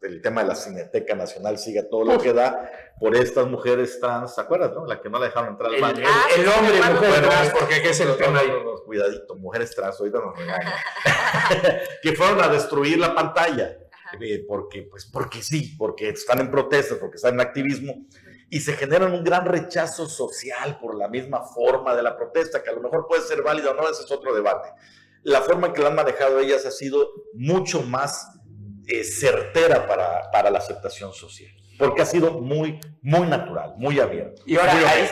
el 0.00 0.22
tema 0.22 0.42
de 0.42 0.48
la 0.48 0.54
Cineteca 0.54 1.14
Nacional 1.16 1.58
sigue 1.58 1.82
todo 1.82 2.04
lo 2.04 2.18
que 2.18 2.32
da 2.32 2.70
por 3.00 3.16
estas 3.16 3.46
mujeres 3.48 3.98
trans, 4.00 4.34
¿te 4.36 4.40
acuerdas, 4.40 4.72
no? 4.72 4.86
La 4.86 5.00
que 5.00 5.08
no 5.10 5.18
la 5.18 5.26
dejaron 5.26 5.50
entrar 5.50 5.70
al 5.70 5.74
El, 5.76 5.80
baño. 5.82 5.98
el- 6.36 6.40
el 6.42 6.48
hombre 6.48 6.76
y 6.76 6.92
mujer 6.92 7.22
trans, 7.28 7.50
porque 7.58 7.82
¿qué 7.82 7.90
es 7.90 8.00
el 8.00 8.16
tema 8.16 8.38
ahí? 8.40 8.48
cuidadito, 8.84 9.34
mujeres 9.36 9.74
trans, 9.74 9.98
ahorita 10.00 10.18
nos 10.20 10.38
regañan. 10.38 10.72
que 12.02 12.12
fueron 12.14 12.40
a 12.40 12.48
destruir 12.48 12.98
la 12.98 13.14
pantalla. 13.14 13.76
eh, 14.20 14.44
porque, 14.48 14.82
pues, 14.90 15.04
porque 15.06 15.42
sí, 15.42 15.74
porque 15.76 16.08
están 16.10 16.40
en 16.40 16.50
protestas, 16.50 16.96
porque 16.98 17.16
están 17.16 17.34
en 17.34 17.40
activismo, 17.40 17.92
y 18.48 18.60
se 18.60 18.72
generan 18.74 19.12
un 19.12 19.22
gran 19.22 19.44
rechazo 19.44 20.08
social 20.08 20.78
por 20.80 20.96
la 20.96 21.08
misma 21.08 21.42
forma 21.42 21.94
de 21.94 22.02
la 22.02 22.16
protesta, 22.16 22.62
que 22.62 22.70
a 22.70 22.72
lo 22.72 22.80
mejor 22.80 23.06
puede 23.06 23.20
ser 23.22 23.42
válida 23.42 23.72
o 23.72 23.74
no, 23.74 23.82
ese 23.90 24.04
es 24.04 24.10
otro 24.10 24.34
debate. 24.34 24.70
La 25.24 25.42
forma 25.42 25.66
en 25.66 25.72
que 25.74 25.82
la 25.82 25.88
han 25.88 25.96
manejado 25.96 26.38
ellas 26.38 26.64
ha 26.64 26.70
sido 26.70 27.10
mucho 27.34 27.82
más 27.82 28.37
eh, 28.88 29.04
certera 29.04 29.86
para, 29.86 30.30
para 30.32 30.50
la 30.50 30.58
aceptación 30.58 31.12
social, 31.12 31.50
porque 31.78 32.02
ha 32.02 32.06
sido 32.06 32.40
muy, 32.40 32.80
muy 33.02 33.26
natural, 33.26 33.74
muy 33.76 34.00
abierto. 34.00 34.42
Y 34.46 34.56
ahora, 34.56 34.72
ahí, 34.72 35.08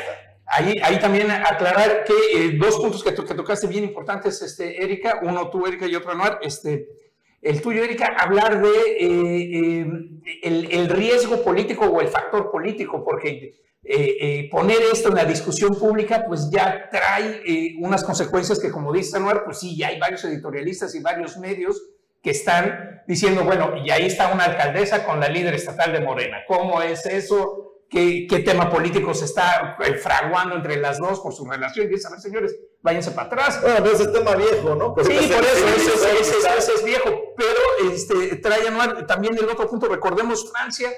ahí, 0.47 0.75
ahí 0.83 0.99
también 0.99 1.31
aclarar 1.31 2.05
que 2.05 2.15
eh, 2.35 2.53
dos 2.59 2.77
puntos 2.77 3.05
que, 3.05 3.13
to- 3.13 3.25
que 3.25 3.35
tocaste 3.35 3.67
bien 3.67 3.85
importantes, 3.85 4.41
este, 4.43 4.83
Erika, 4.83 5.21
uno 5.23 5.49
tú, 5.51 5.67
Erika, 5.67 5.87
y 5.87 5.95
otro 5.95 6.11
Anuar. 6.13 6.39
Este, 6.43 6.89
el 7.43 7.61
tuyo, 7.63 7.85
Erika, 7.85 8.17
hablar 8.19 8.61
de 8.63 8.69
eh, 8.69 9.61
eh, 9.61 9.87
el, 10.43 10.73
el 10.73 10.89
riesgo 10.89 11.43
político 11.45 11.85
o 11.85 12.01
el 12.01 12.09
factor 12.09 12.51
político, 12.51 13.05
porque 13.05 13.55
eh, 13.85 14.17
eh, 14.21 14.49
poner 14.51 14.79
esto 14.93 15.11
en 15.11 15.15
la 15.15 15.25
discusión 15.25 15.79
pública, 15.79 16.25
pues 16.27 16.51
ya 16.51 16.89
trae 16.91 17.75
unas 17.79 18.03
consecuencias 18.03 18.59
que, 18.59 18.71
como 18.73 18.93
dice 18.93 19.17
Anuar, 19.17 19.45
pues 19.45 19.61
sí, 19.61 19.77
ya 19.77 19.89
hay 19.89 20.01
varios 20.01 20.25
editorialistas 20.25 20.93
y 20.97 21.01
varios 21.01 21.37
medios 21.37 21.81
que 22.27 22.33
están 22.33 23.03
diciendo, 23.07 23.45
bueno, 23.45 23.77
y 23.85 23.89
ahí 23.91 24.05
está 24.07 24.33
una 24.33 24.47
alcaldesa 24.47 25.05
con 25.05 25.21
la 25.21 25.29
líder 25.29 25.55
estatal 25.55 25.93
de 25.93 26.01
Morena. 26.01 26.39
¿Cómo 26.49 26.83
es 26.83 27.07
eso? 27.07 27.85
¿Qué, 27.89 28.27
qué 28.29 28.41
tema 28.41 28.69
político 28.69 29.15
se 29.15 29.27
está 29.27 29.77
eh, 29.85 29.95
fraguando 29.95 30.57
entre 30.57 30.77
las 30.79 30.99
dos 30.99 31.21
por 31.21 31.33
su 31.33 31.45
relación? 31.49 31.87
Y 31.87 31.91
dice, 31.91 32.09
a 32.09 32.11
ver, 32.11 32.19
señores, 32.21 32.57
váyanse 32.83 33.13
para 33.13 33.29
atrás. 33.29 33.61
Bueno, 33.63 33.77
pero 33.81 33.95
ese 33.95 34.03
es 34.03 34.13
tema 34.13 34.35
viejo, 34.35 34.75
¿no? 34.75 34.93
Sí, 35.05 35.13
por 35.33 35.45
eso, 35.45 35.69
ese- 35.69 35.93
ese, 35.93 36.21
ese- 36.21 36.59
ese 36.59 36.73
es 36.75 36.85
viejo, 36.85 37.11
pero 37.37 37.93
este, 37.95 38.35
trae 38.39 38.67
anual, 38.67 39.07
también 39.07 39.39
el 39.39 39.49
otro 39.49 39.69
punto, 39.71 39.87
recordemos 39.87 40.51
Francia, 40.51 40.91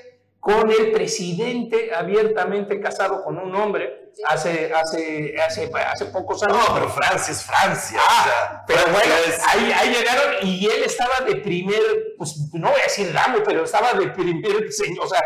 con 0.49 0.71
el 0.71 0.93
presidente 0.93 1.91
abiertamente 1.95 2.81
casado 2.81 3.23
con 3.23 3.37
un 3.39 3.55
hombre 3.55 4.13
hace, 4.27 4.73
hace, 4.73 5.35
hace, 5.47 5.71
hace 5.93 6.07
pocos 6.07 6.43
años. 6.43 6.57
No, 6.57 6.75
pero 6.75 6.89
Francia 6.89 7.33
es 7.33 7.43
Francia. 7.45 8.01
Ah, 8.03 8.21
o 8.21 8.25
sea, 8.29 8.65
Pero 8.67 8.81
Francia 8.81 9.01
bueno, 9.15 9.15
es- 9.29 9.47
ahí, 9.47 9.73
ahí 9.73 9.95
llegaron 9.95 10.35
y 10.49 10.65
él 10.67 10.83
estaba 10.85 11.21
de 11.27 11.37
primer, 11.37 11.81
pues 12.17 12.35
no 12.55 12.71
voy 12.71 12.81
a 12.81 12.85
decir 12.85 13.13
ramo, 13.13 13.39
pero 13.45 13.65
estaba 13.65 13.93
de 13.93 14.09
primer 14.09 14.73
señor, 14.73 15.05
o 15.05 15.09
sea, 15.09 15.23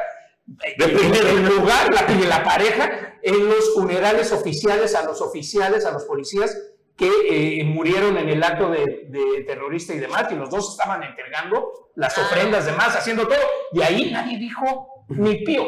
De 0.76 0.88
primer 0.88 1.24
lugar, 1.52 1.94
la, 1.94 2.02
de 2.02 2.26
la 2.26 2.42
pareja, 2.42 3.14
en 3.22 3.48
los 3.48 3.74
funerales 3.74 4.32
oficiales 4.32 4.96
a 4.96 5.04
los 5.04 5.20
oficiales, 5.20 5.86
a 5.86 5.92
los 5.92 6.02
policías 6.04 6.58
que 6.96 7.08
eh, 7.30 7.64
murieron 7.64 8.18
en 8.18 8.28
el 8.28 8.42
acto 8.42 8.68
de, 8.70 9.06
de 9.08 9.44
terrorista 9.46 9.94
y 9.94 9.98
demás, 10.00 10.26
y 10.32 10.34
los 10.34 10.50
dos 10.50 10.72
estaban 10.72 11.02
entregando 11.04 11.90
las 11.94 12.18
ofrendas 12.18 12.66
demás, 12.66 12.94
haciendo 12.96 13.26
todo, 13.28 13.38
y 13.72 13.80
ahí 13.82 14.10
nadie 14.10 14.36
dijo 14.38 14.88
ni 15.08 15.44
pío. 15.44 15.64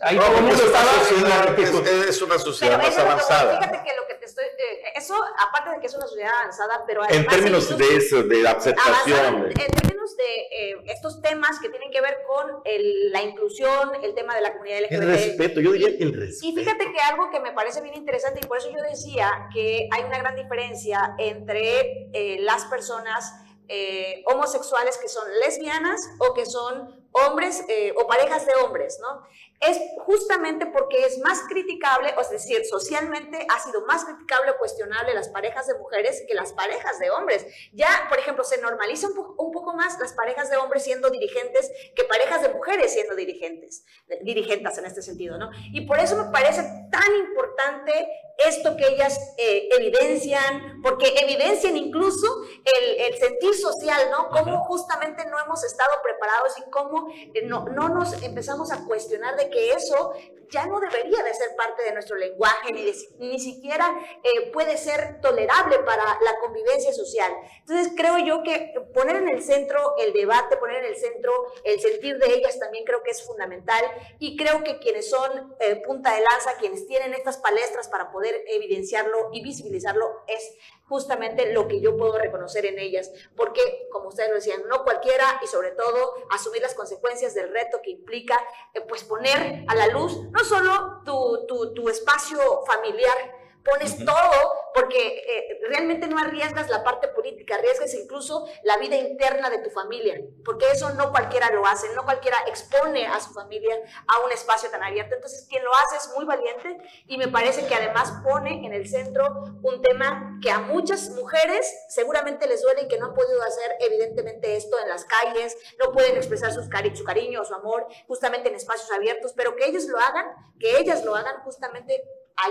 Ahí 0.00 0.16
No, 0.16 0.22
todo 0.22 0.36
el 0.38 0.44
porque 0.44 0.50
mundo 0.50 0.54
es 0.54 0.60
una 0.70 0.78
estaba 0.78 2.02
es, 2.02 2.08
es 2.08 2.22
una 2.22 2.38
sociedad 2.38 2.76
Pero 2.80 2.88
más 2.90 2.98
avanzada. 2.98 3.58
fíjate 3.58 3.78
que 3.90 3.96
lo 3.96 4.06
que 4.06 4.14
te 4.14 4.26
estoy, 4.26 4.44
eh, 4.44 4.82
eso 4.96 5.14
aparte 5.48 5.70
de 5.70 5.80
que 5.80 5.86
es 5.86 5.94
una 5.94 6.06
sociedad 6.06 6.30
avanzada, 6.40 6.84
pero 6.86 7.02
En 7.08 7.26
términos 7.26 7.70
incluso- 7.70 7.76
de 7.76 7.96
eso, 7.96 8.22
de 8.22 8.46
aceptación. 8.48 9.18
en, 9.36 9.42
de- 9.54 9.64
en 9.64 9.70
términos 9.72 10.16
de 10.16 10.70
eh, 10.70 10.76
estos 10.86 11.20
temas 11.22 11.58
que 11.58 11.68
tienen 11.70 11.90
que 11.90 12.00
ver 12.00 12.18
con 12.28 12.60
el- 12.64 13.10
la 13.12 13.22
inclusión, 13.22 13.92
el 14.02 14.14
tema 14.14 14.34
de 14.36 14.42
la 14.42 14.52
comunidad 14.52 14.78
El 14.78 14.84
LGBT. 15.00 15.04
respeto, 15.10 15.60
yo 15.60 15.72
diría 15.72 15.96
que 15.96 16.04
el 16.04 16.12
respeto. 16.14 16.46
Y 16.46 16.54
fíjate 16.54 16.92
que 16.92 17.00
algo 17.00 17.30
que 17.30 17.40
me 17.40 17.52
parece 17.52 17.80
bien 17.80 17.94
interesante, 17.94 18.40
y 18.42 18.46
por 18.46 18.58
eso 18.58 18.68
yo 18.70 18.82
decía 18.82 19.48
que 19.52 19.88
hay 19.90 20.04
una 20.04 20.18
gran 20.18 20.36
diferencia 20.36 21.14
entre 21.18 22.08
eh, 22.12 22.36
las 22.40 22.64
personas 22.66 23.32
eh, 23.70 24.22
homosexuales 24.26 24.96
que 24.96 25.08
son 25.08 25.24
lesbianas 25.40 26.00
o 26.20 26.32
que 26.34 26.46
son 26.46 26.97
hombres 27.12 27.64
eh, 27.68 27.94
o 27.96 28.06
parejas 28.06 28.46
de 28.46 28.52
hombres, 28.62 28.98
¿no? 29.00 29.22
Es 29.60 29.76
justamente 30.06 30.66
porque 30.66 31.04
es 31.04 31.18
más 31.18 31.40
criticable, 31.48 32.14
o 32.16 32.20
es 32.20 32.30
decir, 32.30 32.64
socialmente 32.64 33.44
ha 33.48 33.58
sido 33.58 33.84
más 33.86 34.04
criticable 34.04 34.52
o 34.52 34.56
cuestionable 34.58 35.14
las 35.14 35.28
parejas 35.30 35.66
de 35.66 35.74
mujeres 35.78 36.22
que 36.28 36.34
las 36.34 36.52
parejas 36.52 36.98
de 37.00 37.10
hombres. 37.10 37.44
Ya, 37.72 37.88
por 38.08 38.18
ejemplo, 38.18 38.44
se 38.44 38.60
normaliza 38.60 39.08
un, 39.08 39.14
po- 39.14 39.34
un 39.36 39.50
poco 39.50 39.74
más 39.74 39.98
las 39.98 40.12
parejas 40.12 40.48
de 40.48 40.56
hombres 40.58 40.84
siendo 40.84 41.10
dirigentes 41.10 41.70
que 41.96 42.04
parejas 42.04 42.42
de 42.42 42.50
mujeres 42.50 42.92
siendo 42.92 43.16
dirigentes, 43.16 43.84
dirigentes 44.22 44.78
en 44.78 44.86
este 44.86 45.02
sentido, 45.02 45.38
¿no? 45.38 45.50
Y 45.72 45.86
por 45.86 45.98
eso 45.98 46.16
me 46.16 46.30
parece 46.30 46.62
tan 46.92 47.14
importante 47.16 48.08
esto 48.46 48.76
que 48.76 48.86
ellas 48.86 49.18
eh, 49.36 49.68
evidencian, 49.76 50.80
porque 50.80 51.12
evidencian 51.20 51.76
incluso 51.76 52.42
el, 52.64 53.00
el 53.00 53.18
sentir 53.18 53.52
social, 53.56 54.00
¿no? 54.12 54.28
Cómo 54.30 54.64
justamente 54.64 55.26
no 55.26 55.40
hemos 55.44 55.64
estado 55.64 55.90
preparados 56.04 56.56
y 56.56 56.70
cómo 56.70 57.08
eh, 57.34 57.42
no, 57.46 57.64
no 57.64 57.88
nos 57.88 58.22
empezamos 58.22 58.70
a 58.70 58.84
cuestionar 58.86 59.36
de 59.36 59.47
que 59.50 59.72
eso 59.72 60.12
ya 60.50 60.66
no 60.66 60.80
debería 60.80 61.22
de 61.22 61.34
ser 61.34 61.54
parte 61.56 61.82
de 61.82 61.92
nuestro 61.92 62.16
lenguaje, 62.16 62.72
ni, 62.72 62.84
de- 62.84 62.94
ni 63.18 63.38
siquiera 63.38 63.92
eh, 64.22 64.50
puede 64.52 64.76
ser 64.76 65.20
tolerable 65.20 65.78
para 65.80 66.04
la 66.04 66.38
convivencia 66.40 66.92
social. 66.92 67.32
Entonces 67.60 67.92
creo 67.96 68.18
yo 68.18 68.42
que 68.42 68.72
poner 68.94 69.16
en 69.16 69.28
el 69.28 69.42
centro 69.42 69.94
el 69.98 70.12
debate, 70.12 70.56
poner 70.56 70.84
en 70.84 70.92
el 70.92 70.96
centro 70.96 71.32
el 71.64 71.80
sentir 71.80 72.18
de 72.18 72.34
ellas 72.34 72.58
también 72.58 72.84
creo 72.84 73.02
que 73.02 73.10
es 73.10 73.24
fundamental 73.26 73.84
y 74.18 74.36
creo 74.36 74.62
que 74.64 74.78
quienes 74.78 75.08
son 75.10 75.54
eh, 75.60 75.76
punta 75.84 76.14
de 76.14 76.20
lanza, 76.22 76.56
quienes 76.58 76.86
tienen 76.86 77.14
estas 77.14 77.36
palestras 77.38 77.88
para 77.88 78.10
poder 78.10 78.44
evidenciarlo 78.48 79.28
y 79.32 79.42
visibilizarlo 79.42 80.22
es 80.26 80.54
justamente 80.88 81.52
lo 81.52 81.68
que 81.68 81.80
yo 81.80 81.96
puedo 81.98 82.16
reconocer 82.18 82.64
en 82.64 82.78
ellas, 82.78 83.10
porque 83.36 83.60
como 83.92 84.08
ustedes 84.08 84.30
lo 84.30 84.36
decían, 84.36 84.62
no 84.68 84.84
cualquiera 84.84 85.38
y 85.42 85.46
sobre 85.46 85.72
todo 85.72 86.14
asumir 86.30 86.62
las 86.62 86.74
consecuencias 86.74 87.34
del 87.34 87.52
reto 87.52 87.80
que 87.82 87.90
implica 87.90 88.38
eh, 88.72 88.80
pues 88.80 89.04
poner 89.04 89.64
a 89.68 89.74
la 89.74 89.88
luz 89.88 90.18
no 90.38 90.44
solo 90.44 91.00
tu, 91.04 91.46
tu, 91.48 91.74
tu 91.74 91.88
espacio 91.88 92.38
familiar, 92.64 93.37
pones 93.68 94.04
todo 94.04 94.58
porque 94.74 95.24
eh, 95.26 95.60
realmente 95.68 96.06
no 96.06 96.18
arriesgas 96.18 96.68
la 96.68 96.84
parte 96.84 97.08
política, 97.08 97.56
arriesgas 97.56 97.94
incluso 97.94 98.46
la 98.62 98.76
vida 98.78 98.96
interna 98.96 99.50
de 99.50 99.58
tu 99.58 99.70
familia, 99.70 100.20
porque 100.44 100.70
eso 100.70 100.90
no 100.90 101.10
cualquiera 101.10 101.50
lo 101.50 101.66
hace, 101.66 101.88
no 101.94 102.04
cualquiera 102.04 102.36
expone 102.46 103.06
a 103.06 103.18
su 103.20 103.32
familia 103.32 103.76
a 104.06 104.24
un 104.24 104.32
espacio 104.32 104.70
tan 104.70 104.82
abierto. 104.82 105.16
Entonces, 105.16 105.46
quien 105.48 105.64
lo 105.64 105.70
hace 105.74 105.96
es 105.96 106.10
muy 106.14 106.24
valiente 106.24 106.78
y 107.06 107.18
me 107.18 107.28
parece 107.28 107.66
que 107.66 107.74
además 107.74 108.12
pone 108.22 108.64
en 108.66 108.72
el 108.72 108.88
centro 108.88 109.26
un 109.62 109.82
tema 109.82 110.38
que 110.42 110.50
a 110.50 110.60
muchas 110.60 111.10
mujeres 111.10 111.86
seguramente 111.88 112.46
les 112.46 112.62
duele 112.62 112.82
y 112.82 112.88
que 112.88 112.98
no 112.98 113.06
han 113.06 113.14
podido 113.14 113.42
hacer 113.42 113.76
evidentemente 113.80 114.56
esto 114.56 114.78
en 114.80 114.88
las 114.88 115.04
calles, 115.04 115.56
no 115.78 115.92
pueden 115.92 116.16
expresar 116.16 116.52
sus 116.52 116.68
cari 116.68 116.94
su 116.96 117.04
cariño 117.04 117.42
o 117.42 117.44
su 117.44 117.54
amor 117.54 117.86
justamente 118.06 118.48
en 118.48 118.54
espacios 118.54 118.90
abiertos, 118.92 119.32
pero 119.36 119.56
que 119.56 119.66
ellos 119.66 119.84
lo 119.84 119.98
hagan, 119.98 120.26
que 120.58 120.78
ellas 120.78 121.04
lo 121.04 121.14
hagan 121.14 121.42
justamente 121.42 122.02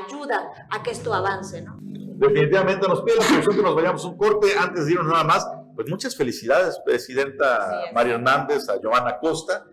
ayuda 0.05 0.67
a 0.69 0.83
que 0.83 0.91
esto 0.91 1.13
avance, 1.13 1.61
¿no? 1.61 1.77
Definitivamente 1.81 2.87
nos 2.87 3.01
pide 3.03 3.15
la 3.17 3.41
que 3.55 3.61
nos 3.61 3.75
vayamos 3.75 4.03
un 4.05 4.17
corte 4.17 4.47
antes 4.57 4.85
de 4.85 4.91
irnos 4.93 5.07
nada 5.07 5.23
más. 5.23 5.47
Pues 5.75 5.87
muchas 5.89 6.15
felicidades, 6.15 6.79
Presidenta. 6.83 7.83
Mario 7.93 8.15
Hernández, 8.15 8.67
a 8.69 8.79
Giovanna 8.81 9.19
Costa. 9.19 9.65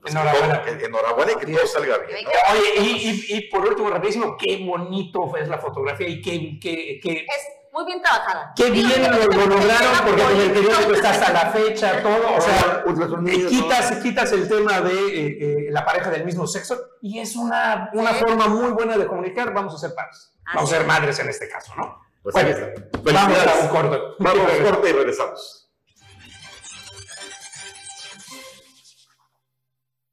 Pues 0.00 0.14
que 0.14 0.18
Enhorabuena. 0.20 0.62
todo- 0.64 0.78
que- 0.78 0.84
enhorabuena 0.86 1.32
y 1.32 1.36
que 1.36 1.52
todo 1.52 1.66
salga 1.66 1.98
bien. 1.98 2.24
¿no? 2.24 2.30
Oye, 2.54 2.70
y, 2.80 3.10
y- 3.32 3.36
y 3.36 3.50
por 3.50 3.68
último, 3.68 3.90
rapidísimo, 3.90 4.34
qué 4.38 4.64
bonito 4.64 5.36
es 5.36 5.46
la 5.48 5.58
fotografía 5.58 6.08
y 6.08 6.22
qué, 6.22 6.58
qué, 6.58 6.98
qué, 7.02 7.12
Es 7.18 7.26
muy 7.72 7.84
bien 7.84 8.02
trabajada. 8.02 8.52
qué 8.56 8.70
bien 8.70 9.02
lo, 9.02 9.26
lo 9.26 9.46
lograron, 9.46 9.92
porque 10.04 10.22
en 10.22 10.40
el 10.40 10.52
periódico 10.52 10.92
está 10.92 11.10
hasta 11.10 11.32
la 11.32 11.50
fecha, 11.50 12.02
todo, 12.02 12.36
o 12.36 12.40
sea, 12.40 12.84
eh, 13.26 13.46
quitas, 13.48 13.92
quitas 14.02 14.32
el 14.32 14.48
tema 14.48 14.80
de 14.80 14.92
eh, 14.92 15.38
eh, 15.40 15.66
la 15.70 15.84
pareja 15.84 16.10
del 16.10 16.24
mismo 16.24 16.46
sexo 16.46 16.78
y 17.00 17.18
es 17.18 17.36
una, 17.36 17.90
una 17.92 18.12
forma 18.14 18.48
muy 18.48 18.70
buena 18.70 18.96
de 18.96 19.06
comunicar, 19.06 19.52
vamos 19.52 19.74
a 19.74 19.78
ser 19.78 19.94
padres, 19.94 20.32
vamos 20.54 20.72
a 20.72 20.76
ser 20.76 20.86
madres 20.86 21.18
en 21.18 21.28
este 21.28 21.48
caso, 21.48 21.74
¿no? 21.76 22.00
Pues 22.22 22.34
Bueno. 22.34 23.18
Vamos 23.18 23.38
a 23.38 23.64
un 23.64 23.68
corte. 23.68 23.98
Vamos 24.18 24.52
a 24.52 24.56
un 24.58 24.64
corte 24.64 24.90
y 24.90 24.92
regresamos. 24.92 25.69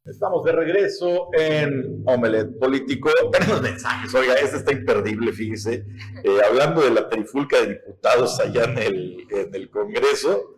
Estamos 0.09 0.45
de 0.45 0.53
regreso 0.53 1.27
en 1.33 2.03
Omelet 2.05 2.57
Político. 2.57 3.11
Tenemos 3.29 3.61
mensajes, 3.61 4.15
oiga, 4.15 4.35
este 4.35 4.57
está 4.57 4.71
imperdible, 4.71 5.33
fíjese. 5.33 5.85
Eh, 6.23 6.37
hablando 6.47 6.81
de 6.81 6.91
la 6.91 7.09
trifulca 7.09 7.59
de 7.59 7.73
diputados 7.73 8.39
allá 8.39 8.63
en 8.63 8.77
el, 8.77 9.27
en 9.29 9.53
el 9.53 9.69
Congreso, 9.69 10.55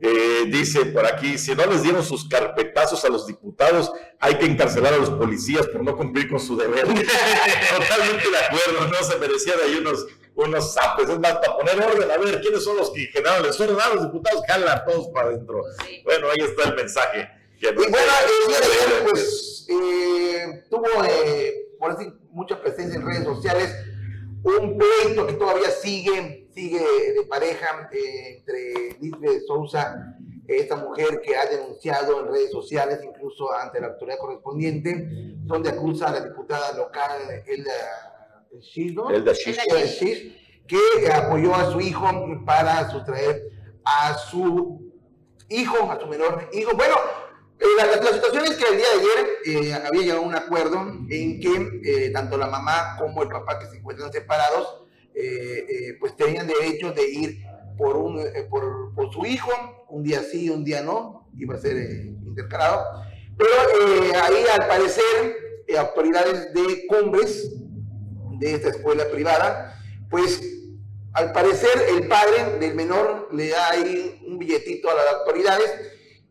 eh, 0.00 0.46
dice 0.50 0.86
por 0.86 1.06
aquí, 1.06 1.38
si 1.38 1.54
no 1.54 1.66
les 1.66 1.84
dieron 1.84 2.02
sus 2.02 2.28
carpetazos 2.28 3.04
a 3.04 3.08
los 3.08 3.26
diputados, 3.28 3.92
hay 4.18 4.34
que 4.34 4.46
encarcelar 4.46 4.94
a 4.94 4.98
los 4.98 5.10
policías 5.10 5.68
por 5.68 5.84
no 5.84 5.96
cumplir 5.96 6.28
con 6.28 6.40
su 6.40 6.56
deber. 6.56 6.82
Totalmente 6.86 8.30
de 8.30 8.38
acuerdo, 8.48 8.88
no 8.88 9.02
se 9.04 9.16
merecían 9.18 9.58
ahí 9.64 9.76
unos, 9.76 10.06
unos 10.34 10.74
zapes. 10.74 11.08
Es 11.08 11.20
más, 11.20 11.34
para 11.34 11.56
poner 11.56 11.80
orden, 11.80 12.10
a 12.10 12.16
ver, 12.16 12.40
¿quiénes 12.40 12.64
son 12.64 12.76
los 12.76 12.90
que 12.90 13.06
generaron 13.06 13.44
el 13.44 13.52
desorden? 13.52 13.76
Ah, 13.80 13.94
los 13.94 14.04
diputados 14.04 14.42
jalan 14.48 14.68
a 14.68 14.84
todos 14.84 15.06
para 15.14 15.28
adentro. 15.28 15.62
Bueno, 16.04 16.26
ahí 16.30 16.44
está 16.44 16.70
el 16.70 16.74
mensaje. 16.74 17.37
Y 17.60 17.74
bueno, 17.74 17.90
pues, 19.10 19.66
eh, 19.68 20.64
tuvo, 20.70 20.86
eh, 21.04 21.74
por 21.78 21.96
decir, 21.96 22.14
mucha 22.30 22.60
presencia 22.60 22.98
en 22.98 23.06
redes 23.06 23.24
sociales, 23.24 23.74
un 24.44 24.78
pleito 24.78 25.26
que 25.26 25.32
todavía 25.32 25.70
sigue, 25.70 26.48
sigue 26.54 26.78
de 26.78 27.24
pareja 27.28 27.90
eh, 27.92 28.36
entre 28.38 28.96
Lisbeth 29.00 29.42
Sousa, 29.46 30.16
esta 30.46 30.76
mujer 30.76 31.20
que 31.22 31.36
ha 31.36 31.46
denunciado 31.46 32.20
en 32.20 32.32
redes 32.32 32.50
sociales, 32.52 33.00
incluso 33.04 33.52
ante 33.52 33.80
la 33.80 33.88
autoridad 33.88 34.18
correspondiente, 34.18 35.06
donde 35.40 35.70
acusa 35.70 36.08
a 36.08 36.12
la 36.12 36.20
diputada 36.20 36.72
local 36.74 37.10
Elda 37.46 37.72
Shish, 38.60 38.94
¿no? 38.94 39.10
Elda 39.10 39.32
Shish. 39.32 39.58
Elda 39.68 39.84
Shish, 39.84 40.64
que 40.66 41.12
apoyó 41.12 41.54
a 41.54 41.72
su 41.72 41.80
hijo 41.80 42.06
para 42.46 42.88
sustraer 42.90 43.50
a 43.84 44.16
su 44.16 44.92
hijo, 45.48 45.90
a 45.90 46.00
su 46.00 46.06
menor 46.06 46.48
hijo. 46.52 46.72
Bueno, 46.76 46.94
eh, 46.96 47.27
la, 47.78 47.86
la- 47.86 47.96
la 48.02 48.12
situación 48.12 48.44
es 48.46 48.56
que 48.56 48.64
el 48.70 48.76
día 48.76 48.86
de 48.86 49.00
ayer 49.00 49.28
eh, 49.66 49.74
había 49.74 50.02
llegado 50.02 50.20
a 50.20 50.26
un 50.26 50.34
acuerdo 50.34 50.80
en 51.10 51.40
que 51.40 51.80
eh, 51.84 52.10
tanto 52.10 52.36
la 52.36 52.46
mamá 52.46 52.96
como 52.98 53.22
el 53.22 53.28
papá 53.28 53.58
que 53.58 53.66
se 53.66 53.76
encuentran 53.78 54.12
separados, 54.12 54.84
eh, 55.14 55.66
eh, 55.68 55.96
pues 55.98 56.14
tenían 56.16 56.46
derecho 56.46 56.92
de 56.92 57.08
ir 57.08 57.38
por, 57.76 57.96
un, 57.96 58.20
eh, 58.20 58.46
por, 58.48 58.94
por 58.94 59.12
su 59.12 59.24
hijo, 59.26 59.50
un 59.88 60.02
día 60.04 60.22
sí, 60.22 60.50
un 60.50 60.64
día 60.64 60.82
no, 60.82 61.28
iba 61.36 61.54
a 61.54 61.58
ser 61.58 61.76
eh, 61.76 62.14
intercalado. 62.26 62.84
Pero 63.36 63.50
eh, 63.50 64.12
ahí 64.22 64.44
al 64.52 64.66
parecer 64.68 65.36
eh, 65.66 65.78
autoridades 65.78 66.52
de 66.54 66.86
cumbres 66.86 67.50
de 68.38 68.54
esta 68.54 68.68
escuela 68.70 69.04
privada, 69.10 69.76
pues 70.10 70.40
al 71.12 71.32
parecer 71.32 71.70
el 71.96 72.06
padre 72.06 72.58
del 72.60 72.74
menor 72.74 73.28
le 73.32 73.48
da 73.48 73.70
ahí 73.70 74.22
un 74.26 74.38
billetito 74.38 74.88
a 74.90 74.94
las 74.94 75.06
autoridades 75.14 75.72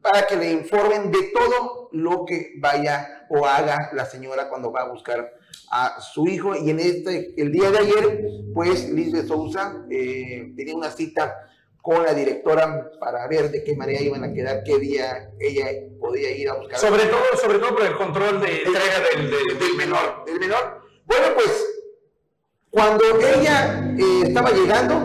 para 0.09 0.25
que 0.27 0.35
le 0.37 0.51
informen 0.51 1.11
de 1.11 1.31
todo 1.33 1.89
lo 1.91 2.25
que 2.25 2.53
vaya 2.59 3.25
o 3.29 3.45
haga 3.45 3.89
la 3.93 4.05
señora 4.05 4.47
cuando 4.49 4.71
va 4.71 4.81
a 4.83 4.89
buscar 4.89 5.33
a 5.71 5.99
su 5.99 6.27
hijo. 6.27 6.55
Y 6.55 6.69
en 6.69 6.79
este, 6.79 7.33
el 7.41 7.51
día 7.51 7.71
de 7.71 7.79
ayer, 7.79 8.21
pues 8.53 8.89
Liz 8.89 9.11
de 9.11 9.25
Sousa 9.27 9.85
eh, 9.89 10.53
tenía 10.55 10.75
una 10.75 10.91
cita 10.91 11.35
con 11.81 12.03
la 12.03 12.13
directora 12.13 12.91
para 12.99 13.27
ver 13.27 13.49
de 13.49 13.63
qué 13.63 13.75
manera 13.75 14.01
iban 14.01 14.23
a 14.23 14.33
quedar, 14.33 14.63
qué 14.63 14.77
día 14.77 15.29
ella 15.39 15.67
podía 15.99 16.31
ir 16.31 16.49
a 16.49 16.55
buscar. 16.55 16.79
Sobre 16.79 17.03
todo, 17.05 17.21
sobre 17.41 17.59
todo 17.59 17.75
por 17.75 17.85
el 17.85 17.95
control 17.97 18.41
de 18.41 18.57
entrega 18.63 18.99
del, 19.13 19.29
del- 19.31 19.59
del 19.59 19.75
menor. 19.77 20.23
del 20.25 20.39
menor. 20.39 20.81
Bueno, 21.05 21.27
pues 21.35 21.65
cuando 22.69 23.03
ella 23.19 23.93
eh, 23.97 24.21
estaba 24.27 24.51
llegando, 24.51 24.95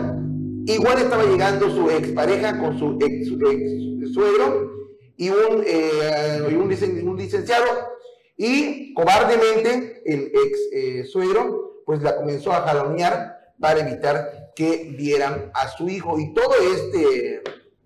igual 0.65 0.97
estaba 0.99 1.23
llegando 1.23 1.69
su 1.69 1.89
expareja 1.89 2.59
con 2.59 2.77
su 2.77 2.97
ex, 3.01 3.27
su 3.27 3.39
ex 3.49 4.13
suegro 4.13 4.82
y 5.17 5.29
un, 5.29 5.63
eh, 5.65 6.47
y 6.49 6.53
un, 6.53 6.69
licen- 6.69 7.03
un 7.03 7.17
licenciado 7.17 7.65
y 8.37 8.93
cobardemente 8.93 10.01
el 10.05 10.31
ex 10.33 10.59
eh, 10.71 11.03
suegro 11.05 11.81
pues 11.85 12.01
la 12.01 12.15
comenzó 12.15 12.51
a 12.51 12.61
jalonear 12.61 13.53
para 13.59 13.81
evitar 13.87 14.51
que 14.55 14.93
vieran 14.97 15.51
a 15.53 15.67
su 15.69 15.89
hijo 15.89 16.19
y 16.19 16.33
todo 16.33 16.53
este, 16.75 17.35
eh, 17.35 17.41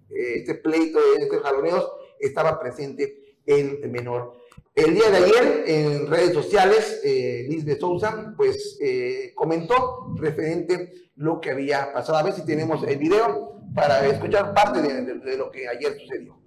este 0.10 0.56
pleito, 0.56 1.00
estos 1.20 1.42
jaloneos 1.42 1.92
estaba 2.20 2.60
presente 2.60 3.38
el 3.46 3.80
menor. 3.90 4.34
El 4.76 4.94
día 4.94 5.10
de 5.10 5.18
ayer, 5.18 5.64
en 5.66 6.08
redes 6.08 6.34
sociales, 6.34 7.02
eh, 7.04 7.48
de 7.50 7.80
Sousa, 7.80 8.34
pues 8.38 8.78
eh, 8.80 9.32
comentó 9.36 10.14
referente 10.18 11.12
lo 11.16 11.42
que 11.42 11.52
había 11.52 11.92
pasado. 11.94 12.18
A 12.20 12.24
ver 12.24 12.34
si 12.34 12.46
tenemos 12.46 12.84
el 12.88 12.98
video 12.98 13.60
para 13.74 14.06
escuchar 14.08 14.54
parte 14.54 14.82
de 14.82 15.38
lo 15.38 15.50
que 15.50 15.68
ayer 15.68 15.98
sucedió. 16.00 16.38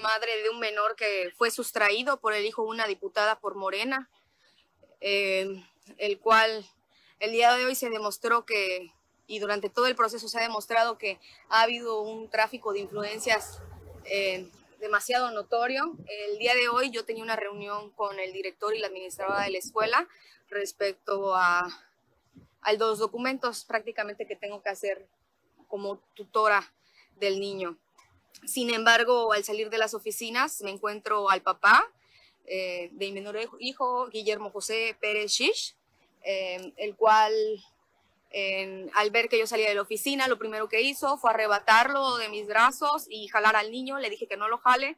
Madre 0.00 0.42
de 0.42 0.50
un 0.50 0.58
menor 0.58 0.96
que 0.96 1.32
fue 1.36 1.50
sustraído 1.50 2.20
por 2.20 2.32
el 2.32 2.44
hijo 2.44 2.62
de 2.62 2.68
una 2.68 2.86
diputada 2.86 3.38
por 3.38 3.54
Morena, 3.54 4.10
eh, 5.00 5.62
el 5.98 6.18
cual 6.18 6.66
el 7.20 7.32
día 7.32 7.54
de 7.54 7.66
hoy 7.66 7.74
se 7.74 7.90
demostró 7.90 8.44
que, 8.44 8.92
y 9.26 9.38
durante 9.38 9.68
todo 9.68 9.86
el 9.86 9.96
proceso 9.96 10.28
se 10.28 10.38
ha 10.38 10.42
demostrado 10.42 10.98
que 10.98 11.18
ha 11.48 11.62
habido 11.62 12.00
un 12.00 12.30
tráfico 12.30 12.72
de 12.72 12.80
influencias 12.80 13.60
eh, 14.04 14.50
demasiado 14.80 15.30
notorio. 15.30 15.96
El 16.06 16.38
día 16.38 16.54
de 16.54 16.68
hoy 16.68 16.90
yo 16.90 17.04
tenía 17.04 17.22
una 17.22 17.36
reunión 17.36 17.90
con 17.90 18.18
el 18.18 18.32
director 18.32 18.74
y 18.74 18.78
la 18.78 18.86
administradora 18.88 19.42
de 19.42 19.50
la 19.50 19.58
escuela 19.58 20.08
respecto 20.48 21.34
a, 21.34 21.68
a 22.62 22.72
los 22.72 22.98
documentos 22.98 23.64
prácticamente 23.64 24.26
que 24.26 24.36
tengo 24.36 24.62
que 24.62 24.70
hacer 24.70 25.06
como 25.68 25.98
tutora 26.14 26.72
del 27.16 27.38
niño. 27.38 27.78
Sin 28.44 28.72
embargo, 28.72 29.32
al 29.32 29.44
salir 29.44 29.70
de 29.70 29.78
las 29.78 29.94
oficinas 29.94 30.62
me 30.62 30.70
encuentro 30.70 31.30
al 31.30 31.42
papá 31.42 31.84
eh, 32.46 32.88
de 32.92 33.06
mi 33.06 33.12
menor 33.12 33.38
hijo, 33.58 34.08
Guillermo 34.08 34.50
José 34.50 34.96
Pérez 35.00 35.32
Shish, 35.32 35.74
eh, 36.22 36.72
el 36.76 36.96
cual 36.96 37.32
al 38.94 39.10
ver 39.10 39.28
que 39.28 39.38
yo 39.38 39.46
salía 39.46 39.68
de 39.68 39.74
la 39.74 39.82
oficina, 39.82 40.28
lo 40.28 40.38
primero 40.38 40.68
que 40.68 40.82
hizo 40.82 41.16
fue 41.18 41.30
arrebatarlo 41.30 42.16
de 42.16 42.28
mis 42.28 42.46
brazos 42.46 43.06
y 43.08 43.26
jalar 43.28 43.56
al 43.56 43.70
niño. 43.70 43.98
Le 43.98 44.10
dije 44.10 44.26
que 44.26 44.36
no 44.36 44.48
lo 44.48 44.58
jale. 44.58 44.96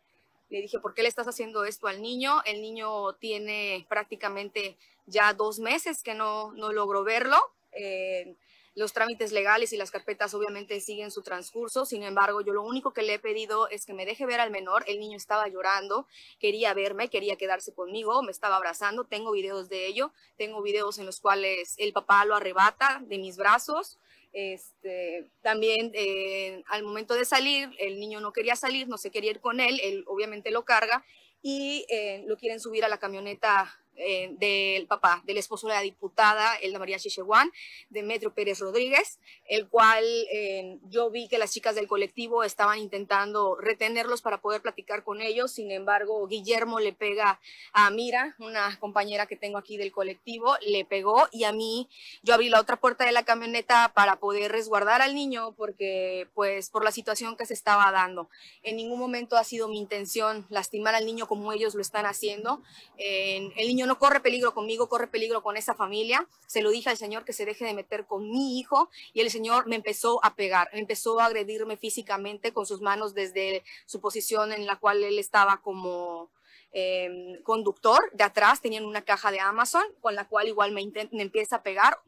Le 0.50 0.60
dije, 0.60 0.78
¿por 0.78 0.92
qué 0.92 1.02
le 1.02 1.08
estás 1.08 1.26
haciendo 1.26 1.64
esto 1.64 1.86
al 1.86 2.02
niño? 2.02 2.42
El 2.44 2.60
niño 2.60 3.14
tiene 3.14 3.86
prácticamente 3.88 4.76
ya 5.06 5.32
dos 5.32 5.58
meses 5.60 6.02
que 6.02 6.14
no, 6.14 6.52
no 6.52 6.72
logró 6.72 7.04
verlo. 7.04 7.38
Eh, 7.72 8.34
los 8.74 8.92
trámites 8.92 9.32
legales 9.32 9.72
y 9.72 9.76
las 9.76 9.90
carpetas 9.90 10.32
obviamente 10.34 10.80
siguen 10.80 11.10
su 11.10 11.22
transcurso. 11.22 11.84
Sin 11.84 12.02
embargo, 12.02 12.40
yo 12.40 12.52
lo 12.52 12.62
único 12.62 12.92
que 12.92 13.02
le 13.02 13.14
he 13.14 13.18
pedido 13.18 13.68
es 13.68 13.84
que 13.84 13.92
me 13.92 14.06
deje 14.06 14.26
ver 14.26 14.40
al 14.40 14.50
menor. 14.50 14.84
El 14.86 14.98
niño 14.98 15.16
estaba 15.16 15.48
llorando, 15.48 16.06
quería 16.38 16.72
verme, 16.74 17.08
quería 17.08 17.36
quedarse 17.36 17.74
conmigo, 17.74 18.22
me 18.22 18.30
estaba 18.30 18.56
abrazando. 18.56 19.04
Tengo 19.04 19.32
videos 19.32 19.68
de 19.68 19.86
ello. 19.86 20.12
Tengo 20.36 20.62
videos 20.62 20.98
en 20.98 21.06
los 21.06 21.20
cuales 21.20 21.74
el 21.78 21.92
papá 21.92 22.24
lo 22.24 22.34
arrebata 22.34 23.02
de 23.04 23.18
mis 23.18 23.36
brazos. 23.36 23.98
Este, 24.32 25.30
también 25.42 25.90
eh, 25.94 26.62
al 26.68 26.82
momento 26.82 27.14
de 27.14 27.26
salir, 27.26 27.70
el 27.78 28.00
niño 28.00 28.20
no 28.20 28.32
quería 28.32 28.56
salir, 28.56 28.88
no 28.88 28.96
se 28.96 29.10
quería 29.10 29.32
ir 29.32 29.40
con 29.40 29.60
él, 29.60 29.78
él 29.82 30.04
obviamente 30.06 30.50
lo 30.50 30.64
carga 30.64 31.04
y 31.42 31.84
eh, 31.90 32.24
lo 32.26 32.38
quieren 32.38 32.58
subir 32.58 32.84
a 32.84 32.88
la 32.88 32.98
camioneta 32.98 33.81
eh, 33.96 34.30
del 34.38 34.86
papá, 34.86 35.22
del 35.24 35.38
esposo 35.38 35.68
de 35.68 35.74
la 35.74 35.80
diputada, 35.80 36.56
Elda 36.56 36.78
María 36.78 36.98
Chicheguán, 36.98 37.52
Demetrio 37.90 38.32
Pérez 38.34 38.58
Rodríguez, 38.60 39.18
el 39.46 39.68
cual 39.68 40.04
eh, 40.32 40.78
yo 40.88 41.10
vi 41.10 41.28
que 41.28 41.38
las 41.38 41.52
chicas 41.52 41.74
del 41.74 41.86
colectivo 41.86 42.42
estaban 42.42 42.78
intentando 42.78 43.56
retenerlos 43.56 44.22
para 44.22 44.40
poder 44.40 44.62
platicar 44.62 45.04
con 45.04 45.20
ellos, 45.20 45.52
sin 45.52 45.70
embargo, 45.70 46.26
Guillermo 46.26 46.80
le 46.80 46.92
pega 46.92 47.40
a 47.72 47.90
Mira, 47.90 48.34
una 48.38 48.78
compañera 48.80 49.26
que 49.26 49.36
tengo 49.36 49.58
aquí 49.58 49.76
del 49.76 49.92
colectivo, 49.92 50.56
le 50.66 50.84
pegó 50.84 51.28
y 51.30 51.44
a 51.44 51.52
mí 51.52 51.88
yo 52.22 52.34
abrí 52.34 52.48
la 52.48 52.60
otra 52.60 52.76
puerta 52.76 53.04
de 53.04 53.12
la 53.12 53.24
camioneta 53.24 53.92
para 53.94 54.16
poder 54.16 54.52
resguardar 54.52 55.02
al 55.02 55.14
niño 55.14 55.52
porque 55.56 56.28
pues 56.34 56.70
por 56.70 56.84
la 56.84 56.92
situación 56.92 57.36
que 57.36 57.46
se 57.46 57.54
estaba 57.54 57.90
dando. 57.92 58.28
En 58.62 58.76
ningún 58.76 58.98
momento 58.98 59.36
ha 59.36 59.44
sido 59.44 59.68
mi 59.68 59.78
intención 59.78 60.46
lastimar 60.48 60.94
al 60.94 61.06
niño 61.06 61.26
como 61.26 61.52
ellos 61.52 61.74
lo 61.74 61.82
están 61.82 62.06
haciendo. 62.06 62.62
Eh, 62.98 63.50
el 63.56 63.68
niño 63.68 63.81
no 63.86 63.98
corre 63.98 64.20
peligro 64.20 64.54
conmigo, 64.54 64.88
corre 64.88 65.06
peligro 65.06 65.42
con 65.42 65.56
esa 65.56 65.74
familia. 65.74 66.26
Se 66.46 66.62
lo 66.62 66.70
dije 66.70 66.90
al 66.90 66.96
señor 66.96 67.24
que 67.24 67.32
se 67.32 67.44
deje 67.44 67.64
de 67.64 67.74
meter 67.74 68.06
con 68.06 68.28
mi 68.30 68.58
hijo 68.58 68.88
y 69.12 69.20
el 69.20 69.30
señor 69.30 69.66
me 69.66 69.76
empezó 69.76 70.24
a 70.24 70.34
pegar, 70.34 70.68
empezó 70.72 71.20
a 71.20 71.26
agredirme 71.26 71.76
físicamente 71.76 72.52
con 72.52 72.66
sus 72.66 72.80
manos 72.80 73.14
desde 73.14 73.62
su 73.86 74.00
posición 74.00 74.52
en 74.52 74.66
la 74.66 74.76
cual 74.76 75.02
él 75.02 75.18
estaba 75.18 75.60
como 75.62 76.30
eh, 76.72 77.40
conductor. 77.42 78.00
De 78.12 78.24
atrás 78.24 78.60
tenían 78.60 78.84
una 78.84 79.02
caja 79.02 79.30
de 79.30 79.40
Amazon 79.40 79.84
con 80.00 80.14
la 80.14 80.26
cual 80.28 80.48
igual 80.48 80.72
me, 80.72 80.82
intent- 80.82 81.10
me 81.12 81.22
empieza 81.22 81.56
a 81.56 81.62
pegar. 81.62 81.98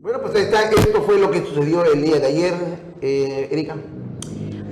Bueno, 0.00 0.20
pues 0.20 0.34
ahí 0.34 0.42
está, 0.42 0.68
esto 0.68 1.02
fue 1.02 1.18
lo 1.18 1.30
que 1.30 1.40
sucedió 1.44 1.84
el 1.84 2.02
día 2.02 2.18
de 2.18 2.26
ayer, 2.26 2.54
eh, 3.00 3.48
Erika. 3.52 3.76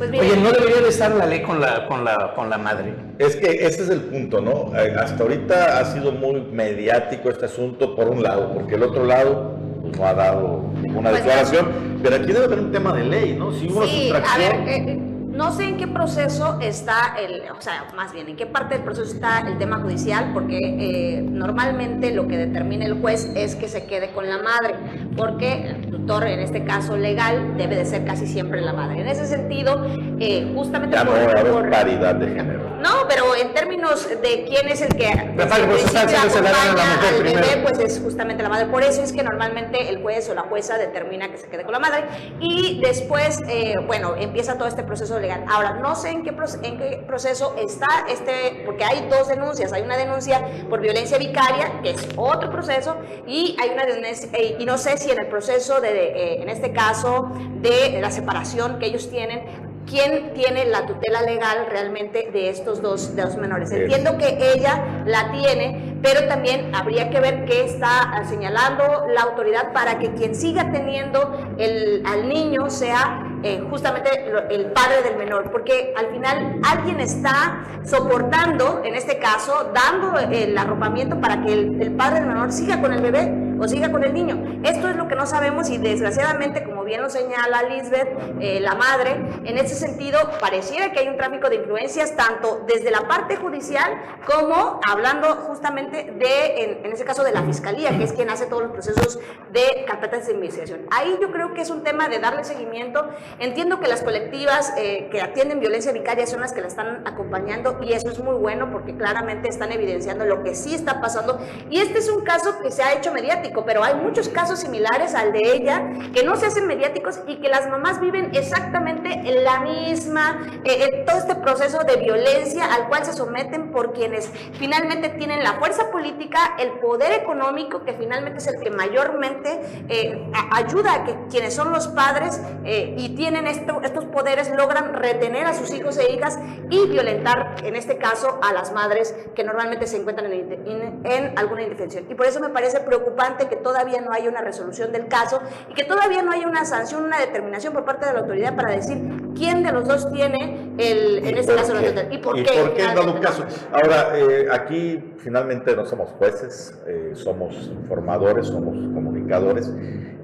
Pues 0.00 0.10
Oye, 0.18 0.34
no 0.42 0.50
debería 0.50 0.80
de 0.80 0.88
estar 0.88 1.14
la 1.14 1.26
ley 1.26 1.42
con 1.42 1.60
la, 1.60 1.86
con 1.86 2.04
la, 2.06 2.32
con 2.34 2.48
la 2.48 2.56
madre. 2.56 2.94
Es 3.18 3.36
que 3.36 3.66
ese 3.66 3.82
es 3.82 3.90
el 3.90 4.00
punto, 4.00 4.40
¿no? 4.40 4.74
Eh, 4.74 4.94
Hasta 4.98 5.22
ahorita 5.22 5.78
ha 5.78 5.84
sido 5.84 6.10
muy 6.12 6.40
mediático 6.40 7.28
este 7.28 7.44
asunto 7.44 7.94
por 7.94 8.08
un 8.08 8.22
lado, 8.22 8.50
porque 8.54 8.76
el 8.76 8.82
otro 8.82 9.04
lado 9.04 9.58
pues, 9.82 9.98
no 9.98 10.06
ha 10.06 10.14
dado 10.14 10.64
ninguna 10.80 11.10
Pues, 11.10 11.22
declaración. 11.22 11.68
Pero 12.02 12.16
aquí 12.16 12.32
debe 12.32 12.46
haber 12.46 12.60
un 12.60 12.72
tema 12.72 12.94
de 12.94 13.04
ley, 13.04 13.36
¿no? 13.38 13.52
Si 13.52 13.66
hubo 13.68 13.80
una 13.80 13.86
Sí, 13.88 14.10
a 14.10 14.38
ver, 14.38 14.54
eh, 14.66 14.96
no 15.30 15.52
sé 15.52 15.64
en 15.64 15.76
qué 15.76 15.86
proceso 15.86 16.58
está 16.60 17.14
el, 17.18 17.42
o 17.56 17.60
sea, 17.60 17.84
más 17.94 18.12
bien, 18.12 18.28
en 18.28 18.36
qué 18.36 18.46
parte 18.46 18.74
del 18.76 18.82
proceso 18.84 19.12
está 19.14 19.40
el 19.46 19.58
tema 19.58 19.80
judicial, 19.80 20.30
porque 20.32 20.58
eh, 20.58 21.22
normalmente 21.22 22.10
lo 22.10 22.26
que 22.26 22.36
determina 22.38 22.84
el 22.86 23.00
juez 23.00 23.30
es 23.36 23.54
que 23.54 23.68
se 23.68 23.84
quede 23.84 24.10
con 24.12 24.28
la 24.28 24.38
madre. 24.38 24.74
Porque 25.20 25.66
el 25.66 25.90
tutor, 25.90 26.26
en 26.26 26.40
este 26.40 26.64
caso 26.64 26.96
legal, 26.96 27.56
debe 27.58 27.76
de 27.76 27.84
ser 27.84 28.04
casi 28.06 28.26
siempre 28.26 28.62
la 28.62 28.72
madre. 28.72 29.02
En 29.02 29.06
ese 29.08 29.26
sentido, 29.26 29.86
eh, 30.18 30.50
justamente 30.54 30.96
Ya 30.96 31.04
no 31.04 31.10
por- 31.10 31.20
va 31.20 31.24
a 31.24 31.40
haber 31.40 31.52
por- 31.52 31.70
paridad 31.70 32.14
de 32.14 32.26
género. 32.28 32.60
no, 32.80 33.06
pero 33.06 33.36
en 33.36 33.52
términos 33.52 34.08
de 34.08 34.44
quién 34.48 34.66
es 34.68 34.80
el 34.80 34.96
que 34.96 35.10
el 35.10 35.34
pues, 35.34 35.48
se 35.50 35.92
la 35.94 36.00
al 36.00 36.76
bebé, 37.10 37.20
primero. 37.20 37.62
pues 37.64 37.78
es 37.80 38.00
justamente 38.02 38.42
la 38.42 38.48
madre. 38.48 38.66
Por 38.66 38.82
eso 38.82 39.02
es 39.02 39.12
que 39.12 39.22
normalmente 39.22 39.90
el 39.90 40.00
juez 40.02 40.28
o 40.30 40.34
la 40.34 40.42
jueza 40.42 40.78
determina 40.78 41.30
que 41.30 41.36
se 41.36 41.48
quede 41.48 41.64
con 41.64 41.72
la 41.72 41.78
madre 41.80 42.04
y 42.40 42.80
después, 42.82 43.40
eh, 43.48 43.74
bueno, 43.86 44.14
empieza 44.18 44.56
todo 44.56 44.68
este 44.68 44.82
proceso 44.82 45.18
legal. 45.20 45.44
Ahora, 45.50 45.74
no 45.74 45.94
sé 45.96 46.10
en 46.10 46.22
qué, 46.24 46.30
en 46.62 46.78
qué 46.78 47.04
proceso 47.06 47.54
está 47.58 48.06
este, 48.10 48.62
porque 48.64 48.84
hay 48.84 49.06
dos 49.10 49.28
denuncias. 49.28 49.72
Hay 49.74 49.82
una 49.82 49.98
denuncia 49.98 50.40
por 50.70 50.80
violencia 50.80 51.18
vicaria, 51.18 51.80
que 51.82 51.90
es 51.90 52.08
otro 52.16 52.50
proceso, 52.50 52.96
y 53.26 53.54
hay 53.60 53.70
una 53.70 53.84
denuncia, 53.84 54.28
y 54.58 54.64
no 54.64 54.78
sé 54.78 54.96
si 54.96 55.09
en 55.10 55.20
el 55.20 55.26
proceso 55.26 55.80
de, 55.80 55.88
eh, 55.88 56.42
en 56.42 56.48
este 56.48 56.72
caso, 56.72 57.30
de 57.60 57.98
la 58.00 58.10
separación 58.10 58.78
que 58.78 58.86
ellos 58.86 59.10
tienen, 59.10 59.70
quién 59.90 60.32
tiene 60.34 60.66
la 60.66 60.86
tutela 60.86 61.22
legal 61.22 61.66
realmente 61.68 62.30
de 62.32 62.48
estos 62.48 62.80
dos, 62.80 63.16
de 63.16 63.24
los 63.24 63.36
menores. 63.36 63.70
Entiendo 63.72 64.16
que 64.16 64.38
ella 64.54 65.02
la 65.04 65.32
tiene, 65.32 65.98
pero 66.02 66.26
también 66.28 66.74
habría 66.74 67.10
que 67.10 67.20
ver 67.20 67.44
qué 67.44 67.64
está 67.64 68.22
señalando 68.28 68.84
la 69.12 69.22
autoridad 69.22 69.72
para 69.72 69.98
que 69.98 70.12
quien 70.14 70.34
siga 70.34 70.70
teniendo 70.70 71.54
el, 71.58 72.02
al 72.06 72.28
niño 72.28 72.70
sea 72.70 73.26
eh, 73.42 73.62
justamente 73.68 74.10
el 74.50 74.66
padre 74.66 75.02
del 75.02 75.16
menor, 75.16 75.50
porque 75.50 75.92
al 75.96 76.06
final 76.08 76.60
alguien 76.62 77.00
está 77.00 77.64
soportando, 77.84 78.82
en 78.84 78.94
este 78.94 79.18
caso, 79.18 79.72
dando 79.74 80.18
el 80.18 80.56
arropamiento 80.56 81.20
para 81.20 81.42
que 81.42 81.52
el, 81.52 81.82
el 81.82 81.92
padre 81.92 82.20
del 82.20 82.28
menor 82.28 82.52
siga 82.52 82.80
con 82.80 82.92
el 82.92 83.00
bebé 83.00 83.49
o 83.60 83.68
siga 83.68 83.92
con 83.92 84.02
el 84.02 84.14
niño. 84.14 84.60
Esto 84.64 84.88
es 84.88 84.96
lo 84.96 85.06
que 85.06 85.14
no 85.14 85.26
sabemos 85.26 85.68
y 85.70 85.76
desgraciadamente, 85.76 86.64
como 86.64 86.79
bien 86.90 87.02
lo 87.02 87.08
señala 87.08 87.62
Lisbeth, 87.62 88.08
eh, 88.40 88.58
la 88.58 88.74
madre, 88.74 89.12
en 89.44 89.58
ese 89.58 89.76
sentido 89.76 90.18
pareciera 90.40 90.90
que 90.90 90.98
hay 90.98 91.06
un 91.06 91.16
tráfico 91.16 91.48
de 91.48 91.54
influencias 91.54 92.16
tanto 92.16 92.64
desde 92.66 92.90
la 92.90 93.02
parte 93.02 93.36
judicial 93.36 93.92
como 94.26 94.80
hablando 94.84 95.28
justamente 95.36 96.10
de, 96.18 96.64
en, 96.64 96.84
en 96.86 96.92
ese 96.92 97.04
caso, 97.04 97.22
de 97.22 97.30
la 97.30 97.42
fiscalía, 97.42 97.96
que 97.96 98.02
es 98.02 98.12
quien 98.12 98.28
hace 98.28 98.46
todos 98.46 98.62
los 98.62 98.72
procesos 98.72 99.20
de 99.52 99.84
carpetas 99.86 100.26
de 100.26 100.32
investigación. 100.32 100.80
Ahí 100.90 101.16
yo 101.20 101.30
creo 101.30 101.54
que 101.54 101.60
es 101.60 101.70
un 101.70 101.84
tema 101.84 102.08
de 102.08 102.18
darle 102.18 102.42
seguimiento. 102.42 103.08
Entiendo 103.38 103.78
que 103.78 103.86
las 103.86 104.02
colectivas 104.02 104.72
eh, 104.76 105.08
que 105.12 105.20
atienden 105.20 105.60
violencia 105.60 105.92
vicaria 105.92 106.26
son 106.26 106.40
las 106.40 106.52
que 106.52 106.60
la 106.60 106.66
están 106.66 107.06
acompañando 107.06 107.78
y 107.82 107.92
eso 107.92 108.08
es 108.08 108.18
muy 108.18 108.34
bueno 108.34 108.68
porque 108.72 108.96
claramente 108.96 109.48
están 109.48 109.70
evidenciando 109.70 110.24
lo 110.24 110.42
que 110.42 110.56
sí 110.56 110.74
está 110.74 111.00
pasando. 111.00 111.38
Y 111.68 111.78
este 111.78 112.00
es 112.00 112.10
un 112.10 112.24
caso 112.24 112.58
que 112.60 112.72
se 112.72 112.82
ha 112.82 112.94
hecho 112.94 113.12
mediático, 113.12 113.64
pero 113.64 113.84
hay 113.84 113.94
muchos 113.94 114.28
casos 114.28 114.58
similares 114.58 115.14
al 115.14 115.30
de 115.32 115.52
ella 115.52 115.88
que 116.12 116.24
no 116.24 116.34
se 116.34 116.46
hacen 116.46 116.66
mediáticos 116.66 116.79
y 117.26 117.36
que 117.36 117.48
las 117.48 117.68
mamás 117.68 118.00
viven 118.00 118.30
exactamente 118.34 119.10
en 119.12 119.44
la 119.44 119.60
misma, 119.60 120.40
eh, 120.64 120.84
eh, 120.84 121.04
todo 121.06 121.18
este 121.18 121.34
proceso 121.36 121.80
de 121.84 121.96
violencia 121.96 122.64
al 122.72 122.88
cual 122.88 123.04
se 123.04 123.12
someten 123.12 123.70
por 123.70 123.92
quienes 123.92 124.30
finalmente 124.54 125.08
tienen 125.10 125.42
la 125.42 125.54
fuerza 125.54 125.90
política, 125.90 126.56
el 126.58 126.72
poder 126.80 127.12
económico, 127.12 127.84
que 127.84 127.92
finalmente 127.94 128.38
es 128.38 128.46
el 128.46 128.60
que 128.60 128.70
mayormente 128.70 129.60
eh, 129.88 130.30
ayuda 130.52 130.94
a 130.94 131.04
que 131.04 131.16
quienes 131.30 131.54
son 131.54 131.72
los 131.72 131.88
padres 131.88 132.40
eh, 132.64 132.94
y 132.96 133.14
tienen 133.14 133.46
esto- 133.46 133.80
estos 133.82 134.04
poderes 134.06 134.50
logran 134.56 134.94
retener 134.94 135.46
a 135.46 135.54
sus 135.54 135.72
hijos 135.72 135.98
e 135.98 136.12
hijas 136.12 136.38
y 136.70 136.86
violentar, 136.86 137.56
en 137.64 137.76
este 137.76 137.98
caso, 137.98 138.38
a 138.42 138.52
las 138.52 138.72
madres 138.72 139.14
que 139.34 139.44
normalmente 139.44 139.86
se 139.86 139.96
encuentran 139.98 140.32
en, 140.32 140.52
en- 140.52 141.00
en 141.04 141.38
alguna 141.38 141.62
indefensión. 141.62 142.06
Y 142.08 142.14
por 142.14 142.26
eso 142.26 142.40
me 142.40 142.48
parece 142.48 142.80
preocupante 142.80 143.48
que 143.48 143.56
todavía 143.56 144.00
no 144.00 144.12
haya 144.12 144.28
una 144.28 144.40
resolución 144.40 144.92
del 144.92 145.08
caso 145.08 145.40
y 145.68 145.74
que 145.74 145.84
todavía 145.84 146.22
no 146.22 146.32
haya 146.32 146.46
una 146.46 146.59
sanción, 146.64 147.04
una 147.04 147.18
determinación 147.18 147.72
por 147.72 147.84
parte 147.84 148.06
de 148.06 148.12
la 148.12 148.20
autoridad 148.20 148.56
para 148.56 148.72
decir 148.72 148.98
quién 149.34 149.62
de 149.62 149.72
los 149.72 149.86
dos 149.86 150.10
tiene, 150.12 150.72
el, 150.78 151.18
en 151.26 151.36
este 151.36 151.54
caso, 151.54 151.74
la. 151.74 151.80
¿Y 152.12 152.18
por 152.18 152.38
¿Y 152.38 152.42
qué? 152.42 152.60
por 152.60 152.74
qué 152.74 152.84
en 152.84 152.94
dado 152.94 153.20
caso? 153.20 153.44
Ahora, 153.72 154.18
eh, 154.18 154.48
aquí 154.50 155.12
finalmente 155.18 155.74
no 155.76 155.84
somos 155.86 156.10
jueces, 156.10 156.78
eh, 156.86 157.12
somos 157.14 157.54
informadores, 157.72 158.46
somos 158.46 158.74
comunicadores 158.94 159.72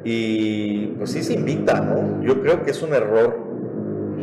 y 0.04 0.88
pues 0.98 1.10
sí 1.10 1.22
se 1.22 1.34
invita, 1.34 1.80
¿no? 1.80 2.22
Yo 2.22 2.40
creo 2.40 2.62
que 2.62 2.70
es 2.70 2.82
un 2.82 2.94
error 2.94 3.36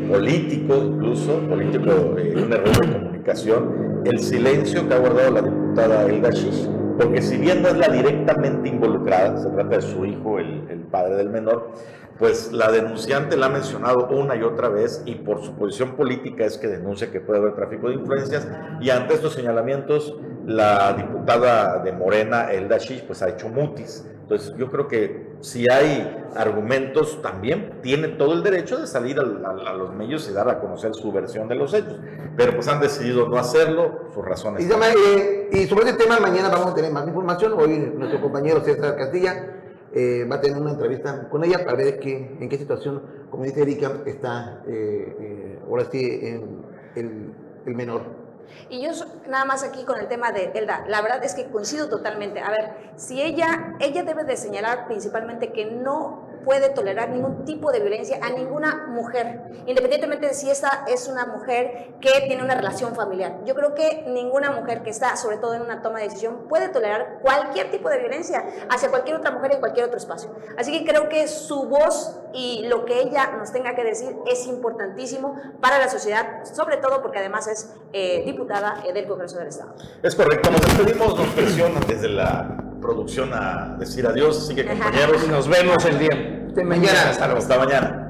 político, 0.09 0.75
incluso 0.75 1.39
político, 1.47 2.15
eh, 2.17 2.33
un 2.35 2.53
error 2.53 2.85
de 2.85 2.93
comunicación, 2.93 4.01
el 4.05 4.19
silencio 4.19 4.87
que 4.87 4.93
ha 4.93 4.99
guardado 4.99 5.31
la 5.31 5.41
diputada 5.41 6.05
Elda 6.05 6.29
Shish, 6.29 6.69
porque 6.97 7.21
si 7.21 7.37
bien 7.37 7.61
no 7.61 7.69
es 7.69 7.77
la 7.77 7.87
directamente 7.87 8.69
involucrada, 8.69 9.37
se 9.37 9.49
trata 9.49 9.75
de 9.77 9.81
su 9.81 10.05
hijo, 10.05 10.39
el, 10.39 10.67
el 10.69 10.79
padre 10.81 11.15
del 11.15 11.29
menor, 11.29 11.71
pues 12.19 12.51
la 12.51 12.71
denunciante 12.71 13.35
la 13.37 13.47
ha 13.47 13.49
mencionado 13.49 14.07
una 14.09 14.35
y 14.35 14.43
otra 14.43 14.69
vez 14.69 15.01
y 15.05 15.15
por 15.15 15.43
su 15.43 15.53
posición 15.55 15.95
política 15.95 16.45
es 16.45 16.57
que 16.57 16.67
denuncia 16.67 17.11
que 17.11 17.19
puede 17.19 17.39
haber 17.39 17.55
tráfico 17.55 17.89
de 17.89 17.95
influencias 17.95 18.47
y 18.79 18.89
ante 18.91 19.15
estos 19.15 19.33
señalamientos 19.33 20.15
la 20.45 20.93
diputada 20.93 21.79
de 21.83 21.91
Morena, 21.93 22.51
Elda 22.51 22.77
Shish, 22.77 23.03
pues 23.05 23.21
ha 23.21 23.29
hecho 23.29 23.49
mutis. 23.49 24.05
Entonces 24.23 24.53
yo 24.57 24.69
creo 24.69 24.87
que 24.87 25.33
si 25.41 25.69
hay 25.69 26.25
argumentos 26.35 27.21
también 27.21 27.79
tiene 27.81 28.07
todo 28.09 28.33
el 28.33 28.41
derecho 28.43 28.79
de 28.79 28.87
salir 28.87 29.19
al- 29.19 29.45
al- 29.45 29.67
a, 29.67 29.73
los 29.73 29.93
medios 29.93 30.27
y 30.29 30.33
dar 30.33 30.47
a 30.49 30.59
conocer 30.59 30.93
su 30.95 31.11
versión 31.11 31.47
de 31.49 31.55
los 31.55 31.73
hechos, 31.73 31.99
pero 32.37 32.55
pues 32.55 32.67
han 32.69 32.79
decidido 32.79 33.27
no 33.27 33.37
hacerlo, 33.37 34.05
sus 34.13 34.23
razones. 34.25 34.63
Y, 34.63 34.71
eh, 34.71 35.49
y 35.51 35.65
sobre 35.67 35.89
este 35.89 36.03
tema 36.05 36.19
mañana 36.19 36.49
vamos 36.49 36.71
a 36.71 36.73
tener 36.73 36.91
más 36.91 37.05
información. 37.07 37.53
Hoy 37.53 37.77
nuestro 37.97 38.21
compañero 38.21 38.61
César 38.61 38.95
Castilla 38.95 39.49
eh, 39.93 40.25
va 40.29 40.37
a 40.37 40.41
tener 40.41 40.59
una 40.59 40.71
entrevista 40.71 41.27
con 41.29 41.43
ella 41.43 41.59
para 41.65 41.75
ver 41.77 41.99
qué, 41.99 42.37
en 42.39 42.47
qué 42.49 42.57
situación, 42.57 43.01
como 43.29 43.43
dice 43.43 43.61
Erika, 43.61 43.91
está 44.05 44.63
eh, 44.67 45.15
eh, 45.19 45.59
ahora 45.67 45.85
sí 45.91 46.01
en 46.23 46.61
el, 46.95 47.33
el 47.65 47.75
menor. 47.75 48.22
Y 48.69 48.81
yo 48.81 48.91
nada 49.27 49.45
más 49.45 49.63
aquí 49.63 49.83
con 49.83 49.99
el 49.99 50.07
tema 50.07 50.31
de 50.31 50.51
Elda, 50.53 50.85
la 50.87 51.01
verdad 51.01 51.23
es 51.23 51.33
que 51.33 51.47
coincido 51.47 51.89
totalmente. 51.89 52.39
A 52.39 52.49
ver, 52.49 52.71
si 52.95 53.21
ella, 53.21 53.75
ella 53.79 54.03
debe 54.03 54.23
de 54.23 54.37
señalar 54.37 54.87
principalmente 54.87 55.51
que 55.51 55.65
no 55.65 56.22
puede 56.43 56.69
tolerar 56.69 57.09
ningún 57.09 57.45
tipo 57.45 57.71
de 57.71 57.79
violencia 57.79 58.19
a 58.21 58.29
ninguna 58.29 58.87
mujer, 58.87 59.41
independientemente 59.65 60.27
de 60.27 60.33
si 60.33 60.49
esta 60.49 60.85
es 60.87 61.07
una 61.07 61.25
mujer 61.25 61.95
que 61.99 62.21
tiene 62.27 62.43
una 62.43 62.55
relación 62.55 62.95
familiar. 62.95 63.39
Yo 63.45 63.55
creo 63.55 63.73
que 63.73 64.03
ninguna 64.07 64.51
mujer 64.51 64.83
que 64.83 64.89
está, 64.89 65.15
sobre 65.15 65.37
todo 65.37 65.53
en 65.53 65.61
una 65.61 65.81
toma 65.81 65.99
de 65.99 66.05
decisión, 66.05 66.47
puede 66.47 66.69
tolerar 66.69 67.19
cualquier 67.21 67.71
tipo 67.71 67.89
de 67.89 67.99
violencia 67.99 68.43
hacia 68.69 68.89
cualquier 68.89 69.17
otra 69.17 69.31
mujer 69.31 69.53
en 69.53 69.59
cualquier 69.59 69.85
otro 69.85 69.97
espacio. 69.97 70.29
Así 70.57 70.71
que 70.71 70.85
creo 70.89 71.09
que 71.09 71.27
su 71.27 71.63
voz 71.67 72.19
y 72.33 72.65
lo 72.67 72.85
que 72.85 73.01
ella 73.01 73.31
nos 73.37 73.51
tenga 73.51 73.75
que 73.75 73.83
decir 73.83 74.15
es 74.25 74.47
importantísimo 74.47 75.35
para 75.61 75.77
la 75.79 75.89
sociedad, 75.89 76.43
sobre 76.45 76.77
todo 76.77 77.01
porque 77.01 77.19
además 77.19 77.47
es 77.47 77.73
eh, 77.93 78.23
diputada 78.25 78.83
eh, 78.85 78.93
del 78.93 79.07
Congreso 79.07 79.37
del 79.37 79.47
Estado. 79.47 79.75
Es 80.01 80.15
correcto, 80.15 80.49
nos 80.51 80.61
despedimos, 80.61 81.17
nos 81.17 81.27
presionan 81.27 81.83
desde 81.87 82.09
la 82.09 82.62
producción 82.83 83.31
a 83.33 83.75
decir 83.79 84.05
adiós, 84.05 84.37
así 84.37 84.53
que 84.53 84.65
compañeros, 84.65 85.27
Nos 85.27 85.47
vemos 85.47 85.83
el 85.85 85.97
día 85.97 86.45
de 86.53 86.63
mañana. 86.63 87.09
Hasta 87.09 87.25
luego. 87.25 87.41
hasta 87.41 87.57
mañana. 87.57 88.02